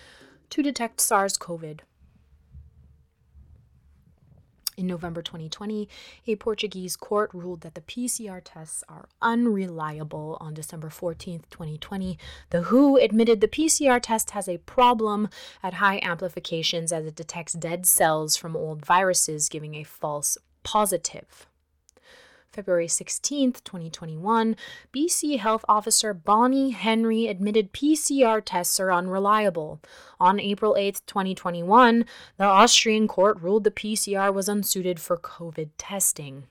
to 0.49 0.63
detect 0.63 0.99
SARS 0.99 1.37
CoV. 1.37 1.79
In 4.79 4.87
November 4.87 5.21
2020, 5.21 5.89
a 6.25 6.37
Portuguese 6.37 6.95
court 6.95 7.31
ruled 7.33 7.61
that 7.61 7.75
the 7.75 7.81
PCR 7.81 8.39
tests 8.41 8.81
are 8.87 9.09
unreliable. 9.21 10.37
On 10.39 10.53
December 10.53 10.89
14, 10.89 11.43
2020, 11.49 12.17
the 12.49 12.61
WHO 12.61 12.95
admitted 12.95 13.41
the 13.41 13.49
PCR 13.49 13.99
test 14.01 14.31
has 14.31 14.47
a 14.47 14.59
problem 14.59 15.27
at 15.61 15.75
high 15.75 15.99
amplifications 16.01 16.93
as 16.93 17.05
it 17.05 17.15
detects 17.15 17.53
dead 17.53 17.85
cells 17.85 18.37
from 18.37 18.55
old 18.55 18.85
viruses, 18.85 19.49
giving 19.49 19.75
a 19.75 19.83
false 19.83 20.37
positive. 20.63 21.48
February 22.51 22.87
16th, 22.87 23.63
2021, 23.63 24.55
BC 24.93 25.37
Health 25.39 25.63
Officer 25.69 26.13
Bonnie 26.13 26.71
Henry 26.71 27.27
admitted 27.27 27.73
PCR 27.73 28.41
tests 28.43 28.79
are 28.79 28.91
unreliable. 28.91 29.79
On 30.19 30.39
April 30.39 30.73
8th, 30.73 31.01
2021, 31.05 32.05
the 32.37 32.43
Austrian 32.43 33.07
court 33.07 33.39
ruled 33.39 33.63
the 33.63 33.71
PCR 33.71 34.33
was 34.33 34.49
unsuited 34.49 34.99
for 34.99 35.17
COVID 35.17 35.69
testing. 35.77 36.45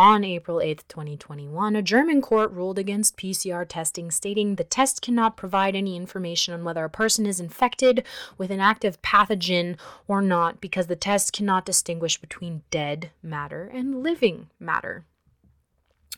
On 0.00 0.24
April 0.24 0.62
8, 0.62 0.84
2021, 0.88 1.76
a 1.76 1.82
German 1.82 2.22
court 2.22 2.50
ruled 2.52 2.78
against 2.78 3.18
PCR 3.18 3.66
testing, 3.68 4.10
stating 4.10 4.54
the 4.54 4.64
test 4.64 5.02
cannot 5.02 5.36
provide 5.36 5.76
any 5.76 5.94
information 5.94 6.54
on 6.54 6.64
whether 6.64 6.82
a 6.86 6.88
person 6.88 7.26
is 7.26 7.38
infected 7.38 8.06
with 8.38 8.50
an 8.50 8.60
active 8.60 9.02
pathogen 9.02 9.76
or 10.08 10.22
not 10.22 10.58
because 10.58 10.86
the 10.86 10.96
test 10.96 11.34
cannot 11.34 11.66
distinguish 11.66 12.18
between 12.18 12.62
dead 12.70 13.10
matter 13.22 13.70
and 13.74 14.02
living 14.02 14.48
matter. 14.58 15.04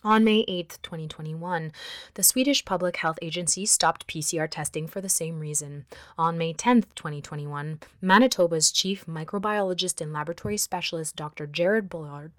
On 0.04 0.24
May 0.24 0.44
8, 0.48 0.78
2021, 0.82 1.70
the 2.14 2.24
Swedish 2.24 2.64
Public 2.64 2.96
Health 2.96 3.20
Agency 3.22 3.64
stopped 3.64 4.08
PCR 4.08 4.50
testing 4.50 4.88
for 4.88 5.00
the 5.00 5.08
same 5.08 5.38
reason. 5.38 5.84
On 6.18 6.36
May 6.36 6.52
10, 6.52 6.82
2021, 6.96 7.78
Manitoba's 8.00 8.72
chief 8.72 9.06
microbiologist 9.06 10.00
and 10.00 10.12
laboratory 10.12 10.56
specialist, 10.56 11.14
Dr. 11.14 11.46
Jared 11.46 11.88
Bullard, 11.88 12.32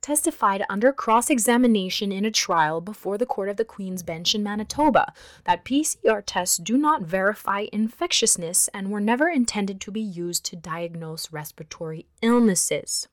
testified 0.00 0.64
under 0.68 0.92
cross 0.92 1.30
examination 1.30 2.10
in 2.10 2.24
a 2.24 2.32
trial 2.32 2.80
before 2.80 3.16
the 3.16 3.26
Court 3.26 3.48
of 3.48 3.58
the 3.58 3.64
Queen's 3.64 4.02
Bench 4.02 4.34
in 4.34 4.42
Manitoba 4.42 5.12
that 5.44 5.64
PCR 5.64 6.24
tests 6.26 6.56
do 6.56 6.76
not 6.76 7.02
verify 7.02 7.66
infectiousness 7.72 8.66
and 8.74 8.90
were 8.90 9.00
never 9.00 9.28
intended 9.28 9.80
to 9.82 9.92
be 9.92 10.00
used 10.00 10.44
to 10.46 10.56
diagnose 10.56 11.32
respiratory 11.32 12.06
illnesses. 12.22 13.06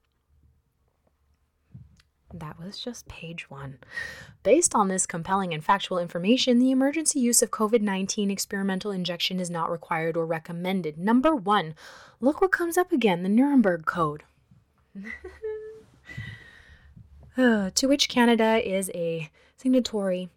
That 2.40 2.60
was 2.60 2.78
just 2.78 3.08
page 3.08 3.50
one. 3.50 3.80
Based 4.44 4.76
on 4.76 4.90
this 4.90 5.06
compelling 5.06 5.54
and 5.54 5.64
factual 5.64 5.98
information, 5.98 6.60
the 6.60 6.72
emergency 6.72 7.20
use 7.20 7.42
of 7.42 7.50
COVID 7.50 7.82
19 7.82 8.30
experimental 8.30 8.92
injection 8.92 9.40
is 9.40 9.50
not 9.50 9.72
required 9.72 10.18
or 10.18 10.26
recommended. 10.26 10.98
Number 10.98 11.34
one, 11.34 11.76
look 12.20 12.42
what 12.42 12.52
comes 12.52 12.78
up 12.78 12.92
again 12.92 13.24
the 13.24 13.30
Nuremberg 13.30 13.86
Code. 13.86 14.24
uh, 17.38 17.70
to 17.74 17.88
which 17.88 18.10
Canada 18.10 18.62
is 18.64 18.92
a 18.94 19.30
signatory 19.56 20.30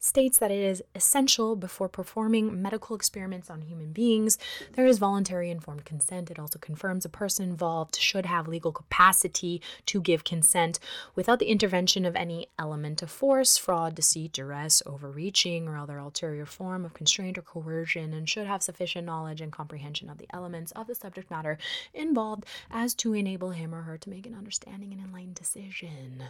states 0.00 0.38
that 0.38 0.50
it 0.50 0.58
is 0.58 0.82
essential 0.94 1.54
before 1.54 1.88
performing 1.88 2.60
medical 2.60 2.96
experiments 2.96 3.50
on 3.50 3.60
human 3.60 3.92
beings. 3.92 4.38
There 4.72 4.86
is 4.86 4.98
voluntary 4.98 5.50
informed 5.50 5.84
consent. 5.84 6.30
It 6.30 6.38
also 6.38 6.58
confirms 6.58 7.04
a 7.04 7.10
person 7.10 7.50
involved 7.50 7.96
should 7.96 8.26
have 8.26 8.48
legal 8.48 8.72
capacity 8.72 9.60
to 9.86 10.00
give 10.00 10.24
consent 10.24 10.80
without 11.14 11.38
the 11.38 11.50
intervention 11.50 12.04
of 12.04 12.16
any 12.16 12.48
element 12.58 13.02
of 13.02 13.10
force, 13.10 13.58
fraud, 13.58 13.94
deceit, 13.94 14.32
duress, 14.32 14.82
overreaching, 14.86 15.68
or 15.68 15.76
other 15.76 15.98
ulterior 15.98 16.46
form 16.46 16.84
of 16.84 16.94
constraint 16.94 17.36
or 17.36 17.42
coercion, 17.42 18.14
and 18.14 18.28
should 18.28 18.46
have 18.46 18.62
sufficient 18.62 19.06
knowledge 19.06 19.40
and 19.40 19.52
comprehension 19.52 20.08
of 20.08 20.18
the 20.18 20.28
elements 20.32 20.72
of 20.72 20.86
the 20.86 20.94
subject 20.94 21.30
matter 21.30 21.58
involved 21.92 22.46
as 22.70 22.94
to 22.94 23.12
enable 23.12 23.50
him 23.50 23.74
or 23.74 23.82
her 23.82 23.98
to 23.98 24.10
make 24.10 24.26
an 24.26 24.34
understanding 24.34 24.92
and 24.92 25.02
enlightened 25.02 25.34
decision. 25.34 26.24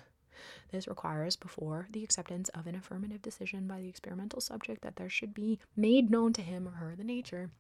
This 0.71 0.89
requires, 0.89 1.37
before 1.37 1.89
the 1.91 2.05
acceptance 2.05 2.49
of 2.51 2.67
an 2.67 2.75
affirmative 2.75 3.23
decision 3.23 3.67
by 3.67 3.81
the 3.81 3.89
experimental 3.89 4.41
subject, 4.41 4.83
that 4.83 4.97
there 4.97 5.09
should 5.09 5.35
be 5.35 5.59
made 5.77 6.11
known 6.11 6.33
to 6.35 6.43
him 6.43 6.69
or 6.69 6.73
her 6.73 6.95
the 6.97 7.05
nature, 7.05 7.51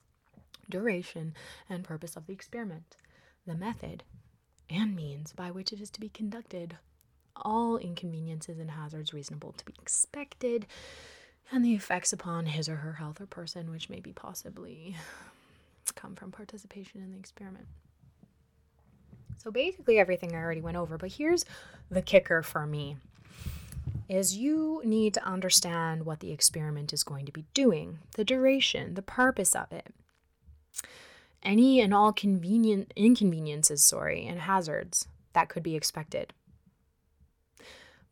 duration, 0.68 1.35
and 1.68 1.85
purpose 1.85 2.16
of 2.16 2.26
the 2.26 2.33
experiment, 2.33 2.97
the 3.47 3.55
method, 3.55 4.05
and 4.68 4.95
means 4.95 5.33
by 5.33 5.51
which 5.51 5.72
it 5.72 5.81
is 5.81 5.91
to 5.91 6.01
be 6.01 6.09
conducted, 6.09 6.76
all 7.37 7.76
inconveniences 7.76 8.59
and 8.59 8.70
hazards 8.70 9.12
reasonable 9.12 9.53
to 9.53 9.64
be 9.64 9.74
expected, 9.81 10.66
and 11.51 11.64
the 11.64 11.74
effects 11.74 12.12
upon 12.12 12.47
his 12.47 12.68
or 12.68 12.76
her 12.76 12.95
health 12.95 13.20
or 13.20 13.26
person 13.26 13.70
which 13.70 13.91
may 13.91 14.01
be 14.01 14.12
possibly 14.12 14.97
come 15.97 16.14
from 16.14 16.31
participation 16.31 17.01
in 17.01 17.11
the 17.11 17.18
experiment. 17.18 17.66
So 19.43 19.51
basically 19.51 19.99
everything 19.99 20.34
I 20.34 20.38
already 20.38 20.61
went 20.61 20.76
over, 20.76 20.99
but 20.99 21.12
here's 21.12 21.47
the 21.91 22.03
kicker 22.03 22.43
for 22.43 22.66
me 22.66 22.99
is 24.07 24.36
you 24.36 24.82
need 24.84 25.14
to 25.14 25.24
understand 25.24 26.05
what 26.05 26.20
the 26.20 26.30
experiment 26.30 26.93
is 26.93 27.05
going 27.05 27.24
to 27.24 27.32
be 27.32 27.47
doing, 27.55 28.01
the 28.14 28.24
duration, 28.24 28.95
the 28.95 29.03
purpose 29.03 29.57
of 29.57 29.72
it. 29.72 29.95
Any 31.43 31.80
and 31.80 31.95
all 31.95 32.12
convenient 32.12 32.93
inconveniences, 32.97 33.82
sorry, 33.82 34.26
and 34.26 34.41
hazards 34.41 35.09
that 35.32 35.49
could 35.49 35.62
be 35.62 35.74
expected. 35.74 36.34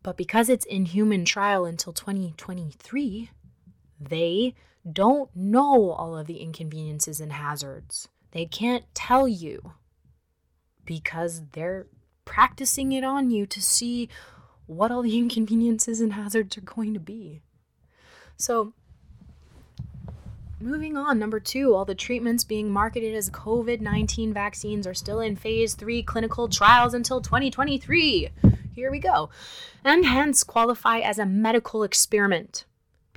But 0.02 0.16
because 0.16 0.48
it's 0.48 0.64
in 0.64 0.86
human 0.86 1.26
trial 1.26 1.66
until 1.66 1.92
2023, 1.92 3.30
they 4.00 4.54
don't 4.90 5.28
know 5.36 5.90
all 5.90 6.16
of 6.16 6.26
the 6.26 6.38
inconveniences 6.38 7.20
and 7.20 7.34
hazards. 7.34 8.08
They 8.30 8.46
can't 8.46 8.84
tell 8.94 9.28
you 9.28 9.72
because 10.88 11.42
they're 11.52 11.86
practicing 12.24 12.92
it 12.92 13.04
on 13.04 13.30
you 13.30 13.44
to 13.44 13.60
see 13.60 14.08
what 14.66 14.90
all 14.90 15.02
the 15.02 15.18
inconveniences 15.22 16.00
and 16.00 16.14
hazards 16.14 16.56
are 16.56 16.62
going 16.62 16.94
to 16.94 17.00
be. 17.00 17.42
So, 18.38 18.72
moving 20.58 20.96
on, 20.96 21.18
number 21.18 21.40
two, 21.40 21.74
all 21.74 21.84
the 21.84 21.94
treatments 21.94 22.42
being 22.42 22.70
marketed 22.70 23.14
as 23.14 23.28
COVID 23.28 23.82
19 23.82 24.32
vaccines 24.32 24.86
are 24.86 24.94
still 24.94 25.20
in 25.20 25.36
phase 25.36 25.74
three 25.74 26.02
clinical 26.02 26.48
trials 26.48 26.94
until 26.94 27.20
2023. 27.20 28.30
Here 28.74 28.90
we 28.90 28.98
go. 28.98 29.28
And 29.84 30.06
hence 30.06 30.42
qualify 30.42 31.00
as 31.00 31.18
a 31.18 31.26
medical 31.26 31.82
experiment. 31.82 32.64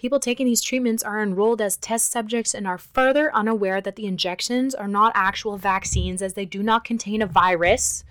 People 0.01 0.19
taking 0.19 0.47
these 0.47 0.63
treatments 0.63 1.03
are 1.03 1.21
enrolled 1.21 1.61
as 1.61 1.77
test 1.77 2.11
subjects 2.11 2.55
and 2.55 2.65
are 2.65 2.79
further 2.79 3.31
unaware 3.35 3.79
that 3.81 3.97
the 3.97 4.07
injections 4.07 4.73
are 4.73 4.87
not 4.87 5.11
actual 5.13 5.57
vaccines 5.57 6.23
as 6.23 6.33
they 6.33 6.43
do 6.43 6.63
not 6.63 6.83
contain 6.83 7.21
a 7.21 7.27
virus, 7.27 8.03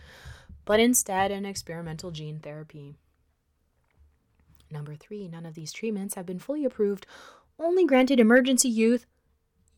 but 0.65 0.79
instead 0.79 1.33
an 1.33 1.45
experimental 1.45 2.13
gene 2.13 2.39
therapy. 2.39 2.95
Number 4.71 4.95
three, 4.95 5.27
none 5.27 5.45
of 5.45 5.57
these 5.57 5.73
treatments 5.73 6.15
have 6.15 6.27
been 6.27 6.39
fully 6.39 6.65
approved, 6.65 7.09
only 7.59 7.85
granted 7.85 8.21
emergency 8.21 8.69
youth, 8.69 9.07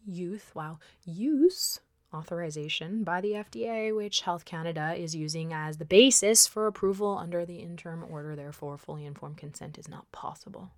youth, 0.05 0.55
wow, 0.55 0.81
use 1.07 1.81
authorization 2.13 3.05
by 3.05 3.23
the 3.23 3.33
FDA, 3.33 3.97
which 3.97 4.21
Health 4.21 4.45
Canada 4.45 4.93
is 4.95 5.17
using 5.17 5.55
as 5.55 5.79
the 5.79 5.87
basis 5.87 6.47
for 6.47 6.67
approval 6.67 7.17
under 7.17 7.47
the 7.47 7.61
interim 7.61 8.05
order. 8.05 8.37
Therefore, 8.37 8.77
fully 8.77 9.07
informed 9.07 9.39
consent 9.39 9.79
is 9.79 9.89
not 9.89 10.13
possible. 10.13 10.73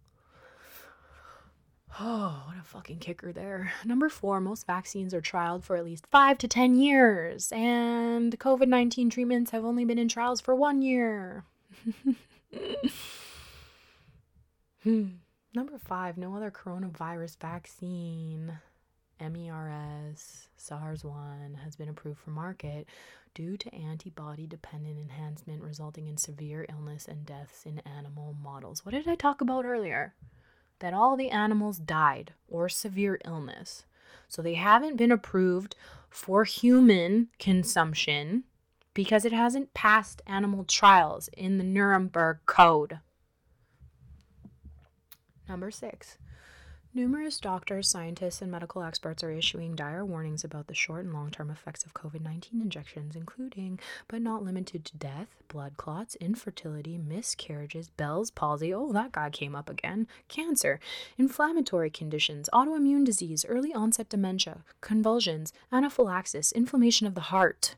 Oh, 2.00 2.42
what 2.46 2.56
a 2.58 2.62
fucking 2.62 2.98
kicker 2.98 3.32
there. 3.32 3.72
Number 3.84 4.08
four, 4.08 4.40
most 4.40 4.66
vaccines 4.66 5.14
are 5.14 5.20
trialed 5.20 5.62
for 5.62 5.76
at 5.76 5.84
least 5.84 6.08
five 6.08 6.38
to 6.38 6.48
10 6.48 6.76
years, 6.76 7.52
and 7.52 8.38
COVID 8.38 8.66
19 8.66 9.10
treatments 9.10 9.52
have 9.52 9.64
only 9.64 9.84
been 9.84 9.98
in 9.98 10.08
trials 10.08 10.40
for 10.40 10.56
one 10.56 10.82
year. 10.82 11.44
hmm. 14.82 15.06
Number 15.54 15.78
five, 15.78 16.18
no 16.18 16.34
other 16.34 16.50
coronavirus 16.50 17.38
vaccine, 17.38 18.58
MERS, 19.20 20.48
SARS 20.56 21.04
1, 21.04 21.60
has 21.62 21.76
been 21.76 21.88
approved 21.88 22.18
for 22.18 22.30
market 22.30 22.88
due 23.34 23.56
to 23.56 23.72
antibody 23.72 24.48
dependent 24.48 24.98
enhancement 24.98 25.62
resulting 25.62 26.08
in 26.08 26.16
severe 26.16 26.66
illness 26.68 27.06
and 27.06 27.24
deaths 27.24 27.66
in 27.66 27.78
animal 27.80 28.34
models. 28.42 28.84
What 28.84 28.94
did 28.94 29.06
I 29.06 29.14
talk 29.14 29.40
about 29.40 29.64
earlier? 29.64 30.14
That 30.84 30.92
all 30.92 31.16
the 31.16 31.30
animals 31.30 31.78
died 31.78 32.34
or 32.46 32.68
severe 32.68 33.18
illness. 33.24 33.86
So 34.28 34.42
they 34.42 34.52
haven't 34.52 34.98
been 34.98 35.10
approved 35.10 35.76
for 36.10 36.44
human 36.44 37.28
consumption 37.38 38.44
because 38.92 39.24
it 39.24 39.32
hasn't 39.32 39.72
passed 39.72 40.20
animal 40.26 40.62
trials 40.62 41.28
in 41.28 41.56
the 41.56 41.64
Nuremberg 41.64 42.40
Code. 42.44 42.98
Number 45.48 45.70
six, 45.70 46.18
Numerous 46.96 47.40
doctors, 47.40 47.88
scientists, 47.88 48.40
and 48.40 48.52
medical 48.52 48.80
experts 48.80 49.24
are 49.24 49.32
issuing 49.32 49.74
dire 49.74 50.04
warnings 50.04 50.44
about 50.44 50.68
the 50.68 50.74
short 50.74 51.04
and 51.04 51.12
long 51.12 51.28
term 51.28 51.50
effects 51.50 51.84
of 51.84 51.92
COVID 51.92 52.20
19 52.20 52.62
injections, 52.62 53.16
including, 53.16 53.80
but 54.06 54.22
not 54.22 54.44
limited 54.44 54.84
to, 54.84 54.96
death, 54.96 55.26
blood 55.48 55.76
clots, 55.76 56.14
infertility, 56.20 56.96
miscarriages, 56.96 57.88
Bell's 57.88 58.30
palsy 58.30 58.72
oh, 58.72 58.92
that 58.92 59.10
guy 59.10 59.28
came 59.28 59.56
up 59.56 59.68
again, 59.68 60.06
cancer, 60.28 60.78
inflammatory 61.18 61.90
conditions, 61.90 62.48
autoimmune 62.54 63.04
disease, 63.04 63.44
early 63.48 63.74
onset 63.74 64.08
dementia, 64.08 64.58
convulsions, 64.80 65.52
anaphylaxis, 65.72 66.52
inflammation 66.52 67.08
of 67.08 67.16
the 67.16 67.22
heart 67.22 67.74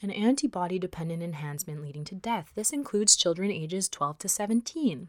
and 0.00 0.12
antibody 0.14 0.78
dependent 0.78 1.20
enhancement 1.20 1.82
leading 1.82 2.04
to 2.04 2.14
death. 2.14 2.52
This 2.54 2.72
includes 2.72 3.16
children 3.16 3.50
ages 3.50 3.88
12 3.88 4.18
to 4.18 4.28
17. 4.28 5.08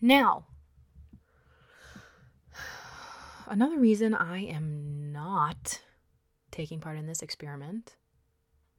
Now, 0.00 0.44
another 3.46 3.78
reason 3.78 4.14
I 4.14 4.40
am 4.44 5.12
not 5.12 5.82
taking 6.50 6.80
part 6.80 6.96
in 6.96 7.06
this 7.06 7.22
experiment 7.22 7.96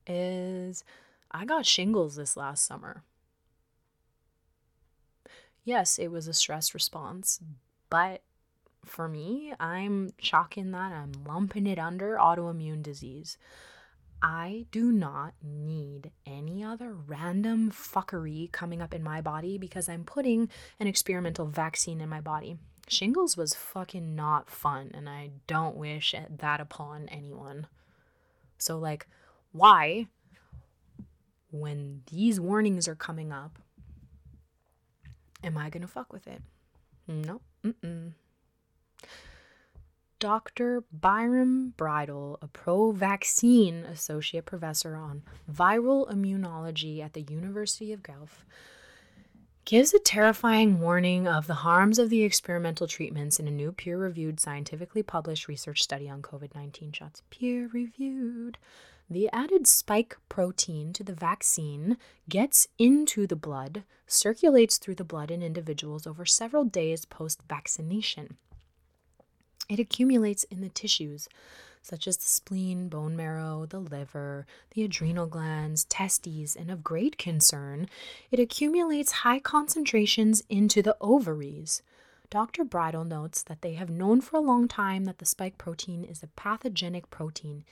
is 0.07 0.83
I 1.31 1.45
got 1.45 1.65
shingles 1.65 2.15
this 2.15 2.37
last 2.37 2.65
summer. 2.65 3.03
Yes, 5.63 5.97
it 5.97 6.09
was 6.09 6.27
a 6.27 6.33
stress 6.33 6.73
response, 6.73 7.39
but 7.89 8.21
for 8.85 9.07
me, 9.07 9.53
I'm 9.59 10.13
chalking 10.17 10.71
that, 10.71 10.91
I'm 10.91 11.11
lumping 11.27 11.65
it 11.65 11.79
under 11.79 12.17
autoimmune 12.17 12.83
disease. 12.83 13.37
I 14.21 14.65
do 14.71 14.91
not 14.91 15.33
need 15.43 16.11
any 16.25 16.63
other 16.63 16.93
random 16.93 17.71
fuckery 17.71 18.51
coming 18.51 18.81
up 18.81 18.93
in 18.93 19.03
my 19.03 19.21
body 19.21 19.57
because 19.57 19.89
I'm 19.89 20.03
putting 20.03 20.49
an 20.79 20.87
experimental 20.87 21.47
vaccine 21.47 21.99
in 21.99 22.09
my 22.09 22.21
body. 22.21 22.57
Shingles 22.87 23.35
was 23.35 23.53
fucking 23.53 24.15
not 24.15 24.49
fun, 24.49 24.91
and 24.93 25.09
I 25.09 25.31
don't 25.47 25.75
wish 25.75 26.13
that 26.29 26.59
upon 26.59 27.07
anyone. 27.09 27.67
So, 28.57 28.77
like, 28.77 29.07
why, 29.51 30.07
when 31.51 32.03
these 32.11 32.39
warnings 32.39 32.87
are 32.87 32.95
coming 32.95 33.31
up, 33.31 33.57
am 35.43 35.57
I 35.57 35.69
gonna 35.69 35.87
fuck 35.87 36.13
with 36.13 36.27
it? 36.27 36.41
No, 37.07 37.41
mm-mm. 37.63 38.13
Dr. 40.19 40.83
Byram 40.91 41.73
Bridle, 41.77 42.37
a 42.41 42.47
pro 42.47 42.91
vaccine 42.91 43.85
associate 43.85 44.45
professor 44.45 44.95
on 44.95 45.23
viral 45.51 46.09
immunology 46.11 46.99
at 47.03 47.13
the 47.13 47.21
University 47.21 47.91
of 47.91 48.01
Guelph, 48.01 48.45
gives 49.65 49.93
a 49.93 49.99
terrifying 49.99 50.79
warning 50.79 51.27
of 51.27 51.47
the 51.47 51.55
harms 51.55 51.97
of 51.97 52.11
the 52.11 52.23
experimental 52.23 52.87
treatments 52.87 53.39
in 53.39 53.47
a 53.47 53.51
new 53.51 53.71
peer 53.71 53.97
reviewed, 53.97 54.39
scientifically 54.39 55.01
published 55.01 55.47
research 55.47 55.81
study 55.81 56.07
on 56.07 56.21
COVID 56.21 56.53
19 56.53 56.91
shots. 56.91 57.23
Peer 57.31 57.67
reviewed. 57.73 58.59
The 59.09 59.29
added 59.31 59.67
spike 59.67 60.17
protein 60.29 60.93
to 60.93 61.03
the 61.03 61.13
vaccine 61.13 61.97
gets 62.29 62.67
into 62.79 63.27
the 63.27 63.35
blood, 63.35 63.83
circulates 64.07 64.77
through 64.77 64.95
the 64.95 65.03
blood 65.03 65.29
in 65.29 65.43
individuals 65.43 66.07
over 66.07 66.25
several 66.25 66.63
days 66.63 67.05
post 67.05 67.41
vaccination. 67.47 68.37
It 69.67 69.79
accumulates 69.79 70.43
in 70.45 70.61
the 70.61 70.69
tissues, 70.69 71.27
such 71.85 72.07
as 72.07 72.17
the 72.17 72.23
spleen, 72.23 72.89
bone 72.89 73.15
marrow, 73.15 73.67
the 73.67 73.79
liver, 73.79 74.47
the 74.71 74.83
adrenal 74.83 75.27
glands, 75.27 75.83
testes, 75.85 76.55
and 76.55 76.71
of 76.71 76.83
great 76.83 77.17
concern, 77.19 77.87
it 78.31 78.39
accumulates 78.39 79.11
high 79.23 79.39
concentrations 79.39 80.41
into 80.49 80.81
the 80.81 80.97
ovaries. 80.99 81.83
Dr. 82.31 82.63
Bridle 82.63 83.03
notes 83.03 83.43
that 83.43 83.61
they 83.61 83.73
have 83.73 83.91
known 83.91 84.19
for 84.19 84.37
a 84.37 84.41
long 84.41 84.67
time 84.67 85.05
that 85.05 85.19
the 85.19 85.25
spike 85.25 85.59
protein 85.59 86.03
is 86.03 86.23
a 86.23 86.27
pathogenic 86.27 87.11
protein. 87.11 87.63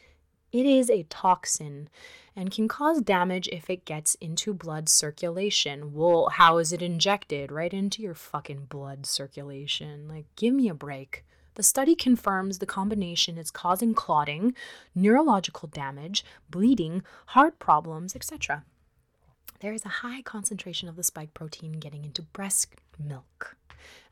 It 0.52 0.68
is 0.68 0.92
a 0.92 1.08
toxin 1.10 1.90
and 2.36 2.52
can 2.52 2.68
cause 2.68 3.02
damage 3.02 3.50
if 3.52 3.68
it 3.68 3.86
gets 3.86 4.14
into 4.16 4.54
blood 4.54 4.88
circulation. 4.90 5.92
Well, 5.96 6.30
how 6.30 6.60
is 6.60 6.72
it 6.72 6.84
injected? 6.84 7.52
Right 7.52 7.74
into 7.74 8.04
your 8.04 8.14
fucking 8.14 8.66
blood 8.66 9.08
circulation. 9.08 10.08
Like, 10.08 10.26
give 10.36 10.54
me 10.54 10.70
a 10.70 10.76
break. 10.76 11.26
The 11.56 11.64
study 11.64 11.96
confirms 11.96 12.58
the 12.58 12.66
combination 12.66 13.38
is 13.38 13.52
causing 13.52 13.94
clotting, 13.94 14.56
neurological 14.96 15.68
damage, 15.70 16.26
bleeding, 16.50 17.04
heart 17.28 17.60
problems, 17.60 18.16
etc. 18.16 18.64
There 19.60 19.74
is 19.74 19.86
a 19.86 20.02
high 20.04 20.22
concentration 20.22 20.90
of 20.90 20.96
the 20.96 21.04
spike 21.04 21.34
protein 21.34 21.74
getting 21.74 22.04
into 22.04 22.22
breast 22.22 22.74
milk, 23.00 23.56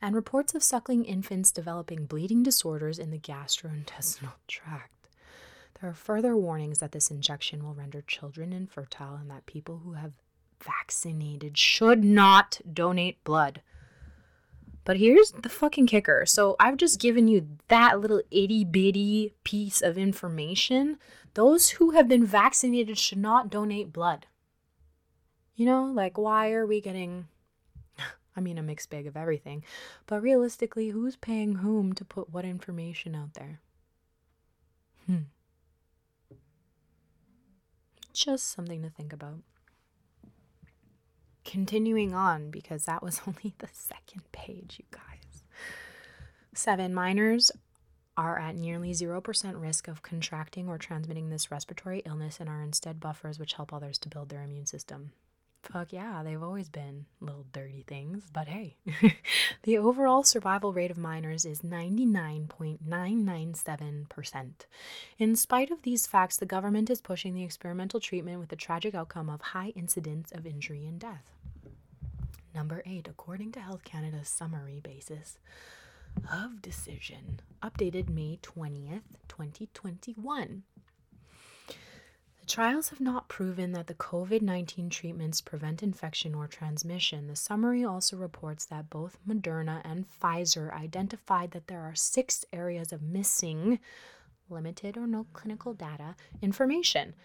and 0.01 0.15
reports 0.15 0.53
of 0.53 0.63
suckling 0.63 1.03
infants 1.03 1.51
developing 1.51 2.05
bleeding 2.05 2.43
disorders 2.43 2.99
in 2.99 3.11
the 3.11 3.19
gastrointestinal 3.19 4.33
tract. 4.47 5.09
There 5.79 5.89
are 5.89 5.95
further 5.95 6.37
warnings 6.37 6.79
that 6.79 6.91
this 6.91 7.09
injection 7.09 7.63
will 7.63 7.73
render 7.73 8.01
children 8.01 8.53
infertile 8.53 9.15
and 9.15 9.31
that 9.31 9.47
people 9.47 9.81
who 9.83 9.93
have 9.93 10.13
vaccinated 10.63 11.57
should 11.57 12.03
not 12.03 12.61
donate 12.71 13.23
blood. 13.23 13.61
But 14.83 14.97
here's 14.97 15.31
the 15.31 15.49
fucking 15.49 15.87
kicker. 15.87 16.25
So 16.25 16.55
I've 16.59 16.77
just 16.77 16.99
given 16.99 17.27
you 17.27 17.47
that 17.67 17.99
little 17.99 18.21
itty 18.31 18.63
bitty 18.63 19.33
piece 19.43 19.81
of 19.81 19.97
information. 19.97 20.97
Those 21.33 21.71
who 21.71 21.91
have 21.91 22.07
been 22.07 22.25
vaccinated 22.25 22.97
should 22.97 23.19
not 23.19 23.49
donate 23.49 23.93
blood. 23.93 24.27
You 25.55 25.65
know, 25.65 25.85
like, 25.85 26.17
why 26.17 26.51
are 26.51 26.65
we 26.65 26.81
getting. 26.81 27.27
I 28.35 28.41
mean, 28.41 28.57
a 28.57 28.63
mixed 28.63 28.89
bag 28.89 29.05
of 29.05 29.15
everything. 29.15 29.63
But 30.07 30.21
realistically, 30.21 30.89
who's 30.89 31.15
paying 31.15 31.55
whom 31.55 31.93
to 31.93 32.05
put 32.05 32.31
what 32.31 32.45
information 32.45 33.15
out 33.15 33.35
there? 33.35 33.59
Hmm. 35.05 35.27
Just 38.13 38.51
something 38.51 38.81
to 38.81 38.89
think 38.89 39.13
about 39.13 39.39
continuing 41.45 42.13
on 42.13 42.51
because 42.51 42.85
that 42.85 43.03
was 43.03 43.21
only 43.27 43.53
the 43.59 43.69
second 43.71 44.23
page, 44.31 44.79
you 44.79 44.85
guys. 44.91 45.43
Seven 46.53 46.93
minors 46.93 47.51
are 48.17 48.37
at 48.37 48.55
nearly 48.55 48.91
0% 48.91 49.61
risk 49.61 49.87
of 49.87 50.01
contracting 50.01 50.67
or 50.67 50.77
transmitting 50.77 51.29
this 51.29 51.49
respiratory 51.49 52.01
illness 52.05 52.39
and 52.39 52.49
are 52.49 52.61
instead 52.61 52.99
buffers 52.99 53.39
which 53.39 53.53
help 53.53 53.73
others 53.73 53.97
to 53.99 54.09
build 54.09 54.29
their 54.29 54.43
immune 54.43 54.65
system. 54.65 55.13
Fuck 55.63 55.93
yeah, 55.93 56.23
they've 56.23 56.41
always 56.41 56.69
been 56.69 57.05
little 57.19 57.45
dirty 57.53 57.83
things, 57.87 58.23
but 58.33 58.47
hey. 58.47 58.77
the 59.63 59.77
overall 59.77 60.23
survival 60.23 60.73
rate 60.73 60.89
of 60.89 60.97
minors 60.97 61.45
is 61.45 61.61
99.997%. 61.61 64.51
In 65.19 65.35
spite 65.35 65.69
of 65.69 65.83
these 65.83 66.07
facts, 66.07 66.37
the 66.37 66.47
government 66.47 66.89
is 66.89 66.99
pushing 66.99 67.35
the 67.35 67.43
experimental 67.43 67.99
treatment 67.99 68.39
with 68.39 68.49
the 68.49 68.55
tragic 68.55 68.95
outcome 68.95 69.29
of 69.29 69.41
high 69.41 69.71
incidence 69.75 70.31
of 70.31 70.47
injury 70.47 70.83
and 70.85 70.99
death. 70.99 71.25
Number 72.55 72.81
8, 72.85 73.07
according 73.07 73.51
to 73.53 73.61
Health 73.61 73.83
Canada's 73.83 74.29
summary 74.29 74.81
basis 74.83 75.37
of 76.31 76.61
decision, 76.61 77.39
updated 77.63 78.09
May 78.09 78.37
20th, 78.41 79.01
2021. 79.29 80.63
Trials 82.51 82.89
have 82.89 82.99
not 82.99 83.29
proven 83.29 83.71
that 83.71 83.87
the 83.87 83.93
COVID 83.93 84.41
19 84.41 84.89
treatments 84.89 85.39
prevent 85.39 85.81
infection 85.81 86.35
or 86.35 86.47
transmission. 86.47 87.27
The 87.27 87.35
summary 87.37 87.85
also 87.85 88.17
reports 88.17 88.65
that 88.65 88.89
both 88.89 89.17
Moderna 89.25 89.79
and 89.85 90.05
Pfizer 90.05 90.73
identified 90.73 91.51
that 91.51 91.67
there 91.67 91.79
are 91.79 91.95
six 91.95 92.43
areas 92.51 92.91
of 92.91 93.01
missing, 93.01 93.79
limited 94.49 94.97
or 94.97 95.07
no 95.07 95.27
clinical 95.31 95.73
data 95.73 96.17
information 96.41 97.15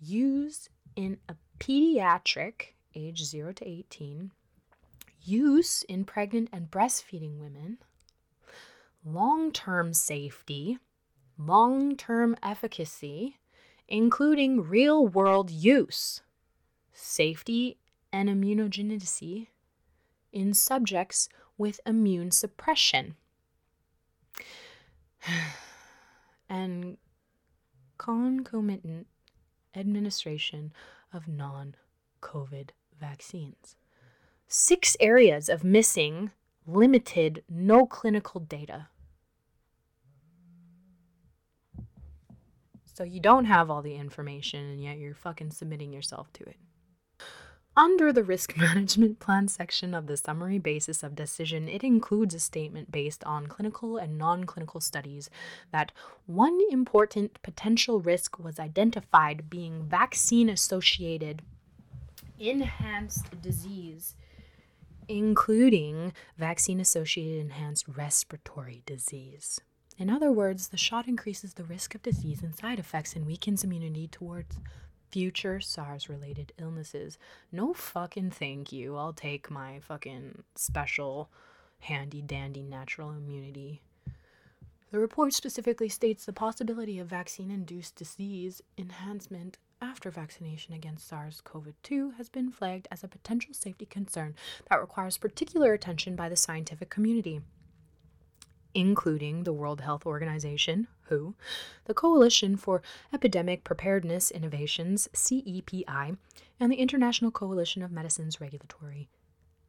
used 0.00 0.68
in 0.94 1.18
a 1.28 1.34
pediatric, 1.58 2.74
age 2.94 3.24
0 3.24 3.54
to 3.54 3.66
18, 3.66 4.30
use 5.20 5.82
in 5.88 6.04
pregnant 6.04 6.48
and 6.52 6.70
breastfeeding 6.70 7.40
women, 7.40 7.78
long 9.04 9.50
term 9.50 9.92
safety, 9.92 10.78
long 11.36 11.96
term 11.96 12.36
efficacy 12.40 13.38
including 13.88 14.62
real 14.62 15.06
world 15.06 15.50
use, 15.50 16.22
safety, 16.92 17.78
and 18.12 18.28
immunogenicity 18.28 19.48
in 20.32 20.54
subjects 20.54 21.28
with 21.58 21.80
immune 21.86 22.30
suppression, 22.30 23.16
and 26.48 26.98
concomitant 27.98 29.06
administration 29.74 30.72
of 31.12 31.28
non 31.28 31.74
COVID 32.22 32.70
vaccines. 32.98 33.76
Six 34.48 34.96
areas 35.00 35.48
of 35.48 35.64
missing, 35.64 36.30
limited, 36.66 37.42
no 37.48 37.86
clinical 37.86 38.40
data. 38.40 38.88
So 42.96 43.04
you 43.04 43.20
don't 43.20 43.44
have 43.44 43.70
all 43.70 43.82
the 43.82 43.94
information 43.94 44.70
and 44.70 44.82
yet 44.82 44.96
you're 44.96 45.14
fucking 45.14 45.50
submitting 45.50 45.92
yourself 45.92 46.32
to 46.32 46.44
it. 46.44 46.56
Under 47.76 48.10
the 48.10 48.24
risk 48.24 48.56
management 48.56 49.18
plan 49.18 49.48
section 49.48 49.92
of 49.92 50.06
the 50.06 50.16
summary 50.16 50.58
basis 50.58 51.02
of 51.02 51.14
decision, 51.14 51.68
it 51.68 51.84
includes 51.84 52.34
a 52.34 52.40
statement 52.40 52.90
based 52.90 53.22
on 53.24 53.48
clinical 53.48 53.98
and 53.98 54.16
non 54.16 54.44
clinical 54.44 54.80
studies 54.80 55.28
that 55.72 55.92
one 56.24 56.58
important 56.70 57.42
potential 57.42 58.00
risk 58.00 58.38
was 58.38 58.58
identified 58.58 59.50
being 59.50 59.84
vaccine 59.84 60.48
associated 60.48 61.42
enhanced 62.38 63.42
disease, 63.42 64.14
including 65.06 66.14
vaccine 66.38 66.80
associated 66.80 67.42
enhanced 67.42 67.84
respiratory 67.88 68.82
disease. 68.86 69.60
In 69.98 70.10
other 70.10 70.30
words, 70.30 70.68
the 70.68 70.76
shot 70.76 71.08
increases 71.08 71.54
the 71.54 71.64
risk 71.64 71.94
of 71.94 72.02
disease 72.02 72.42
and 72.42 72.54
side 72.54 72.78
effects 72.78 73.16
and 73.16 73.26
weakens 73.26 73.64
immunity 73.64 74.08
towards 74.08 74.58
future 75.10 75.60
SARS 75.60 76.08
related 76.08 76.52
illnesses. 76.58 77.18
No 77.50 77.72
fucking 77.72 78.30
thank 78.32 78.72
you. 78.72 78.96
I'll 78.96 79.14
take 79.14 79.50
my 79.50 79.80
fucking 79.80 80.42
special, 80.54 81.30
handy 81.80 82.20
dandy 82.20 82.62
natural 82.62 83.10
immunity. 83.10 83.80
The 84.90 84.98
report 84.98 85.32
specifically 85.32 85.88
states 85.88 86.26
the 86.26 86.32
possibility 86.32 86.98
of 86.98 87.08
vaccine 87.08 87.50
induced 87.50 87.96
disease 87.96 88.62
enhancement 88.76 89.58
after 89.80 90.10
vaccination 90.10 90.74
against 90.74 91.08
SARS 91.08 91.40
CoV 91.40 91.74
2 91.82 92.12
has 92.12 92.28
been 92.28 92.50
flagged 92.50 92.88
as 92.90 93.02
a 93.02 93.08
potential 93.08 93.52
safety 93.52 93.86
concern 93.86 94.34
that 94.70 94.80
requires 94.80 95.18
particular 95.18 95.72
attention 95.72 96.16
by 96.16 96.28
the 96.28 96.36
scientific 96.36 96.88
community, 96.88 97.40
including 98.76 99.44
the 99.44 99.54
World 99.54 99.80
Health 99.80 100.04
Organization, 100.04 100.86
WHO, 101.08 101.34
the 101.86 101.94
Coalition 101.94 102.58
for 102.58 102.82
Epidemic 103.10 103.64
Preparedness 103.64 104.30
Innovations, 104.30 105.08
CEPI, 105.14 106.18
and 106.60 106.70
the 106.70 106.76
International 106.76 107.30
Coalition 107.30 107.82
of 107.82 107.90
Medicines 107.90 108.38
Regulatory 108.38 109.08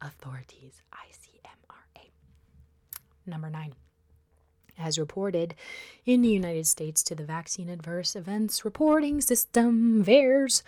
Authorities, 0.02 0.82
ICMRA. 0.92 2.10
Number 3.26 3.48
nine 3.48 3.74
as 4.80 4.96
reported 4.98 5.56
in 6.06 6.22
the 6.22 6.28
United 6.28 6.66
States 6.66 7.02
to 7.02 7.14
the 7.14 7.24
Vaccine 7.24 7.68
Adverse 7.68 8.14
Events 8.14 8.64
Reporting 8.64 9.20
System, 9.20 10.04
VAERS. 10.04 10.62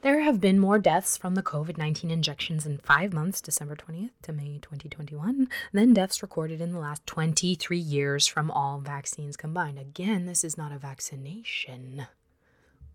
There 0.00 0.20
have 0.20 0.40
been 0.40 0.60
more 0.60 0.78
deaths 0.78 1.16
from 1.16 1.34
the 1.34 1.42
COVID 1.42 1.76
19 1.76 2.08
injections 2.08 2.64
in 2.64 2.78
five 2.78 3.12
months, 3.12 3.40
December 3.40 3.74
20th 3.74 4.12
to 4.22 4.32
May 4.32 4.58
2021, 4.62 5.48
than 5.72 5.92
deaths 5.92 6.22
recorded 6.22 6.60
in 6.60 6.70
the 6.70 6.78
last 6.78 7.04
23 7.06 7.76
years 7.76 8.24
from 8.24 8.48
all 8.48 8.78
vaccines 8.78 9.36
combined. 9.36 9.76
Again, 9.76 10.26
this 10.26 10.44
is 10.44 10.56
not 10.56 10.70
a 10.70 10.78
vaccination, 10.78 12.06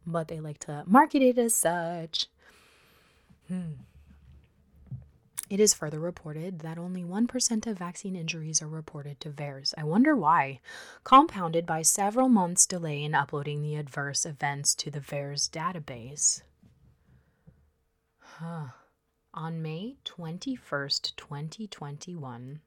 but 0.07 0.29
they 0.29 0.39
like 0.39 0.59
to 0.59 0.83
market 0.85 1.21
it 1.21 1.37
as 1.37 1.53
such. 1.53 2.27
Hmm. 3.49 3.73
It 5.49 5.59
is 5.59 5.73
further 5.73 5.99
reported 5.99 6.59
that 6.59 6.77
only 6.77 7.03
1% 7.03 7.67
of 7.67 7.77
vaccine 7.77 8.15
injuries 8.15 8.61
are 8.61 8.69
reported 8.69 9.19
to 9.19 9.29
VAERS. 9.29 9.73
I 9.77 9.83
wonder 9.83 10.15
why. 10.15 10.61
Compounded 11.03 11.65
by 11.65 11.81
several 11.81 12.29
months' 12.29 12.65
delay 12.65 13.03
in 13.03 13.13
uploading 13.13 13.61
the 13.61 13.75
adverse 13.75 14.25
events 14.25 14.73
to 14.75 14.89
the 14.89 15.01
VAERS 15.01 15.49
database. 15.49 16.43
Huh. 18.39 18.69
On 19.35 19.61
May 19.61 19.97
21st, 20.05 21.15
2021, 21.15 22.61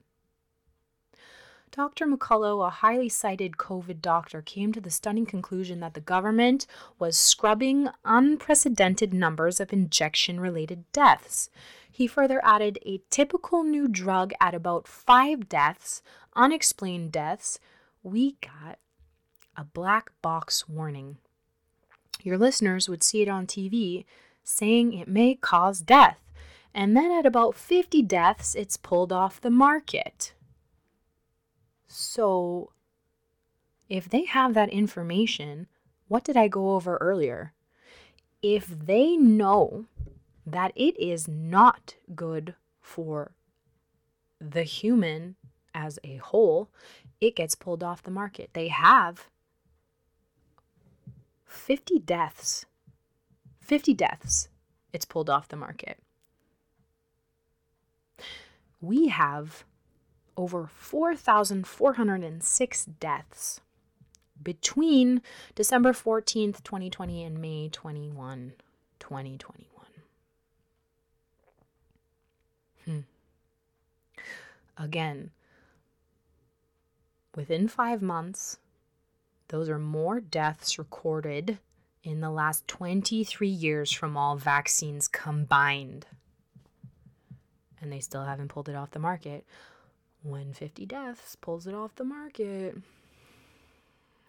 Dr. 1.71 2.07
McCullough, 2.07 2.67
a 2.67 2.71
highly 2.71 3.09
cited 3.09 3.53
COVID 3.53 4.03
doctor, 4.03 4.43
came 4.43 4.73
to 4.73 4.81
the 4.81 4.91
stunning 4.91 5.25
conclusion 5.25 5.81
that 5.81 5.95
the 5.95 6.03
government 6.03 6.67
was 6.99 7.17
scrubbing 7.17 7.89
unprecedented 8.05 9.15
numbers 9.15 9.59
of 9.59 9.73
injection 9.73 10.39
related 10.39 10.85
deaths. 10.93 11.49
He 11.93 12.07
further 12.07 12.41
added 12.43 12.79
a 12.87 13.03
typical 13.11 13.63
new 13.63 13.87
drug 13.87 14.33
at 14.41 14.55
about 14.55 14.89
five 14.89 15.47
deaths, 15.49 16.03
unexplained 16.35 17.13
deaths. 17.13 17.61
We 18.03 18.39
got 18.41 18.79
a 19.59 19.65
black 19.65 20.11
box 20.23 20.67
warning. 20.67 21.19
Your 22.23 22.39
listeners 22.39 22.89
would 22.89 23.03
see 23.03 23.21
it 23.21 23.29
on 23.29 23.47
TV 23.47 24.07
saying 24.43 24.95
it 24.95 25.07
may 25.07 25.35
cause 25.35 25.81
death. 25.81 26.19
And 26.75 26.97
then 26.97 27.13
at 27.13 27.27
about 27.27 27.55
50 27.55 28.01
deaths, 28.03 28.55
it's 28.55 28.79
pulled 28.79 29.13
off 29.13 29.41
the 29.41 29.51
market. 29.51 30.33
So, 31.87 32.73
if 33.91 34.09
they 34.09 34.25
have 34.25 34.55
that 34.55 34.71
information, 34.71 35.67
what 36.09 36.25
did 36.25 36.39
I 36.39 36.49
go 36.49 36.71
over 36.71 36.97
earlier? 36.97 37.53
If 38.41 38.67
they 38.67 39.19
know 39.19 39.85
that 40.47 40.73
it 40.75 40.99
is 40.99 41.29
not 41.29 41.95
good 42.15 42.55
for 42.81 43.33
the 44.41 44.65
human 44.65 45.37
as 45.75 45.99
a 46.05 46.17
whole, 46.17 46.69
it 47.21 47.37
gets 47.37 47.55
pulled 47.55 47.83
off 47.83 48.03
the 48.03 48.11
market. 48.11 48.51
They 48.53 48.69
have 48.69 49.29
50 51.47 52.01
deaths 52.01 52.67
50 53.63 53.95
deaths, 53.95 54.51
it's 54.93 55.07
pulled 55.07 55.31
off 55.31 55.49
the 55.49 55.57
market. 55.57 55.99
We 58.81 59.09
have 59.09 59.65
over 60.37 60.67
4,406 60.67 62.85
deaths 62.85 63.61
between 64.43 65.23
December 65.55 65.93
14th, 65.93 66.65
2020 66.65 67.23
and 67.23 67.41
May 67.41 67.69
21, 67.69 68.55
2021. 68.99 69.69
Hmm. 72.85 72.99
Again, 74.83 75.31
within 77.37 77.69
five 77.69 78.03
months, 78.03 78.59
those 79.47 79.69
are 79.69 79.79
more 79.79 80.19
deaths 80.19 80.77
recorded 80.77 81.59
in 82.03 82.21
the 82.21 82.31
last 82.31 82.67
23 82.67 83.47
years 83.47 83.93
from 83.93 84.17
all 84.17 84.35
vaccines 84.37 85.07
combined. 85.07 86.07
And 87.81 87.93
they 87.93 88.01
still 88.01 88.25
haven't 88.25 88.49
pulled 88.49 88.69
it 88.69 88.75
off 88.75 88.91
the 88.91 88.99
market. 88.99 89.47
When 90.25 90.53
50 90.53 90.85
deaths 90.87 91.37
pulls 91.37 91.69
it 91.69 91.75
off 91.75 91.95
the 91.95 92.05
market. 92.05 92.77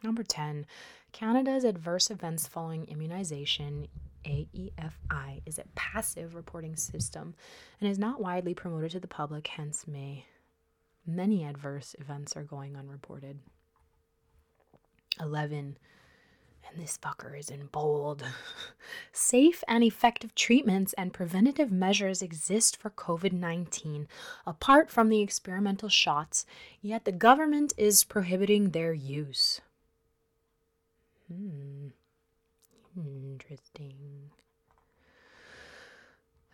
Number 0.04 0.22
10, 0.22 0.68
Canada's 1.14 1.64
Adverse 1.64 2.12
Events 2.12 2.46
Following 2.46 2.86
Immunization, 2.86 3.88
AEFI, 4.26 5.42
is 5.48 5.58
a 5.58 5.64
passive 5.74 6.36
reporting 6.36 6.76
system 6.76 7.34
and 7.82 7.90
is 7.90 7.98
not 7.98 8.22
widely 8.22 8.54
promoted 8.54 8.92
to 8.92 9.00
the 9.00 9.08
public, 9.08 9.48
hence, 9.48 9.88
may 9.88 10.26
many 11.06 11.44
adverse 11.44 11.96
events 12.00 12.36
are 12.36 12.44
going 12.44 12.76
unreported. 12.76 13.40
11 15.20 15.78
and 16.70 16.82
this 16.82 16.98
fucker 16.98 17.38
is 17.38 17.50
in 17.50 17.68
bold. 17.68 18.24
Safe 19.12 19.64
and 19.68 19.84
effective 19.84 20.34
treatments 20.36 20.94
and 20.94 21.14
preventative 21.14 21.72
measures 21.72 22.22
exist 22.22 22.78
for 22.78 22.90
COVID 22.90 23.32
19, 23.32 24.08
apart 24.46 24.90
from 24.90 25.10
the 25.10 25.22
experimental 25.22 25.90
shots, 25.90 26.46
yet 26.82 27.06
the 27.06 27.12
government 27.12 27.74
is 27.78 28.04
prohibiting 28.04 28.70
their 28.70 28.94
use. 28.94 29.62
Hmm. 31.32 31.88
Interesting. 32.96 34.30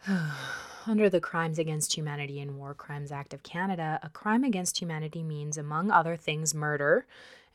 Under 0.88 1.10
the 1.10 1.20
Crimes 1.20 1.60
Against 1.60 1.96
Humanity 1.96 2.40
and 2.40 2.58
War 2.58 2.74
Crimes 2.74 3.12
Act 3.12 3.34
of 3.34 3.44
Canada, 3.44 4.00
a 4.02 4.10
crime 4.10 4.44
against 4.44 4.80
humanity 4.80 5.24
means, 5.24 5.58
among 5.58 5.92
other 5.92 6.16
things, 6.16 6.56
murder, 6.56 7.06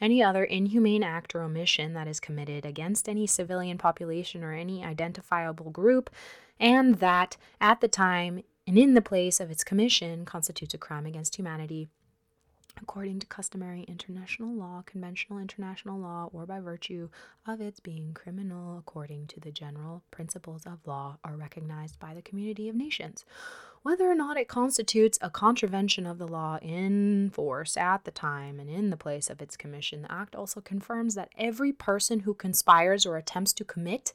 any 0.01 0.23
other 0.23 0.45
inhumane 0.45 1.03
act 1.03 1.35
or 1.35 1.43
omission 1.43 1.95
that 1.95 2.09
is 2.09 2.21
committed 2.21 2.65
against 2.67 3.09
any 3.09 3.27
civilian 3.27 3.79
population 3.79 4.43
or 4.43 4.53
any 4.53 4.85
identifiable 4.85 5.71
group, 5.71 6.11
and 6.61 6.97
that 6.97 7.37
at 7.61 7.81
the 7.81 7.89
time 7.89 8.43
and 8.67 8.79
in 8.79 8.95
the 8.95 9.03
place 9.03 9.41
of 9.41 9.51
its 9.51 9.65
commission 9.65 10.25
constitutes 10.25 10.75
a 10.75 10.79
crime 10.79 11.07
against 11.07 11.37
humanity 11.37 11.89
according 12.81 13.21
to 13.21 13.27
customary 13.27 13.83
international 13.89 14.55
law, 14.55 14.83
conventional 14.87 15.39
international 15.39 15.99
law, 15.99 16.29
or 16.33 16.47
by 16.47 16.61
virtue 16.61 17.09
of 17.47 17.61
its 17.61 17.81
being 17.81 18.13
criminal 18.15 18.79
according 18.79 19.27
to 19.29 19.41
the 19.41 19.51
general 19.51 20.03
principles 20.11 20.67
of 20.67 20.87
law 20.87 21.19
are 21.25 21.37
recognized 21.37 21.99
by 21.99 22.15
the 22.15 22.23
community 22.23 22.69
of 22.69 22.75
nations. 22.75 23.25
Whether 23.83 24.11
or 24.11 24.15
not 24.15 24.39
it 24.39 24.49
constitutes 24.49 25.19
a 25.21 25.29
contravention 25.29 26.07
of 26.07 26.17
the 26.19 26.27
law 26.27 26.59
in 26.63 27.31
force 27.35 27.77
at 27.77 28.05
the 28.05 28.11
time 28.11 28.59
and 28.59 28.71
in 28.71 28.89
the 28.89 28.97
place 28.97 29.29
of 29.29 29.43
its 29.43 29.59
commission, 29.59 30.03
the 30.03 30.13
Act 30.13 30.35
also 30.35 30.63
confirms 30.63 31.15
that 31.17 31.29
every 31.37 31.73
person 31.73 32.21
who 32.21 32.33
conspires 32.33 33.05
or 33.05 33.19
attempts 33.19 33.53
to 33.53 33.65
commit 33.65 34.15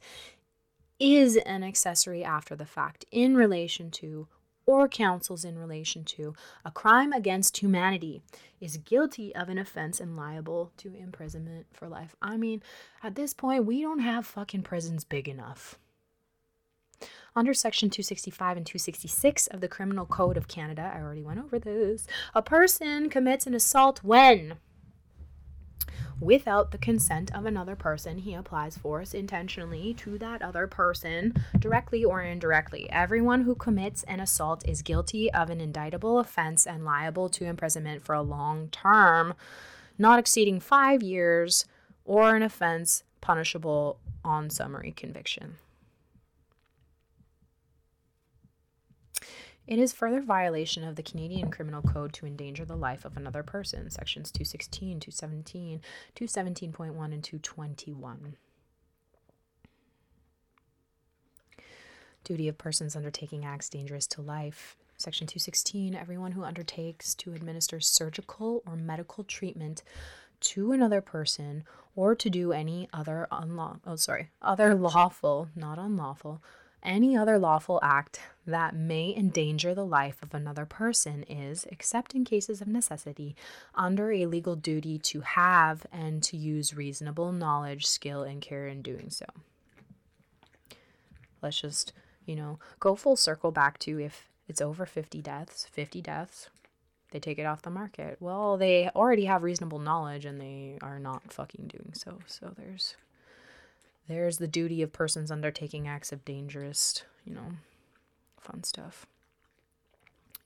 is 0.98 1.36
an 1.36 1.62
accessory 1.62 2.24
after 2.24 2.56
the 2.56 2.66
fact 2.66 3.04
in 3.12 3.36
relation 3.36 3.90
to 3.92 4.26
or 4.70 4.86
counsels 4.86 5.44
in 5.44 5.58
relation 5.58 6.04
to 6.04 6.32
a 6.64 6.70
crime 6.70 7.12
against 7.12 7.56
humanity 7.56 8.22
is 8.60 8.76
guilty 8.76 9.34
of 9.34 9.48
an 9.48 9.58
offense 9.58 9.98
and 9.98 10.16
liable 10.16 10.70
to 10.76 10.94
imprisonment 10.94 11.66
for 11.72 11.88
life. 11.88 12.14
I 12.22 12.36
mean, 12.36 12.62
at 13.02 13.16
this 13.16 13.34
point, 13.34 13.64
we 13.64 13.82
don't 13.82 13.98
have 13.98 14.24
fucking 14.24 14.62
prisons 14.62 15.02
big 15.02 15.28
enough. 15.28 15.76
Under 17.34 17.52
Section 17.52 17.90
265 17.90 18.58
and 18.58 18.66
266 18.66 19.48
of 19.48 19.60
the 19.60 19.66
Criminal 19.66 20.06
Code 20.06 20.36
of 20.36 20.46
Canada, 20.46 20.92
I 20.94 21.00
already 21.00 21.22
went 21.22 21.40
over 21.40 21.58
this, 21.58 22.06
a 22.32 22.40
person 22.40 23.10
commits 23.10 23.48
an 23.48 23.54
assault 23.54 24.04
when 24.04 24.54
without 26.20 26.70
the 26.70 26.78
consent 26.78 27.34
of 27.34 27.46
another 27.46 27.74
person, 27.74 28.18
he 28.18 28.34
applies 28.34 28.76
force 28.76 29.14
intentionally 29.14 29.94
to 29.94 30.18
that 30.18 30.42
other 30.42 30.66
person, 30.66 31.34
directly 31.58 32.04
or 32.04 32.22
indirectly. 32.22 32.88
Everyone 32.90 33.42
who 33.42 33.54
commits 33.54 34.02
an 34.04 34.20
assault 34.20 34.66
is 34.68 34.82
guilty 34.82 35.32
of 35.32 35.50
an 35.50 35.60
indictable 35.60 36.18
offense 36.18 36.66
and 36.66 36.84
liable 36.84 37.28
to 37.30 37.46
imprisonment 37.46 38.04
for 38.04 38.14
a 38.14 38.22
long 38.22 38.68
term, 38.68 39.34
not 39.98 40.18
exceeding 40.18 40.60
five 40.60 41.02
years, 41.02 41.64
or 42.04 42.34
an 42.34 42.42
offense 42.42 43.04
punishable 43.20 43.98
on 44.24 44.50
summary 44.50 44.92
conviction. 44.92 45.56
It 49.70 49.78
is 49.78 49.92
further 49.92 50.20
violation 50.20 50.82
of 50.82 50.96
the 50.96 51.02
Canadian 51.04 51.52
Criminal 51.52 51.80
Code 51.80 52.12
to 52.14 52.26
endanger 52.26 52.64
the 52.64 52.74
life 52.74 53.04
of 53.04 53.16
another 53.16 53.44
person, 53.44 53.88
sections 53.88 54.32
216, 54.32 54.98
217, 54.98 55.80
217.1, 56.16 56.88
and 57.12 57.22
221. 57.22 58.36
Duty 62.24 62.48
of 62.48 62.58
persons 62.58 62.96
undertaking 62.96 63.44
acts 63.44 63.68
dangerous 63.68 64.08
to 64.08 64.20
life. 64.20 64.76
Section 64.96 65.28
216 65.28 65.94
Everyone 65.94 66.32
who 66.32 66.42
undertakes 66.42 67.14
to 67.14 67.32
administer 67.32 67.78
surgical 67.78 68.64
or 68.66 68.74
medical 68.74 69.22
treatment 69.22 69.84
to 70.40 70.72
another 70.72 71.00
person 71.00 71.62
or 71.94 72.16
to 72.16 72.28
do 72.28 72.50
any 72.50 72.88
other 72.92 73.28
unlawful, 73.30 73.80
oh, 73.86 73.94
sorry, 73.94 74.30
other 74.42 74.74
lawful, 74.74 75.48
not 75.54 75.78
unlawful, 75.78 76.42
any 76.82 77.16
other 77.16 77.38
lawful 77.38 77.80
act 77.82 78.20
that 78.46 78.74
may 78.74 79.14
endanger 79.14 79.74
the 79.74 79.84
life 79.84 80.22
of 80.22 80.34
another 80.34 80.66
person 80.66 81.22
is, 81.24 81.66
except 81.70 82.14
in 82.14 82.24
cases 82.24 82.60
of 82.60 82.68
necessity, 82.68 83.36
under 83.74 84.10
a 84.12 84.26
legal 84.26 84.56
duty 84.56 84.98
to 84.98 85.20
have 85.20 85.86
and 85.92 86.22
to 86.22 86.36
use 86.36 86.74
reasonable 86.74 87.32
knowledge, 87.32 87.86
skill, 87.86 88.22
and 88.22 88.40
care 88.40 88.66
in 88.66 88.82
doing 88.82 89.10
so. 89.10 89.26
Let's 91.42 91.60
just, 91.60 91.92
you 92.26 92.36
know, 92.36 92.58
go 92.78 92.94
full 92.94 93.16
circle 93.16 93.50
back 93.50 93.78
to 93.80 94.00
if 94.00 94.28
it's 94.48 94.60
over 94.60 94.84
50 94.84 95.22
deaths, 95.22 95.66
50 95.70 96.02
deaths, 96.02 96.48
they 97.10 97.18
take 97.18 97.38
it 97.38 97.46
off 97.46 97.62
the 97.62 97.70
market. 97.70 98.16
Well, 98.20 98.56
they 98.56 98.88
already 98.94 99.24
have 99.24 99.42
reasonable 99.42 99.78
knowledge 99.78 100.24
and 100.24 100.40
they 100.40 100.78
are 100.82 100.98
not 100.98 101.32
fucking 101.32 101.68
doing 101.68 101.92
so. 101.92 102.18
So 102.26 102.52
there's 102.56 102.94
there's 104.08 104.38
the 104.38 104.48
duty 104.48 104.82
of 104.82 104.92
persons 104.92 105.30
undertaking 105.30 105.86
acts 105.86 106.12
of 106.12 106.24
dangerous, 106.24 107.04
you 107.24 107.34
know, 107.34 107.52
fun 108.40 108.64
stuff. 108.64 109.06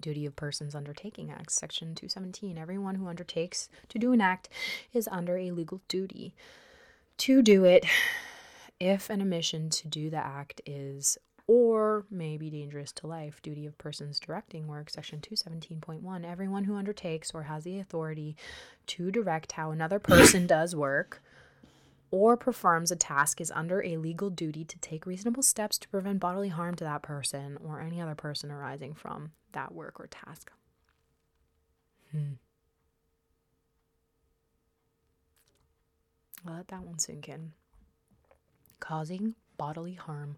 Duty 0.01 0.27
of 0.27 0.37
persons 0.37 0.75
undertaking 0.75 1.31
acts, 1.31 1.55
section 1.55 1.95
217. 1.95 2.59
Everyone 2.59 2.97
who 2.97 3.07
undertakes 3.07 3.69
to 3.89 3.99
do 3.99 4.13
an 4.13 4.21
act 4.21 4.49
is 4.93 5.09
under 5.11 5.39
a 5.39 5.51
legal 5.51 5.81
duty 5.89 6.35
to 7.19 7.43
do 7.43 7.65
it 7.65 7.87
if 8.81 9.09
an 9.09 9.23
omission 9.23 9.71
to 9.71 9.89
do 9.89 10.11
the 10.11 10.19
act 10.19 10.61
is 10.67 11.17
or 11.47 12.05
may 12.11 12.37
be 12.37 12.51
dangerous 12.51 12.93
to 12.93 13.07
life. 13.07 13.41
Duty 13.43 13.67
of 13.67 13.77
persons 13.79 14.19
directing 14.19 14.67
work, 14.67 14.91
section 14.91 15.21
217.1. 15.21 16.25
Everyone 16.25 16.65
who 16.65 16.77
undertakes 16.77 17.33
or 17.35 17.45
has 17.45 17.65
the 17.65 17.79
authority 17.79 18.37
to 18.89 19.11
direct 19.11 19.53
how 19.53 19.71
another 19.71 19.99
person 19.99 20.47
does 20.47 20.75
work 20.75 21.23
or 22.15 22.37
performs 22.37 22.93
a 22.93 22.97
task 22.97 23.41
is 23.41 23.51
under 23.57 23.83
a 23.83 23.97
legal 23.97 24.31
duty 24.31 24.65
to 24.65 24.79
take 24.79 25.05
reasonable 25.05 25.43
steps 25.43 25.77
to 25.77 25.89
prevent 25.89 26.21
bodily 26.21 26.49
harm 26.49 26.77
to 26.77 26.85
that 26.85 27.03
person 27.03 27.59
or 27.61 27.81
any 27.81 28.01
other 28.01 28.15
person 28.15 28.53
arising 28.53 28.95
from 28.95 29.33
that 29.51 29.75
work 29.75 29.99
or 29.99 30.07
task. 30.07 30.53
Hmm. 32.12 32.35
Let 36.47 36.69
that 36.69 36.85
one 36.85 37.01
sink 37.01 37.29
in. 37.29 37.51
Causing 38.79 39.35
bodily 39.59 39.95
harm 39.95 40.37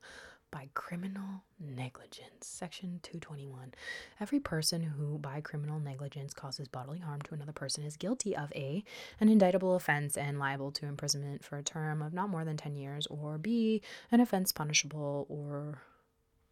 by 0.50 0.68
criminal 0.74 1.42
negligence. 1.60 2.46
Section 2.46 3.00
221. 3.02 3.74
Every 4.20 4.40
person 4.40 4.82
who, 4.82 5.18
by 5.18 5.40
criminal 5.40 5.80
negligence, 5.80 6.32
causes 6.32 6.68
bodily 6.68 6.98
harm 6.98 7.20
to 7.22 7.34
another 7.34 7.52
person 7.52 7.84
is 7.84 7.96
guilty 7.96 8.36
of 8.36 8.52
A, 8.54 8.84
an 9.20 9.28
indictable 9.28 9.74
offense 9.74 10.16
and 10.16 10.38
liable 10.38 10.70
to 10.72 10.86
imprisonment 10.86 11.44
for 11.44 11.58
a 11.58 11.62
term 11.62 12.00
of 12.02 12.12
not 12.12 12.30
more 12.30 12.44
than 12.44 12.56
10 12.56 12.76
years, 12.76 13.06
or 13.08 13.38
B, 13.38 13.82
an 14.10 14.20
offense 14.20 14.52
punishable, 14.52 15.26
or, 15.28 15.82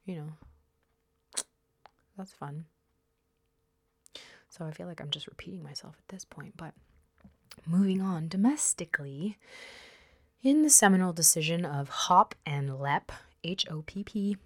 you 0.05 0.17
know, 0.17 0.33
that's 2.17 2.33
fun. 2.33 2.67
So 4.49 4.65
I 4.65 4.71
feel 4.71 4.87
like 4.87 5.01
I'm 5.01 5.11
just 5.11 5.27
repeating 5.27 5.63
myself 5.63 5.97
at 5.99 6.09
this 6.09 6.25
point, 6.25 6.57
but 6.57 6.75
moving 7.67 8.01
on 8.01 8.29
domestically. 8.29 9.39
In 10.43 10.63
the 10.63 10.71
seminal 10.71 11.15
decision 11.15 11.65
of 11.65 11.89
Hopp 11.89 12.35
and 12.45 12.69
Lepp 12.69 13.09
H 13.45 13.67
O 13.71 13.83
P 13.83 14.03
P, 14.03 14.37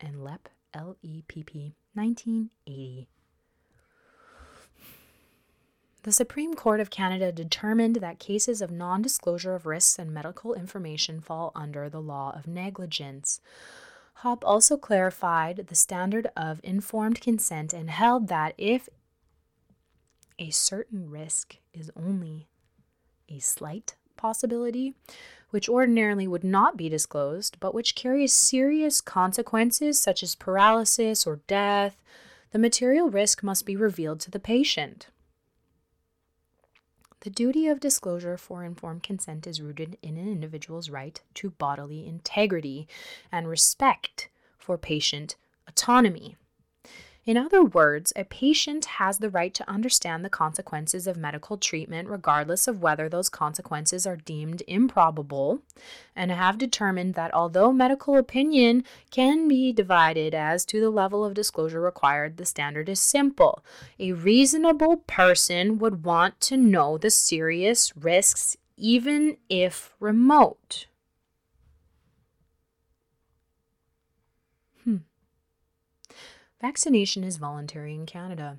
and 0.00 0.16
Lepp, 0.16 0.46
L 0.74 0.96
E 1.02 1.22
P 1.26 1.42
P, 1.42 1.74
1980. 1.94 3.08
The 6.02 6.12
Supreme 6.12 6.54
Court 6.54 6.80
of 6.80 6.90
Canada 6.90 7.32
determined 7.32 7.96
that 7.96 8.18
cases 8.18 8.60
of 8.60 8.70
non 8.70 9.02
disclosure 9.02 9.54
of 9.54 9.66
risks 9.66 9.98
and 9.98 10.12
medical 10.12 10.54
information 10.54 11.20
fall 11.20 11.52
under 11.54 11.88
the 11.88 12.00
law 12.00 12.32
of 12.36 12.46
negligence. 12.46 13.40
Hopp 14.14 14.44
also 14.44 14.76
clarified 14.76 15.66
the 15.68 15.74
standard 15.74 16.28
of 16.36 16.60
informed 16.64 17.20
consent 17.20 17.72
and 17.72 17.90
held 17.90 18.28
that 18.28 18.54
if 18.58 18.88
a 20.38 20.50
certain 20.50 21.10
risk 21.10 21.56
is 21.72 21.90
only 21.96 22.48
a 23.28 23.38
slight 23.38 23.94
possibility, 24.16 24.94
which 25.50 25.68
ordinarily 25.68 26.26
would 26.26 26.44
not 26.44 26.76
be 26.76 26.88
disclosed, 26.88 27.56
but 27.60 27.74
which 27.74 27.94
carries 27.94 28.32
serious 28.32 29.00
consequences 29.00 30.00
such 30.00 30.22
as 30.22 30.34
paralysis 30.34 31.26
or 31.26 31.40
death, 31.46 31.96
the 32.52 32.58
material 32.58 33.10
risk 33.10 33.42
must 33.42 33.66
be 33.66 33.76
revealed 33.76 34.20
to 34.20 34.30
the 34.30 34.40
patient. 34.40 35.08
The 37.20 37.30
duty 37.30 37.66
of 37.66 37.80
disclosure 37.80 38.36
for 38.36 38.62
informed 38.62 39.02
consent 39.02 39.46
is 39.46 39.60
rooted 39.60 39.98
in 40.02 40.16
an 40.16 40.28
individual's 40.28 40.88
right 40.88 41.20
to 41.34 41.50
bodily 41.50 42.06
integrity 42.06 42.86
and 43.32 43.48
respect 43.48 44.28
for 44.56 44.78
patient 44.78 45.36
autonomy. 45.66 46.36
In 47.28 47.36
other 47.36 47.62
words, 47.62 48.10
a 48.16 48.24
patient 48.24 48.86
has 48.86 49.18
the 49.18 49.28
right 49.28 49.52
to 49.52 49.68
understand 49.68 50.24
the 50.24 50.30
consequences 50.30 51.06
of 51.06 51.18
medical 51.18 51.58
treatment, 51.58 52.08
regardless 52.08 52.66
of 52.66 52.80
whether 52.80 53.06
those 53.06 53.28
consequences 53.28 54.06
are 54.06 54.16
deemed 54.16 54.62
improbable, 54.66 55.60
and 56.16 56.30
have 56.30 56.56
determined 56.56 57.12
that 57.16 57.34
although 57.34 57.70
medical 57.70 58.16
opinion 58.16 58.82
can 59.10 59.46
be 59.46 59.74
divided 59.74 60.34
as 60.34 60.64
to 60.64 60.80
the 60.80 60.88
level 60.88 61.22
of 61.22 61.34
disclosure 61.34 61.82
required, 61.82 62.38
the 62.38 62.46
standard 62.46 62.88
is 62.88 62.98
simple. 62.98 63.62
A 64.00 64.12
reasonable 64.12 64.96
person 65.06 65.76
would 65.76 66.04
want 66.04 66.40
to 66.40 66.56
know 66.56 66.96
the 66.96 67.10
serious 67.10 67.94
risks, 67.94 68.56
even 68.78 69.36
if 69.50 69.92
remote. 70.00 70.86
Vaccination 76.60 77.22
is 77.22 77.36
voluntary 77.36 77.94
in 77.94 78.04
Canada. 78.04 78.58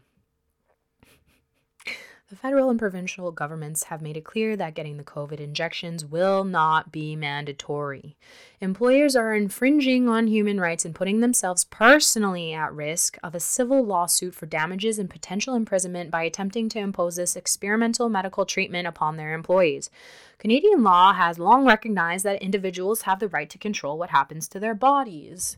The 2.30 2.36
federal 2.36 2.70
and 2.70 2.78
provincial 2.78 3.32
governments 3.32 3.86
have 3.86 4.04
made 4.04 4.16
it 4.16 4.24
clear 4.24 4.56
that 4.56 4.76
getting 4.76 4.98
the 4.98 5.04
COVID 5.04 5.40
injections 5.40 6.06
will 6.06 6.44
not 6.44 6.92
be 6.92 7.16
mandatory. 7.16 8.16
Employers 8.62 9.16
are 9.16 9.34
infringing 9.34 10.08
on 10.08 10.28
human 10.28 10.62
rights 10.62 10.86
and 10.86 10.94
putting 10.94 11.20
themselves 11.22 11.66
personally 11.66 12.54
at 12.54 12.72
risk 12.72 13.18
of 13.24 13.34
a 13.34 13.40
civil 13.40 13.84
lawsuit 13.84 14.36
for 14.36 14.46
damages 14.46 15.00
and 15.00 15.10
potential 15.10 15.56
imprisonment 15.56 16.12
by 16.12 16.22
attempting 16.22 16.70
to 16.70 16.80
impose 16.80 17.16
this 17.16 17.36
experimental 17.36 18.10
medical 18.10 18.46
treatment 18.46 18.88
upon 18.88 19.18
their 19.18 19.34
employees. 19.34 19.90
Canadian 20.38 20.84
law 20.84 21.14
has 21.14 21.40
long 21.40 21.66
recognized 21.66 22.24
that 22.26 22.44
individuals 22.44 23.02
have 23.02 23.20
the 23.20 23.28
right 23.28 23.50
to 23.50 23.58
control 23.58 23.98
what 23.98 24.12
happens 24.12 24.48
to 24.48 24.60
their 24.60 24.76
bodies. 24.76 25.58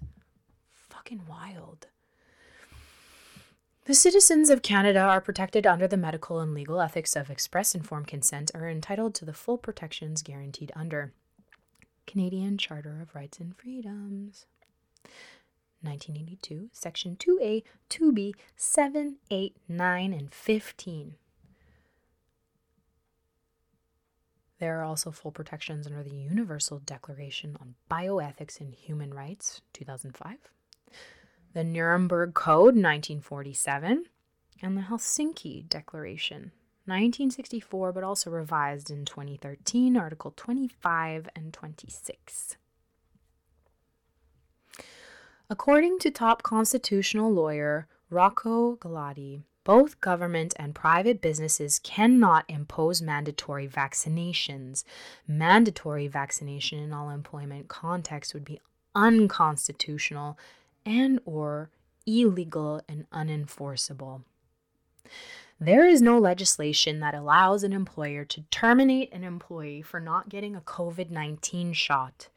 Fucking 0.89 1.24
wild. 1.30 1.88
The 3.92 3.96
citizens 3.96 4.50
of 4.50 4.62
Canada 4.62 5.02
are 5.02 5.20
protected 5.20 5.68
under 5.68 5.86
the 5.86 5.98
medical 5.98 6.39
and 6.39 6.54
legal 6.54 6.80
ethics 6.80 7.14
of 7.18 7.30
express 7.30 7.76
informed 7.76 8.08
consent 8.08 8.50
are 8.54 8.70
entitled 8.70 9.14
to 9.16 9.26
the 9.26 9.34
full 9.34 9.58
protections 9.58 10.22
guaranteed 10.22 10.72
under 10.78 11.12
Canadian 12.08 12.58
Charter 12.58 13.02
of 13.02 13.14
Rights 13.14 13.39
and 13.39 13.54
Freedoms. 13.58 14.46
1982, 15.82 16.70
Section 16.72 17.18
2A, 17.18 17.64
2B, 17.89 18.32
7, 18.56 19.18
8, 19.30 19.58
9, 19.68 20.14
and 20.14 20.34
15. 20.34 21.16
There 24.60 24.80
are 24.80 24.86
also 24.86 25.12
full 25.12 25.32
protections 25.34 25.86
under 25.86 26.02
the 26.02 26.16
Universal 26.16 26.80
Declaration 26.86 27.58
on 27.60 27.76
Bioethics 27.92 28.62
and 28.62 28.74
Human 28.74 29.14
Rights, 29.14 29.60
2005, 29.74 30.38
the 31.54 31.64
Nuremberg 31.64 32.34
Code, 32.34 32.76
1947, 32.76 34.06
and 34.62 34.78
the 34.78 34.82
Helsinki 34.82 35.68
Declaration, 35.68 36.52
1964, 36.86 37.91
but 37.91 38.04
also 38.04 38.30
revised 38.30 38.89
in 38.89 39.06
2013, 39.06 39.97
Article 39.97 40.34
25 40.36 41.30
and 41.36 41.54
26. 41.54 42.58
According 45.49 45.99
to 45.99 46.12
top 46.12 46.43
constitutional 46.43 47.32
lawyer 47.32 47.88
Rocco 48.10 48.78
Galati, 48.78 49.43
both 49.64 50.02
government 50.02 50.54
and 50.58 50.74
private 50.74 51.22
businesses 51.22 51.80
cannot 51.80 52.45
impose 52.47 53.02
mandatory 53.02 53.68
vaccinations. 53.68 54.84
Mandatory 55.28 56.08
vaccination 56.08 56.80
in 56.80 56.93
all 56.93 57.10
employment 57.10 57.68
contexts 57.68 58.34
would 58.34 58.45
be 58.45 58.60
unconstitutional 58.95 60.38
and 60.86 61.20
or 61.26 61.70
illegal 62.06 62.82
and 62.88 63.10
unenforceable. 63.12 64.24
There 65.60 65.86
is 65.86 66.02
no 66.02 66.18
legislation 66.18 67.02
that 67.02 67.14
allows 67.14 67.64
an 67.64 67.72
employer 67.72 68.26
to 68.26 68.42
terminate 68.50 69.14
an 69.14 69.24
employee 69.24 69.84
for 69.84 70.00
not 70.00 70.28
getting 70.28 70.56
a 70.56 70.62
COVID 70.62 71.12
19 71.12 71.74
shot. 71.74 72.30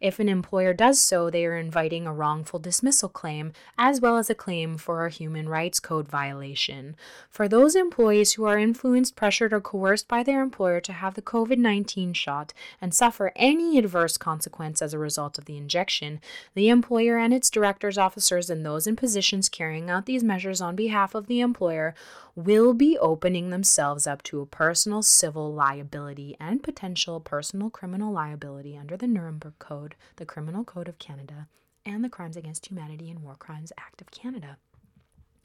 If 0.00 0.20
an 0.20 0.28
employer 0.28 0.72
does 0.72 1.00
so, 1.00 1.28
they 1.28 1.44
are 1.44 1.56
inviting 1.56 2.06
a 2.06 2.12
wrongful 2.12 2.60
dismissal 2.60 3.08
claim 3.08 3.52
as 3.76 4.00
well 4.00 4.16
as 4.16 4.30
a 4.30 4.34
claim 4.34 4.78
for 4.78 5.04
a 5.04 5.10
human 5.10 5.48
rights 5.48 5.80
code 5.80 6.06
violation. 6.06 6.94
For 7.28 7.48
those 7.48 7.74
employees 7.74 8.34
who 8.34 8.44
are 8.44 8.58
influenced, 8.58 9.16
pressured, 9.16 9.52
or 9.52 9.60
coerced 9.60 10.06
by 10.06 10.22
their 10.22 10.40
employer 10.40 10.80
to 10.82 10.92
have 10.92 11.14
the 11.14 11.22
COVID 11.22 11.58
19 11.58 12.12
shot 12.12 12.52
and 12.80 12.94
suffer 12.94 13.32
any 13.34 13.76
adverse 13.76 14.16
consequence 14.16 14.80
as 14.80 14.94
a 14.94 15.00
result 15.00 15.36
of 15.36 15.46
the 15.46 15.56
injection, 15.56 16.20
the 16.54 16.68
employer 16.68 17.18
and 17.18 17.34
its 17.34 17.50
directors, 17.50 17.98
officers, 17.98 18.48
and 18.48 18.64
those 18.64 18.86
in 18.86 18.94
positions 18.94 19.48
carrying 19.48 19.90
out 19.90 20.06
these 20.06 20.22
measures 20.22 20.60
on 20.60 20.76
behalf 20.76 21.16
of 21.16 21.26
the 21.26 21.40
employer 21.40 21.92
will 22.38 22.72
be 22.72 22.96
opening 22.98 23.50
themselves 23.50 24.06
up 24.06 24.22
to 24.22 24.40
a 24.40 24.46
personal 24.46 25.02
civil 25.02 25.52
liability 25.52 26.36
and 26.38 26.62
potential 26.62 27.18
personal 27.18 27.68
criminal 27.68 28.12
liability 28.12 28.76
under 28.76 28.96
the 28.96 29.08
Nuremberg 29.08 29.58
Code, 29.58 29.87
the 30.16 30.26
Criminal 30.26 30.64
Code 30.64 30.88
of 30.88 30.98
Canada, 30.98 31.48
and 31.84 32.04
the 32.04 32.08
Crimes 32.08 32.36
Against 32.36 32.66
Humanity 32.66 33.10
and 33.10 33.22
War 33.22 33.36
Crimes 33.38 33.72
Act 33.78 34.00
of 34.00 34.10
Canada, 34.10 34.58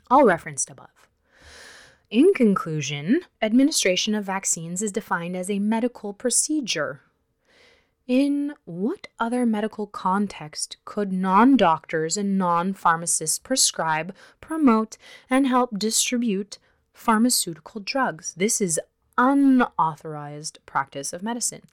all 0.09 0.25
referenced 0.25 0.69
above. 0.69 1.09
In 2.09 2.33
conclusion, 2.33 3.21
administration 3.41 4.13
of 4.13 4.25
vaccines 4.25 4.81
is 4.81 4.91
defined 4.91 5.35
as 5.35 5.49
a 5.49 5.59
medical 5.59 6.13
procedure. 6.13 7.01
In 8.05 8.53
what 8.65 9.07
other 9.17 9.45
medical 9.45 9.87
context 9.87 10.77
could 10.85 11.13
non 11.13 11.55
doctors 11.55 12.17
and 12.17 12.37
non 12.37 12.73
pharmacists 12.73 13.39
prescribe, 13.39 14.13
promote, 14.41 14.97
and 15.29 15.47
help 15.47 15.79
distribute 15.79 16.59
pharmaceutical 16.93 17.81
drugs. 17.81 18.33
This 18.35 18.61
is 18.61 18.79
unauthorized 19.17 20.59
practice 20.65 21.13
of 21.13 21.23
medicine. 21.23 21.63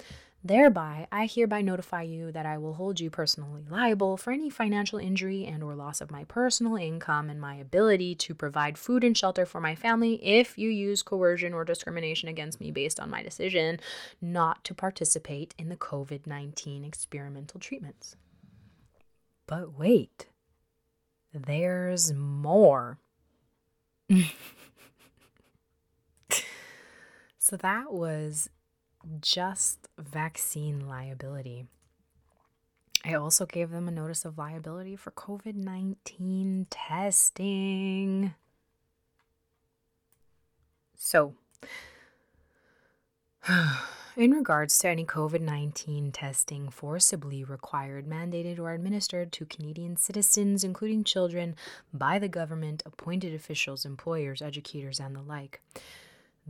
Thereby, 0.42 1.06
I 1.12 1.26
hereby 1.26 1.60
notify 1.60 2.02
you 2.02 2.32
that 2.32 2.46
I 2.46 2.56
will 2.56 2.74
hold 2.74 2.98
you 2.98 3.10
personally 3.10 3.64
liable 3.68 4.16
for 4.16 4.32
any 4.32 4.48
financial 4.48 4.98
injury 4.98 5.44
and 5.44 5.62
or 5.62 5.74
loss 5.74 6.00
of 6.00 6.10
my 6.10 6.24
personal 6.24 6.76
income 6.76 7.28
and 7.28 7.38
my 7.38 7.56
ability 7.56 8.14
to 8.14 8.34
provide 8.34 8.78
food 8.78 9.04
and 9.04 9.16
shelter 9.16 9.44
for 9.44 9.60
my 9.60 9.74
family 9.74 10.14
if 10.24 10.56
you 10.56 10.70
use 10.70 11.02
coercion 11.02 11.52
or 11.52 11.64
discrimination 11.64 12.28
against 12.28 12.58
me 12.58 12.70
based 12.70 12.98
on 12.98 13.10
my 13.10 13.22
decision 13.22 13.78
not 14.22 14.64
to 14.64 14.74
participate 14.74 15.54
in 15.58 15.68
the 15.68 15.76
COVID-19 15.76 16.86
experimental 16.86 17.60
treatments. 17.60 18.16
But 19.46 19.78
wait. 19.78 20.26
There's 21.34 22.12
more. 22.14 22.98
So 27.42 27.56
that 27.56 27.90
was 27.90 28.50
just 29.20 29.88
vaccine 29.98 30.88
liability. 30.88 31.66
I 33.04 33.14
also 33.14 33.46
gave 33.46 33.70
them 33.70 33.88
a 33.88 33.92
notice 33.92 34.24
of 34.24 34.36
liability 34.36 34.96
for 34.96 35.10
COVID 35.10 35.54
19 35.54 36.66
testing. 36.68 38.34
So, 40.96 41.34
in 44.16 44.32
regards 44.32 44.76
to 44.78 44.88
any 44.88 45.06
COVID 45.06 45.40
19 45.40 46.12
testing 46.12 46.68
forcibly 46.68 47.42
required, 47.42 48.06
mandated, 48.06 48.58
or 48.58 48.72
administered 48.72 49.32
to 49.32 49.46
Canadian 49.46 49.96
citizens, 49.96 50.62
including 50.62 51.02
children, 51.02 51.56
by 51.94 52.18
the 52.18 52.28
government, 52.28 52.82
appointed 52.84 53.32
officials, 53.32 53.86
employers, 53.86 54.42
educators, 54.42 55.00
and 55.00 55.16
the 55.16 55.22
like, 55.22 55.62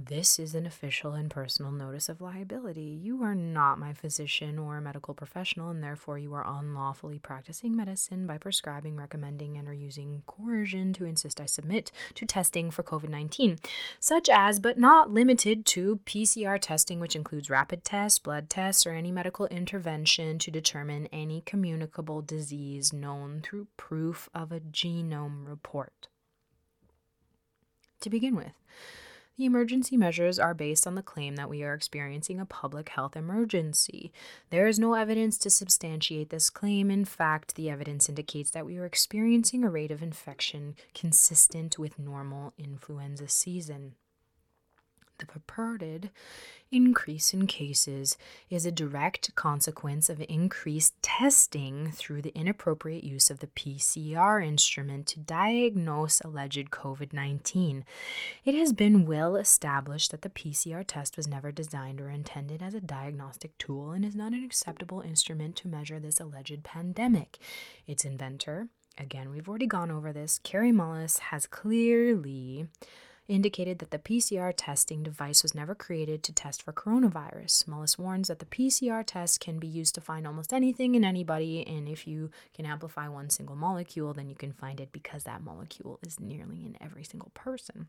this 0.06 0.38
is 0.38 0.54
an 0.54 0.66
official 0.66 1.12
and 1.12 1.30
personal 1.30 1.72
notice 1.72 2.08
of 2.08 2.20
liability. 2.20 2.98
You 3.02 3.22
are 3.22 3.34
not 3.34 3.78
my 3.78 3.92
physician 3.92 4.58
or 4.58 4.80
medical 4.80 5.14
professional, 5.14 5.70
and 5.70 5.82
therefore 5.82 6.18
you 6.18 6.32
are 6.34 6.46
unlawfully 6.46 7.18
practicing 7.18 7.76
medicine 7.76 8.26
by 8.26 8.38
prescribing, 8.38 8.96
recommending, 8.96 9.56
and 9.56 9.68
or 9.68 9.72
using 9.72 10.22
coercion 10.26 10.92
to 10.94 11.04
insist 11.04 11.40
I 11.40 11.46
submit 11.46 11.92
to 12.14 12.26
testing 12.26 12.70
for 12.70 12.82
COVID 12.82 13.08
19, 13.08 13.58
such 13.98 14.28
as 14.28 14.58
but 14.58 14.78
not 14.78 15.10
limited 15.10 15.66
to 15.66 16.00
PCR 16.06 16.58
testing, 16.60 17.00
which 17.00 17.16
includes 17.16 17.50
rapid 17.50 17.84
tests, 17.84 18.18
blood 18.18 18.48
tests, 18.48 18.86
or 18.86 18.92
any 18.92 19.12
medical 19.12 19.46
intervention 19.48 20.38
to 20.38 20.50
determine 20.50 21.08
any 21.12 21.42
communicable 21.42 22.22
disease 22.22 22.92
known 22.92 23.40
through 23.42 23.66
proof 23.76 24.28
of 24.34 24.52
a 24.52 24.60
genome 24.60 25.46
report. 25.46 26.08
To 28.00 28.08
begin 28.08 28.34
with, 28.34 28.52
the 29.40 29.46
emergency 29.46 29.96
measures 29.96 30.38
are 30.38 30.52
based 30.52 30.86
on 30.86 30.96
the 30.96 31.02
claim 31.02 31.36
that 31.36 31.48
we 31.48 31.62
are 31.62 31.72
experiencing 31.72 32.38
a 32.38 32.44
public 32.44 32.90
health 32.90 33.16
emergency. 33.16 34.12
There 34.50 34.66
is 34.66 34.78
no 34.78 34.92
evidence 34.92 35.38
to 35.38 35.48
substantiate 35.48 36.28
this 36.28 36.50
claim. 36.50 36.90
In 36.90 37.06
fact, 37.06 37.54
the 37.54 37.70
evidence 37.70 38.10
indicates 38.10 38.50
that 38.50 38.66
we 38.66 38.76
are 38.76 38.84
experiencing 38.84 39.64
a 39.64 39.70
rate 39.70 39.90
of 39.90 40.02
infection 40.02 40.74
consistent 40.94 41.78
with 41.78 41.98
normal 41.98 42.52
influenza 42.58 43.28
season. 43.28 43.94
The 45.20 45.26
purported 45.26 46.08
increase 46.72 47.34
in 47.34 47.46
cases 47.46 48.16
is 48.48 48.64
a 48.64 48.72
direct 48.72 49.34
consequence 49.34 50.08
of 50.08 50.24
increased 50.30 50.94
testing 51.02 51.92
through 51.92 52.22
the 52.22 52.34
inappropriate 52.34 53.04
use 53.04 53.28
of 53.28 53.40
the 53.40 53.48
PCR 53.48 54.42
instrument 54.44 55.06
to 55.08 55.20
diagnose 55.20 56.22
alleged 56.22 56.70
COVID 56.70 57.12
19. 57.12 57.84
It 58.46 58.54
has 58.54 58.72
been 58.72 59.04
well 59.04 59.36
established 59.36 60.10
that 60.10 60.22
the 60.22 60.30
PCR 60.30 60.84
test 60.86 61.18
was 61.18 61.28
never 61.28 61.52
designed 61.52 62.00
or 62.00 62.08
intended 62.08 62.62
as 62.62 62.72
a 62.72 62.80
diagnostic 62.80 63.58
tool 63.58 63.90
and 63.90 64.06
is 64.06 64.16
not 64.16 64.32
an 64.32 64.42
acceptable 64.42 65.02
instrument 65.02 65.54
to 65.56 65.68
measure 65.68 66.00
this 66.00 66.18
alleged 66.18 66.64
pandemic. 66.64 67.36
Its 67.86 68.06
inventor, 68.06 68.68
again, 68.96 69.28
we've 69.28 69.50
already 69.50 69.66
gone 69.66 69.90
over 69.90 70.14
this, 70.14 70.40
Kary 70.42 70.72
Mullis, 70.72 71.18
has 71.18 71.46
clearly 71.46 72.68
indicated 73.30 73.78
that 73.78 73.90
the 73.90 73.98
PCR 73.98 74.52
testing 74.56 75.02
device 75.02 75.42
was 75.42 75.54
never 75.54 75.74
created 75.74 76.22
to 76.24 76.32
test 76.32 76.62
for 76.62 76.72
coronavirus. 76.72 77.64
Mullis 77.64 77.98
warns 77.98 78.28
that 78.28 78.40
the 78.40 78.46
PCR 78.46 79.04
test 79.06 79.40
can 79.40 79.58
be 79.58 79.68
used 79.68 79.94
to 79.94 80.00
find 80.00 80.26
almost 80.26 80.52
anything 80.52 80.94
in 80.94 81.04
anybody, 81.04 81.66
and 81.66 81.88
if 81.88 82.06
you 82.06 82.30
can 82.54 82.66
amplify 82.66 83.08
one 83.08 83.30
single 83.30 83.56
molecule, 83.56 84.12
then 84.12 84.28
you 84.28 84.34
can 84.34 84.52
find 84.52 84.80
it 84.80 84.90
because 84.92 85.24
that 85.24 85.42
molecule 85.42 85.98
is 86.02 86.18
nearly 86.18 86.64
in 86.64 86.76
every 86.80 87.04
single 87.04 87.30
person. 87.32 87.86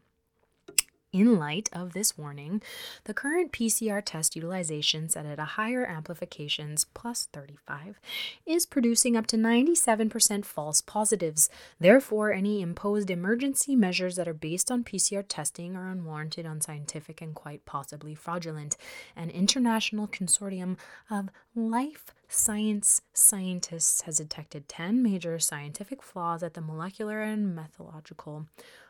In 1.14 1.38
light 1.38 1.70
of 1.74 1.92
this 1.92 2.18
warning, 2.18 2.62
the 3.04 3.14
current 3.14 3.52
PCR 3.52 4.02
test 4.04 4.34
utilization 4.34 5.10
set 5.10 5.26
at 5.26 5.40
a 5.40 5.60
higher 5.60 5.86
amplifications 5.86 6.86
plus 6.94 7.28
35 7.34 8.00
is 8.46 8.66
producing 8.66 9.18
up 9.18 9.28
to 9.28 9.36
97% 9.36 10.46
false 10.46 10.80
positives. 10.80 11.50
Therefore, 11.82 12.32
any 12.32 12.62
imposed 12.62 13.10
emergency 13.10 13.76
measures 13.76 14.16
that 14.16 14.30
are 14.30 14.34
based 14.34 14.72
on 14.72 14.86
PCR 14.86 15.26
testing 15.28 15.76
are 15.76 15.90
unwarranted, 15.90 16.46
unscientific, 16.46 17.22
and 17.22 17.36
quite 17.36 17.66
possibly 17.66 18.16
fraudulent. 18.16 18.78
An 19.14 19.30
international 19.30 20.08
consortium 20.08 20.78
of 21.10 21.28
life 21.54 22.14
science 22.30 23.02
scientists 23.12 24.04
has 24.04 24.20
detected 24.20 24.70
10 24.70 25.04
major 25.04 25.38
scientific 25.40 26.02
flaws 26.02 26.42
at 26.42 26.54
the 26.54 26.62
molecular 26.62 27.22
and 27.22 27.54
methodological 27.54 28.48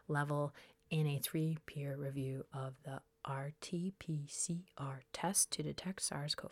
level 0.07 0.53
in 0.91 1.07
a 1.07 1.19
three 1.19 1.57
peer 1.65 1.95
review 1.95 2.45
of 2.53 2.73
the 2.84 3.01
RT 3.27 3.93
PCR 3.99 4.99
test 5.13 5.51
to 5.51 5.63
detect 5.63 6.01
SARS 6.01 6.35
CoV. 6.35 6.51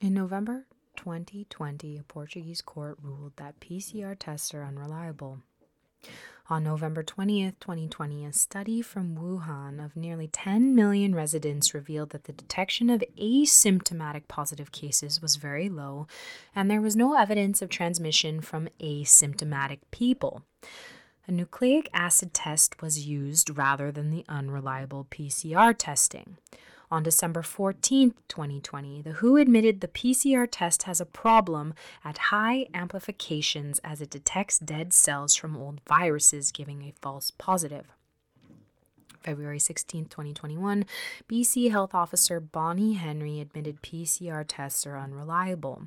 In 0.00 0.12
November 0.12 0.66
2020, 0.96 1.98
a 1.98 2.02
Portuguese 2.02 2.60
court 2.60 2.98
ruled 3.00 3.34
that 3.36 3.60
PCR 3.60 4.16
tests 4.18 4.52
are 4.52 4.64
unreliable. 4.64 5.40
On 6.50 6.64
November 6.64 7.04
20th, 7.04 7.60
2020, 7.60 8.24
a 8.24 8.32
study 8.32 8.82
from 8.82 9.14
Wuhan 9.14 9.82
of 9.82 9.94
nearly 9.94 10.26
10 10.26 10.74
million 10.74 11.14
residents 11.14 11.74
revealed 11.74 12.10
that 12.10 12.24
the 12.24 12.32
detection 12.32 12.90
of 12.90 13.04
asymptomatic 13.16 14.26
positive 14.26 14.72
cases 14.72 15.22
was 15.22 15.36
very 15.36 15.68
low, 15.68 16.08
and 16.52 16.68
there 16.68 16.80
was 16.80 16.96
no 16.96 17.16
evidence 17.16 17.62
of 17.62 17.68
transmission 17.68 18.40
from 18.40 18.68
asymptomatic 18.80 19.78
people. 19.92 20.42
A 21.28 21.30
nucleic 21.30 21.88
acid 21.94 22.34
test 22.34 22.82
was 22.82 23.06
used 23.06 23.56
rather 23.56 23.92
than 23.92 24.10
the 24.10 24.24
unreliable 24.28 25.06
PCR 25.08 25.72
testing. 25.78 26.36
On 26.92 27.04
December 27.04 27.42
14, 27.42 28.14
2020, 28.26 29.02
the 29.02 29.12
WHO 29.12 29.36
admitted 29.36 29.80
the 29.80 29.86
PCR 29.86 30.48
test 30.50 30.82
has 30.84 31.00
a 31.00 31.06
problem 31.06 31.72
at 32.04 32.18
high 32.18 32.66
amplifications 32.74 33.78
as 33.84 34.00
it 34.00 34.10
detects 34.10 34.58
dead 34.58 34.92
cells 34.92 35.36
from 35.36 35.56
old 35.56 35.80
viruses, 35.88 36.50
giving 36.50 36.82
a 36.82 36.92
false 37.00 37.30
positive. 37.30 37.86
February 39.22 39.60
16, 39.60 40.06
2021, 40.06 40.84
BC 41.28 41.70
Health 41.70 41.94
Officer 41.94 42.40
Bonnie 42.40 42.94
Henry 42.94 43.38
admitted 43.38 43.82
PCR 43.82 44.44
tests 44.48 44.84
are 44.84 44.98
unreliable. 44.98 45.86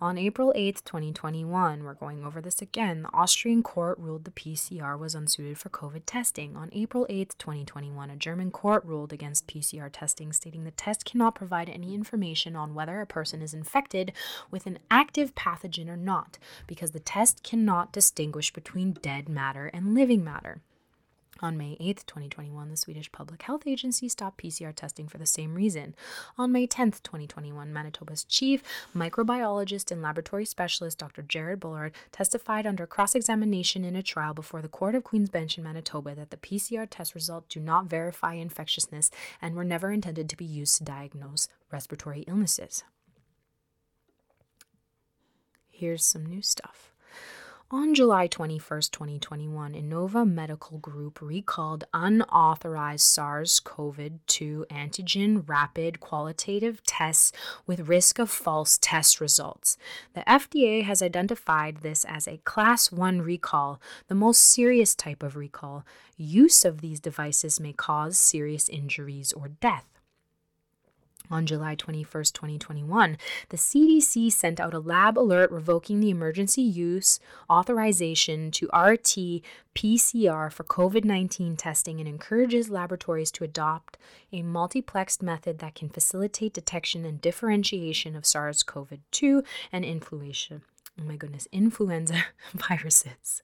On 0.00 0.16
April 0.16 0.52
8, 0.54 0.82
2021, 0.84 1.84
we're 1.84 1.94
going 1.94 2.24
over 2.24 2.40
this 2.40 2.62
again, 2.62 3.02
the 3.02 3.12
Austrian 3.12 3.62
court 3.62 3.98
ruled 3.98 4.24
the 4.24 4.30
PCR 4.30 4.98
was 4.98 5.14
unsuited 5.14 5.58
for 5.58 5.68
COVID 5.68 6.02
testing. 6.06 6.56
On 6.56 6.68
April 6.72 7.06
8, 7.08 7.34
2021, 7.38 8.10
a 8.10 8.16
German 8.16 8.50
court 8.50 8.84
ruled 8.84 9.12
against 9.12 9.46
PCR 9.46 9.90
testing, 9.92 10.32
stating 10.32 10.64
the 10.64 10.70
test 10.70 11.04
cannot 11.04 11.34
provide 11.34 11.68
any 11.68 11.94
information 11.94 12.56
on 12.56 12.74
whether 12.74 13.00
a 13.00 13.06
person 13.06 13.42
is 13.42 13.54
infected 13.54 14.12
with 14.50 14.66
an 14.66 14.78
active 14.90 15.34
pathogen 15.34 15.88
or 15.88 15.96
not, 15.96 16.38
because 16.66 16.92
the 16.92 17.00
test 17.00 17.42
cannot 17.42 17.92
distinguish 17.92 18.52
between 18.52 18.92
dead 18.92 19.28
matter 19.28 19.66
and 19.66 19.94
living 19.94 20.22
matter. 20.22 20.60
On 21.40 21.56
May 21.56 21.76
8, 21.78 22.02
2021, 22.06 22.68
the 22.68 22.76
Swedish 22.76 23.12
Public 23.12 23.42
Health 23.42 23.64
Agency 23.64 24.08
stopped 24.08 24.42
PCR 24.42 24.74
testing 24.74 25.06
for 25.06 25.18
the 25.18 25.26
same 25.26 25.54
reason. 25.54 25.94
On 26.36 26.50
May 26.50 26.66
10, 26.66 26.90
2021, 26.90 27.72
Manitoba's 27.72 28.24
chief 28.24 28.62
microbiologist 28.94 29.92
and 29.92 30.02
laboratory 30.02 30.44
specialist, 30.44 30.98
Dr. 30.98 31.22
Jared 31.22 31.60
Bullard, 31.60 31.92
testified 32.10 32.66
under 32.66 32.88
cross 32.88 33.14
examination 33.14 33.84
in 33.84 33.94
a 33.94 34.02
trial 34.02 34.34
before 34.34 34.62
the 34.62 34.68
Court 34.68 34.96
of 34.96 35.04
Queen's 35.04 35.30
Bench 35.30 35.56
in 35.56 35.62
Manitoba 35.62 36.14
that 36.16 36.30
the 36.30 36.36
PCR 36.36 36.88
test 36.90 37.14
results 37.14 37.54
do 37.54 37.60
not 37.60 37.86
verify 37.86 38.34
infectiousness 38.34 39.10
and 39.40 39.54
were 39.54 39.64
never 39.64 39.92
intended 39.92 40.28
to 40.28 40.36
be 40.36 40.44
used 40.44 40.76
to 40.78 40.84
diagnose 40.84 41.46
respiratory 41.70 42.24
illnesses. 42.26 42.82
Here's 45.70 46.04
some 46.04 46.26
new 46.26 46.42
stuff. 46.42 46.92
On 47.70 47.94
July 47.94 48.26
21, 48.28 48.80
2021, 48.90 49.74
Innova 49.74 50.26
Medical 50.26 50.78
Group 50.78 51.20
recalled 51.20 51.84
unauthorized 51.92 53.04
SARS 53.04 53.60
CoV 53.60 54.12
2 54.26 54.64
antigen 54.70 55.46
rapid 55.46 56.00
qualitative 56.00 56.82
tests 56.84 57.30
with 57.66 57.86
risk 57.86 58.18
of 58.18 58.30
false 58.30 58.78
test 58.80 59.20
results. 59.20 59.76
The 60.14 60.22
FDA 60.22 60.82
has 60.84 61.02
identified 61.02 61.82
this 61.82 62.06
as 62.06 62.26
a 62.26 62.38
Class 62.38 62.90
1 62.90 63.20
recall, 63.20 63.82
the 64.06 64.14
most 64.14 64.44
serious 64.44 64.94
type 64.94 65.22
of 65.22 65.36
recall. 65.36 65.84
Use 66.16 66.64
of 66.64 66.80
these 66.80 67.00
devices 67.00 67.60
may 67.60 67.74
cause 67.74 68.18
serious 68.18 68.70
injuries 68.70 69.34
or 69.34 69.48
death. 69.48 69.97
On 71.30 71.44
July 71.44 71.74
21, 71.74 72.04
2021, 72.24 73.18
the 73.50 73.56
CDC 73.58 74.32
sent 74.32 74.58
out 74.58 74.72
a 74.72 74.78
lab 74.78 75.18
alert 75.18 75.50
revoking 75.50 76.00
the 76.00 76.08
emergency 76.08 76.62
use 76.62 77.20
authorization 77.50 78.50
to 78.52 78.66
RT 78.74 79.42
PCR 79.74 80.50
for 80.50 80.64
COVID 80.64 81.04
19 81.04 81.56
testing 81.56 82.00
and 82.00 82.08
encourages 82.08 82.70
laboratories 82.70 83.30
to 83.32 83.44
adopt 83.44 83.98
a 84.32 84.42
multiplexed 84.42 85.22
method 85.22 85.58
that 85.58 85.74
can 85.74 85.88
facilitate 85.90 86.54
detection 86.54 87.04
and 87.04 87.20
differentiation 87.20 88.16
of 88.16 88.24
SARS 88.24 88.62
CoV 88.62 88.98
2 89.10 89.42
and 89.70 89.84
influenza 89.84 90.62
oh 91.00 91.04
my 91.04 91.16
goodness, 91.16 91.46
influenza 91.52 92.24
viruses. 92.54 93.42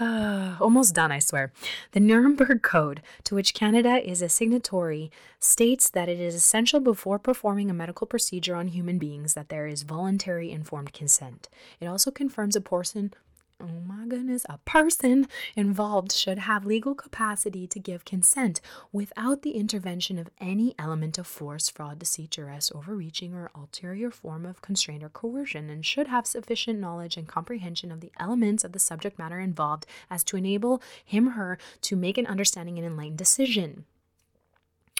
Uh, 0.00 0.56
almost 0.60 0.94
done, 0.94 1.12
I 1.12 1.18
swear. 1.18 1.52
The 1.92 2.00
Nuremberg 2.00 2.62
Code, 2.62 3.02
to 3.24 3.34
which 3.34 3.54
Canada 3.54 4.00
is 4.08 4.22
a 4.22 4.28
signatory, 4.28 5.10
states 5.38 5.90
that 5.90 6.08
it 6.08 6.18
is 6.18 6.34
essential 6.34 6.80
before 6.80 7.18
performing 7.18 7.70
a 7.70 7.74
medical 7.74 8.06
procedure 8.06 8.54
on 8.54 8.68
human 8.68 8.98
beings 8.98 9.34
that 9.34 9.48
there 9.48 9.66
is 9.66 9.82
voluntary 9.82 10.50
informed 10.50 10.92
consent. 10.92 11.48
It 11.80 11.86
also 11.86 12.10
confirms 12.10 12.56
a 12.56 12.60
person 12.60 13.12
oh 13.60 13.80
my 13.86 14.06
goodness, 14.06 14.44
a 14.48 14.58
person 14.58 15.26
involved 15.56 16.12
should 16.12 16.38
have 16.38 16.66
legal 16.66 16.94
capacity 16.94 17.66
to 17.66 17.78
give 17.78 18.04
consent 18.04 18.60
without 18.92 19.42
the 19.42 19.52
intervention 19.52 20.18
of 20.18 20.28
any 20.40 20.74
element 20.78 21.18
of 21.18 21.26
force, 21.26 21.68
fraud, 21.68 21.98
deceit, 21.98 22.30
duress, 22.30 22.70
overreaching, 22.74 23.34
or 23.34 23.50
ulterior 23.54 24.10
form 24.10 24.44
of 24.44 24.62
constraint 24.62 25.02
or 25.02 25.08
coercion, 25.08 25.70
and 25.70 25.86
should 25.86 26.08
have 26.08 26.26
sufficient 26.26 26.78
knowledge 26.78 27.16
and 27.16 27.28
comprehension 27.28 27.90
of 27.90 28.00
the 28.00 28.12
elements 28.18 28.64
of 28.64 28.72
the 28.72 28.78
subject 28.78 29.18
matter 29.18 29.40
involved 29.40 29.86
as 30.10 30.24
to 30.24 30.36
enable 30.36 30.82
him 31.04 31.28
or 31.28 31.32
her 31.32 31.58
to 31.82 31.96
make 31.96 32.18
an 32.18 32.26
understanding 32.26 32.78
and 32.78 32.86
enlightened 32.86 33.18
decision. 33.18 33.84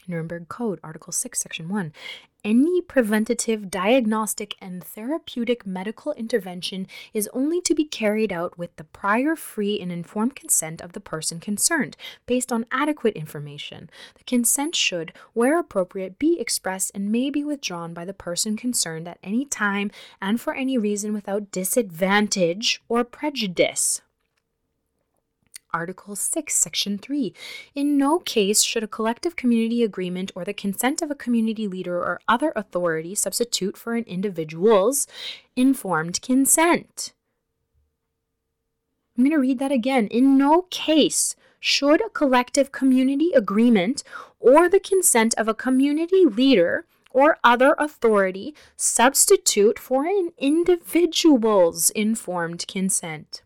Nuremberg 0.09 0.49
Code, 0.49 0.81
Article 0.83 1.13
6, 1.13 1.39
Section 1.39 1.69
1. 1.69 1.93
Any 2.45 2.83
preventative, 2.83 3.71
diagnostic, 3.71 4.55
and 4.61 4.85
therapeutic 4.85 5.67
medical 5.67 6.13
intervention 6.13 6.87
is 7.15 7.29
only 7.33 7.63
to 7.63 7.75
be 7.75 7.87
carried 7.87 8.33
out 8.33 8.59
with 8.59 8.77
the 8.77 8.85
prior 8.85 9.35
free 9.35 9.81
and 9.81 9.91
informed 9.91 10.37
consent 10.37 10.83
of 10.83 10.93
the 10.93 11.01
person 11.01 11.41
concerned, 11.41 11.97
based 12.27 12.53
on 12.53 12.67
adequate 12.71 13.17
information. 13.17 13.89
The 14.17 14.25
consent 14.25 14.77
should, 14.77 15.15
where 15.33 15.59
appropriate, 15.59 16.19
be 16.19 16.39
expressed 16.39 16.91
and 16.95 17.11
may 17.11 17.31
be 17.31 17.45
withdrawn 17.45 17.95
by 17.95 18.05
the 18.05 18.13
person 18.13 18.59
concerned 18.59 19.09
at 19.09 19.19
any 19.23 19.47
time 19.47 19.91
and 20.21 20.39
for 20.39 20.55
any 20.55 20.77
reason 20.77 21.15
without 21.15 21.51
disadvantage 21.51 22.83
or 22.91 23.05
prejudice. 23.05 24.03
Article 25.75 26.15
6, 26.15 26.55
Section 26.55 26.99
3. 26.99 27.35
In 27.75 27.99
no 27.99 28.21
case 28.21 28.63
should 28.63 28.85
a 28.85 28.89
collective 28.89 29.35
community 29.35 29.83
agreement 29.83 30.31
or 30.37 30.45
the 30.45 30.55
consent 30.55 31.03
of 31.03 31.11
a 31.11 31.17
community 31.17 31.67
leader 31.67 31.99
or 31.99 32.21
other 32.29 32.53
authority 32.55 33.15
substitute 33.15 33.77
for 33.77 33.95
an 33.95 34.05
individual's 34.05 35.09
informed 35.57 36.23
consent. 36.23 37.13
I'm 39.19 39.25
going 39.25 39.33
to 39.33 39.39
read 39.39 39.59
that 39.59 39.73
again. 39.73 40.07
In 40.09 40.39
no 40.39 40.63
case 40.71 41.37
should 41.61 42.01
a 42.05 42.11
collective 42.11 42.73
community 42.73 43.33
agreement 43.33 44.05
or 44.39 44.69
the 44.69 44.81
consent 44.81 45.35
of 45.37 45.49
a 45.49 45.55
community 45.55 46.25
leader 46.25 46.85
or 47.11 47.39
other 47.45 47.75
authority 47.79 48.55
substitute 48.77 49.79
for 49.79 50.05
an 50.05 50.31
individual's 50.37 51.91
informed 51.91 52.67
consent. 52.67 53.44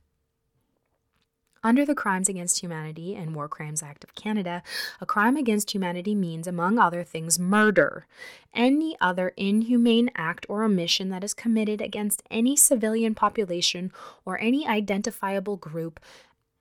Under 1.63 1.85
the 1.85 1.95
Crimes 1.95 2.29
Against 2.29 2.61
Humanity 2.61 3.17
and 3.17 3.35
War 3.35 3.49
Crimes 3.49 3.83
Act 3.83 4.05
of 4.05 4.15
Canada, 4.15 4.63
a 5.01 5.07
crime 5.07 5.37
against 5.37 5.75
humanity 5.75 6.15
means, 6.15 6.47
among 6.47 6.79
other 6.79 7.03
things, 7.03 7.39
murder. 7.39 8.07
Any 8.55 8.97
other 9.01 9.33
inhumane 9.37 10.11
act 10.15 10.47
or 10.49 10.63
omission 10.63 11.09
that 11.11 11.25
is 11.25 11.35
committed 11.35 11.81
against 11.81 12.23
any 12.31 12.57
civilian 12.57 13.15
population 13.15 13.93
or 14.25 14.41
any 14.41 14.67
identifiable 14.69 15.57
group 15.57 16.01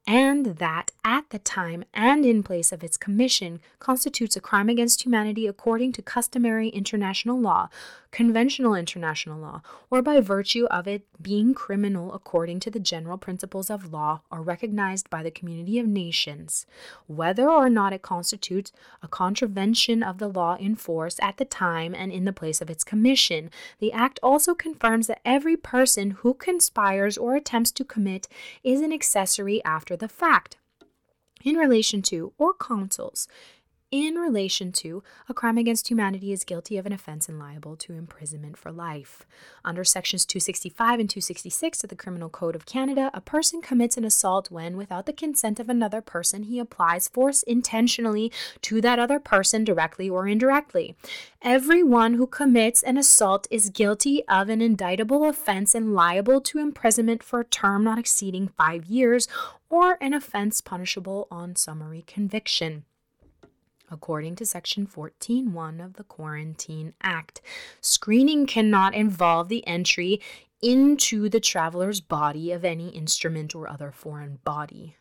and 0.08 0.46
that 0.58 0.92
at 1.04 1.30
the 1.32 1.40
time 1.40 1.84
and 1.94 2.26
in 2.26 2.42
place 2.42 2.72
of 2.72 2.82
its 2.82 2.96
commission 2.96 3.60
constitutes 3.80 4.38
a 4.38 4.42
crime 4.42 4.70
against 4.70 5.04
humanity 5.04 5.46
according 5.46 5.92
to 5.92 6.02
customary 6.02 6.70
international 6.70 7.38
law, 7.38 7.68
conventional 8.12 8.74
international 8.74 9.40
law, 9.40 9.62
or 9.90 10.02
by 10.02 10.20
virtue 10.20 10.66
of 10.66 10.88
it 10.88 11.06
being 11.22 11.54
criminal 11.54 12.14
according 12.14 12.60
to 12.62 12.72
the 12.72 12.80
general 12.80 13.18
principles 13.18 13.70
of 13.70 13.92
law 13.92 14.22
or 14.32 14.42
recognized 14.42 15.10
by 15.10 15.24
the 15.24 15.32
community 15.32 15.80
of 15.80 15.88
nations, 15.88 16.66
whether 17.08 17.50
or 17.50 17.70
not 17.70 17.94
it 17.94 18.02
constitutes 18.02 18.72
a 19.02 19.08
contravention 19.08 20.04
of 20.04 20.18
the 20.18 20.28
law 20.28 20.56
in 20.56 20.76
force 20.76 21.20
at 21.22 21.38
the 21.38 21.46
time 21.46 21.94
and 21.94 22.12
in 22.12 22.26
the 22.26 22.34
place 22.34 22.62
of 22.62 22.70
its 22.70 22.84
commission. 22.84 23.50
The 23.80 23.92
Act 23.92 24.20
also 24.24 24.54
confirms 24.54 25.08
that 25.08 25.22
every 25.26 25.58
person 25.58 26.12
who 26.12 26.34
conspires 26.34 27.18
or 27.18 27.36
attempts 27.36 27.72
to 27.72 27.84
commit 27.84 28.28
is 28.64 28.82
an 28.82 28.94
accessory 28.94 29.64
after 29.64 29.96
the 29.96 30.10
fact 30.10 30.58
in 31.44 31.56
relation 31.56 32.02
to 32.02 32.34
or 32.38 32.54
counsels 32.54 33.28
in 33.90 34.16
relation 34.16 34.72
to 34.74 35.02
a 35.30 35.34
crime 35.34 35.58
against 35.58 35.90
humanity 35.90 36.34
is 36.34 36.44
guilty 36.44 36.78
of 36.78 36.86
an 36.86 36.92
offense 36.92 37.30
and 37.30 37.40
liable 37.40 37.78
to 37.78 37.94
imprisonment 37.94 38.58
for 38.58 38.70
life. 38.70 39.26
Under 39.64 39.86
sections 39.86 40.26
265 40.26 41.00
and 41.00 41.10
266 41.10 41.84
of 41.84 41.90
the 41.90 41.96
Criminal 41.96 42.28
Code 42.30 42.56
of 42.56 42.66
Canada, 42.66 43.10
a 43.14 43.22
person 43.22 43.62
commits 43.62 43.96
an 43.96 44.04
assault 44.04 44.52
when, 44.52 44.76
without 44.76 45.06
the 45.06 45.14
consent 45.14 45.58
of 45.60 45.70
another 45.70 46.02
person, 46.02 46.44
he 46.44 46.60
applies 46.60 47.08
force 47.08 47.44
intentionally 47.44 48.32
to 48.62 48.82
that 48.82 49.00
other 49.00 49.20
person 49.20 49.64
directly 49.64 50.10
or 50.10 50.28
indirectly. 50.28 50.96
Everyone 51.42 52.16
who 52.16 52.28
commits 52.28 52.84
an 52.84 52.98
assault 52.98 53.48
is 53.50 53.70
guilty 53.70 54.22
of 54.28 54.50
an 54.50 54.62
indictable 54.62 55.24
offense 55.24 55.74
and 55.74 55.94
liable 55.94 56.42
to 56.42 56.60
imprisonment 56.60 57.24
for 57.24 57.40
a 57.40 57.46
term 57.46 57.86
not 57.86 58.00
exceeding 58.00 58.50
five 58.50 58.86
years 58.86 59.30
or 59.70 59.98
an 60.02 60.14
offense 60.14 60.60
punishable 60.60 61.28
on 61.32 61.56
summary 61.56 62.04
conviction. 62.06 62.84
According 63.90 64.36
to 64.38 64.46
Section 64.46 64.86
14.1 64.86 65.84
of 65.84 65.94
the 65.94 66.04
Quarantine 66.04 66.94
Act, 67.02 67.42
screening 67.80 68.46
cannot 68.46 68.94
involve 68.94 69.48
the 69.48 69.66
entry 69.66 70.22
into 70.62 71.30
the 71.30 71.40
traveler's 71.40 72.02
body 72.02 72.52
of 72.52 72.66
any 72.66 72.90
instrument 72.90 73.56
or 73.56 73.70
other 73.70 73.92
foreign 73.92 74.40
body. 74.44 74.98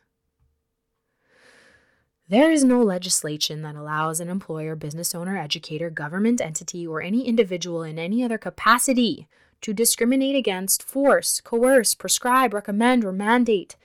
There 2.29 2.51
is 2.51 2.65
no 2.65 2.83
legislation 2.83 3.63
that 3.63 3.77
allows 3.77 4.19
an 4.21 4.29
employer, 4.29 4.75
business 4.75 5.15
owner, 5.15 5.37
educator, 5.37 5.91
government 5.91 6.41
entity, 6.41 6.87
or 6.87 7.01
any 7.01 7.27
individual 7.27 7.83
in 7.83 7.99
any 7.99 8.23
other 8.23 8.39
capacity 8.39 9.29
to 9.61 9.73
discriminate 9.73 10.37
against, 10.37 10.83
force, 10.83 11.41
coerce, 11.41 11.95
prescribe, 11.95 12.53
recommend, 12.53 13.05
or 13.05 13.13
mandate 13.13 13.77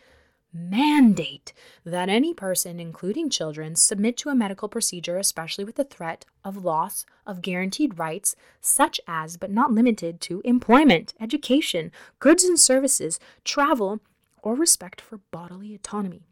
mandate 0.53 1.53
that 1.85 2.09
any 2.09 2.33
person, 2.33 2.79
including 2.79 3.29
children, 3.29 3.75
submit 3.75 4.17
to 4.17 4.29
a 4.29 4.35
medical 4.35 4.67
procedure, 4.67 5.17
especially 5.17 5.63
with 5.63 5.75
the 5.75 5.83
threat 5.83 6.25
of 6.43 6.63
loss 6.63 7.05
of 7.25 7.41
guaranteed 7.41 7.97
rights, 7.97 8.35
such 8.59 8.99
as, 9.07 9.37
but 9.37 9.51
not 9.51 9.71
limited 9.71 10.19
to, 10.21 10.41
employment, 10.43 11.13
education, 11.19 11.91
goods 12.19 12.43
and 12.43 12.59
services, 12.59 13.19
travel, 13.43 13.99
or 14.41 14.55
respect 14.55 14.99
for 14.99 15.19
bodily 15.31 15.73
autonomy. 15.73 16.23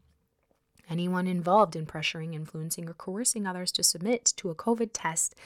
Anyone 0.90 1.28
involved 1.28 1.76
in 1.76 1.86
pressuring, 1.86 2.34
influencing, 2.34 2.88
or 2.88 2.94
coercing 2.94 3.46
others 3.46 3.70
to 3.72 3.82
submit 3.84 4.24
to 4.36 4.50
a 4.50 4.56
COVID 4.56 4.90
test 4.92 5.36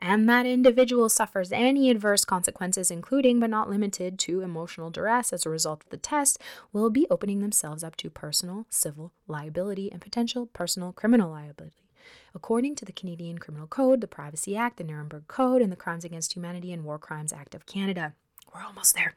and 0.00 0.28
that 0.28 0.46
individual 0.46 1.08
suffers 1.08 1.52
any 1.52 1.90
adverse 1.90 2.24
consequences, 2.24 2.90
including 2.90 3.38
but 3.40 3.50
not 3.50 3.68
limited 3.68 4.18
to 4.20 4.40
emotional 4.40 4.90
duress 4.90 5.32
as 5.32 5.44
a 5.44 5.50
result 5.50 5.82
of 5.82 5.90
the 5.90 5.96
test, 5.96 6.38
will 6.72 6.90
be 6.90 7.06
opening 7.10 7.40
themselves 7.40 7.84
up 7.84 7.96
to 7.96 8.10
personal 8.10 8.66
civil 8.70 9.12
liability 9.28 9.90
and 9.92 10.00
potential 10.00 10.46
personal 10.46 10.92
criminal 10.92 11.30
liability. 11.30 11.88
According 12.34 12.76
to 12.76 12.84
the 12.84 12.92
Canadian 12.92 13.38
Criminal 13.38 13.66
Code, 13.66 14.00
the 14.00 14.06
Privacy 14.06 14.56
Act, 14.56 14.78
the 14.78 14.84
Nuremberg 14.84 15.26
Code, 15.28 15.62
and 15.62 15.70
the 15.70 15.76
Crimes 15.76 16.04
Against 16.04 16.34
Humanity 16.34 16.72
and 16.72 16.84
War 16.84 16.98
Crimes 16.98 17.32
Act 17.32 17.54
of 17.54 17.66
Canada. 17.66 18.14
We're 18.54 18.62
almost 18.62 18.94
there. 18.94 19.16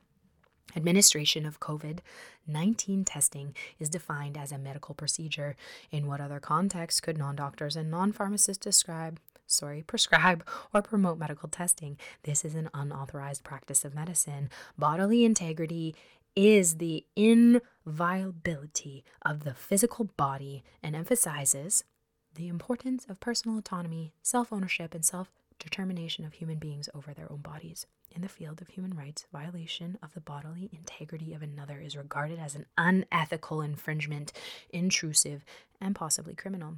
Administration 0.76 1.45
of 1.45 1.60
COVID 1.60 1.99
19 2.48 3.06
testing 3.06 3.56
is 3.80 3.90
defined 3.90 4.38
as 4.38 4.52
a 4.52 4.57
medical 4.57 4.95
procedure. 4.95 5.56
In 5.91 6.07
what 6.07 6.19
other 6.19 6.40
context 6.40 7.03
could 7.03 7.18
non 7.18 7.35
doctors 7.35 7.76
and 7.76 7.91
non 7.91 8.11
pharmacists 8.11 8.64
describe 8.64 9.19
sorry, 9.45 9.84
prescribe 9.84 10.44
or 10.73 10.81
promote 10.81 11.18
medical 11.18 11.49
testing. 11.49 11.98
This 12.23 12.44
is 12.44 12.56
an 12.56 12.69
unauthorized 12.73 13.44
practice 13.44 13.85
of 13.85 13.94
medicine. 13.94 14.49
Bodily 14.77 15.23
integrity 15.23 15.95
is 16.35 16.77
the 16.77 17.06
inviolability 17.15 19.03
of 19.22 19.44
the 19.44 19.53
physical 19.53 20.06
body 20.18 20.64
and 20.81 20.95
emphasizes 20.95 21.84
the 22.34 22.48
importance 22.48 23.06
of 23.07 23.19
personal 23.19 23.60
autonomy, 23.60 24.14
self 24.23 24.52
ownership, 24.52 24.95
and 24.95 25.06
self 25.06 25.31
determination 25.60 26.26
of 26.26 26.34
human 26.34 26.57
beings 26.57 26.90
over 26.95 27.14
their 27.14 27.31
own 27.31 27.41
bodies. 27.41 27.85
In 28.15 28.22
the 28.22 28.30
field 28.30 28.61
of 28.61 28.68
human 28.68 28.95
rights, 28.95 29.26
violation 29.34 29.98
of 30.03 30.14
the 30.14 30.22
bodily 30.22 30.69
integrity 30.72 31.34
of 31.34 31.41
another 31.41 31.80
is 31.80 31.98
regarded 31.98 32.38
as 32.38 32.53
an 32.53 32.68
unethical 32.77 33.61
infringement, 33.61 34.31
intrusive, 34.69 35.44
and 35.81 35.95
possibly 35.95 36.35
criminal. 36.35 36.76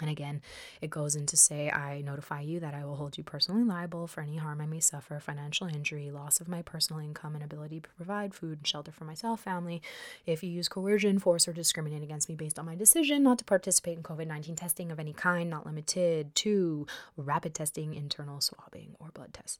And 0.00 0.10
again, 0.10 0.40
it 0.80 0.90
goes 0.90 1.14
into 1.14 1.36
say, 1.36 1.70
I 1.70 2.00
notify 2.00 2.40
you 2.40 2.60
that 2.60 2.74
I 2.74 2.84
will 2.84 2.96
hold 2.96 3.18
you 3.18 3.24
personally 3.24 3.64
liable 3.64 4.06
for 4.06 4.20
any 4.20 4.36
harm 4.36 4.60
I 4.60 4.66
may 4.66 4.80
suffer, 4.80 5.18
financial 5.20 5.66
injury, 5.66 6.10
loss 6.10 6.40
of 6.40 6.48
my 6.48 6.62
personal 6.62 7.00
income, 7.02 7.34
and 7.34 7.44
ability 7.44 7.80
to 7.80 7.88
provide 7.96 8.34
food 8.34 8.58
and 8.58 8.66
shelter 8.66 8.92
for 8.92 9.04
myself, 9.04 9.40
family, 9.40 9.82
if 10.26 10.42
you 10.42 10.50
use 10.50 10.68
coercion, 10.68 11.18
force, 11.18 11.46
or 11.46 11.52
discriminate 11.52 12.02
against 12.02 12.28
me 12.28 12.34
based 12.34 12.58
on 12.58 12.66
my 12.66 12.74
decision 12.74 13.22
not 13.22 13.38
to 13.38 13.44
participate 13.44 13.96
in 13.96 14.02
COVID 14.02 14.26
19 14.26 14.56
testing 14.56 14.90
of 14.90 14.98
any 14.98 15.12
kind, 15.12 15.50
not 15.50 15.66
limited 15.66 16.34
to 16.36 16.86
rapid 17.16 17.54
testing, 17.54 17.94
internal 17.94 18.40
swabbing, 18.40 18.94
or 18.98 19.10
blood 19.12 19.34
tests. 19.34 19.58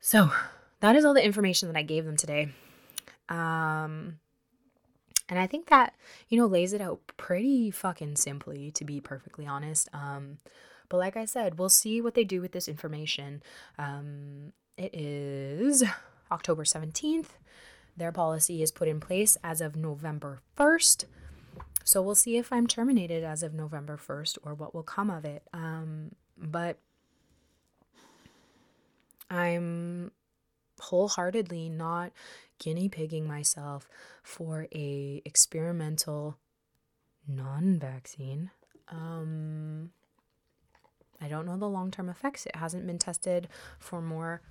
So, 0.00 0.30
that 0.80 0.96
is 0.96 1.04
all 1.04 1.14
the 1.14 1.24
information 1.24 1.68
that 1.68 1.78
I 1.78 1.82
gave 1.82 2.04
them 2.04 2.16
today. 2.16 2.48
Um, 3.28 4.18
and 5.32 5.40
I 5.40 5.46
think 5.46 5.68
that, 5.70 5.94
you 6.28 6.36
know, 6.36 6.44
lays 6.44 6.74
it 6.74 6.82
out 6.82 7.00
pretty 7.16 7.70
fucking 7.70 8.16
simply, 8.16 8.70
to 8.72 8.84
be 8.84 9.00
perfectly 9.00 9.46
honest. 9.46 9.88
Um, 9.94 10.36
but 10.90 10.98
like 10.98 11.16
I 11.16 11.24
said, 11.24 11.58
we'll 11.58 11.70
see 11.70 12.02
what 12.02 12.12
they 12.12 12.22
do 12.22 12.42
with 12.42 12.52
this 12.52 12.68
information. 12.68 13.42
Um, 13.78 14.52
it 14.76 14.94
is 14.94 15.82
October 16.30 16.64
17th. 16.64 17.28
Their 17.96 18.12
policy 18.12 18.62
is 18.62 18.70
put 18.70 18.88
in 18.88 19.00
place 19.00 19.38
as 19.42 19.62
of 19.62 19.74
November 19.74 20.40
1st. 20.58 21.06
So 21.82 22.02
we'll 22.02 22.14
see 22.14 22.36
if 22.36 22.52
I'm 22.52 22.66
terminated 22.66 23.24
as 23.24 23.42
of 23.42 23.54
November 23.54 23.96
1st 23.96 24.36
or 24.42 24.52
what 24.52 24.74
will 24.74 24.82
come 24.82 25.08
of 25.08 25.24
it. 25.24 25.44
Um, 25.54 26.14
but 26.36 26.76
I'm 29.30 30.10
wholeheartedly 30.78 31.70
not 31.70 32.12
guinea 32.62 32.88
pigging 32.88 33.26
myself 33.26 33.88
for 34.22 34.68
a 34.72 35.20
experimental 35.24 36.38
non-vaccine. 37.26 38.50
Um, 38.88 39.90
I 41.20 41.28
don't 41.28 41.46
know 41.46 41.56
the 41.56 41.68
long-term 41.68 42.08
effects. 42.08 42.46
It 42.46 42.56
hasn't 42.56 42.86
been 42.86 42.98
tested 42.98 43.48
for 43.78 44.00
more 44.00 44.42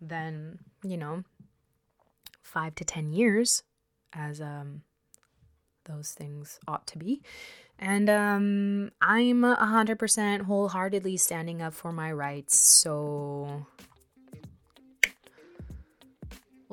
than, 0.00 0.60
you 0.82 0.96
know, 0.96 1.24
5 2.42 2.74
to 2.76 2.84
10 2.84 3.12
years 3.12 3.62
as 4.12 4.40
um 4.40 4.82
those 5.84 6.12
things 6.12 6.58
ought 6.66 6.86
to 6.86 6.98
be. 6.98 7.20
And 7.78 8.08
um 8.08 8.90
I'm 9.00 9.44
a 9.44 9.56
100% 9.56 10.42
wholeheartedly 10.42 11.16
standing 11.16 11.62
up 11.62 11.74
for 11.74 11.92
my 11.92 12.10
rights. 12.12 12.58
So 12.58 13.66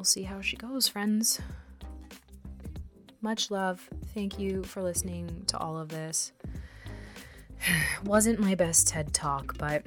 see 0.06 0.24
how 0.24 0.42
she 0.42 0.56
goes, 0.56 0.88
friends. 0.88 1.40
Much 3.22 3.50
love. 3.50 3.90
Thank 4.14 4.40
you 4.40 4.64
for 4.64 4.82
listening 4.82 5.44
to 5.48 5.58
all 5.58 5.78
of 5.78 5.90
this. 5.90 6.32
Wasn't 8.06 8.40
my 8.40 8.56
best 8.56 8.88
TED 8.88 9.14
talk, 9.14 9.58
but 9.58 9.86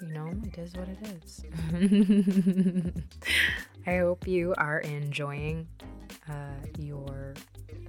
you 0.00 0.08
know, 0.08 0.32
it 0.44 0.56
is 0.58 0.74
what 0.74 0.88
it 0.88 0.98
is. 1.22 1.44
I 3.86 3.98
hope 3.98 4.26
you 4.26 4.54
are 4.56 4.78
enjoying 4.80 5.66
uh, 6.28 6.32
your 6.78 7.34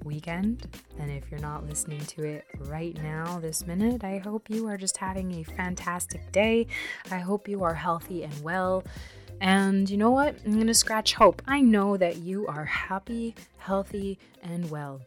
weekend. 0.03 0.67
And 0.97 1.11
if 1.11 1.29
you're 1.29 1.39
not 1.39 1.67
listening 1.67 1.99
to 1.99 2.23
it 2.23 2.45
right 2.59 2.97
now, 3.01 3.39
this 3.39 3.65
minute, 3.65 4.03
I 4.03 4.17
hope 4.17 4.49
you 4.49 4.67
are 4.67 4.77
just 4.77 4.97
having 4.97 5.33
a 5.35 5.43
fantastic 5.43 6.31
day. 6.31 6.67
I 7.11 7.19
hope 7.19 7.47
you 7.47 7.63
are 7.63 7.73
healthy 7.73 8.23
and 8.23 8.43
well. 8.43 8.83
And 9.41 9.89
you 9.89 9.97
know 9.97 10.11
what? 10.11 10.35
I'm 10.45 10.53
going 10.53 10.67
to 10.67 10.73
scratch 10.73 11.13
hope. 11.13 11.41
I 11.47 11.61
know 11.61 11.97
that 11.97 12.17
you 12.17 12.47
are 12.47 12.65
happy, 12.65 13.35
healthy, 13.57 14.19
and 14.43 14.69
well. 14.69 15.01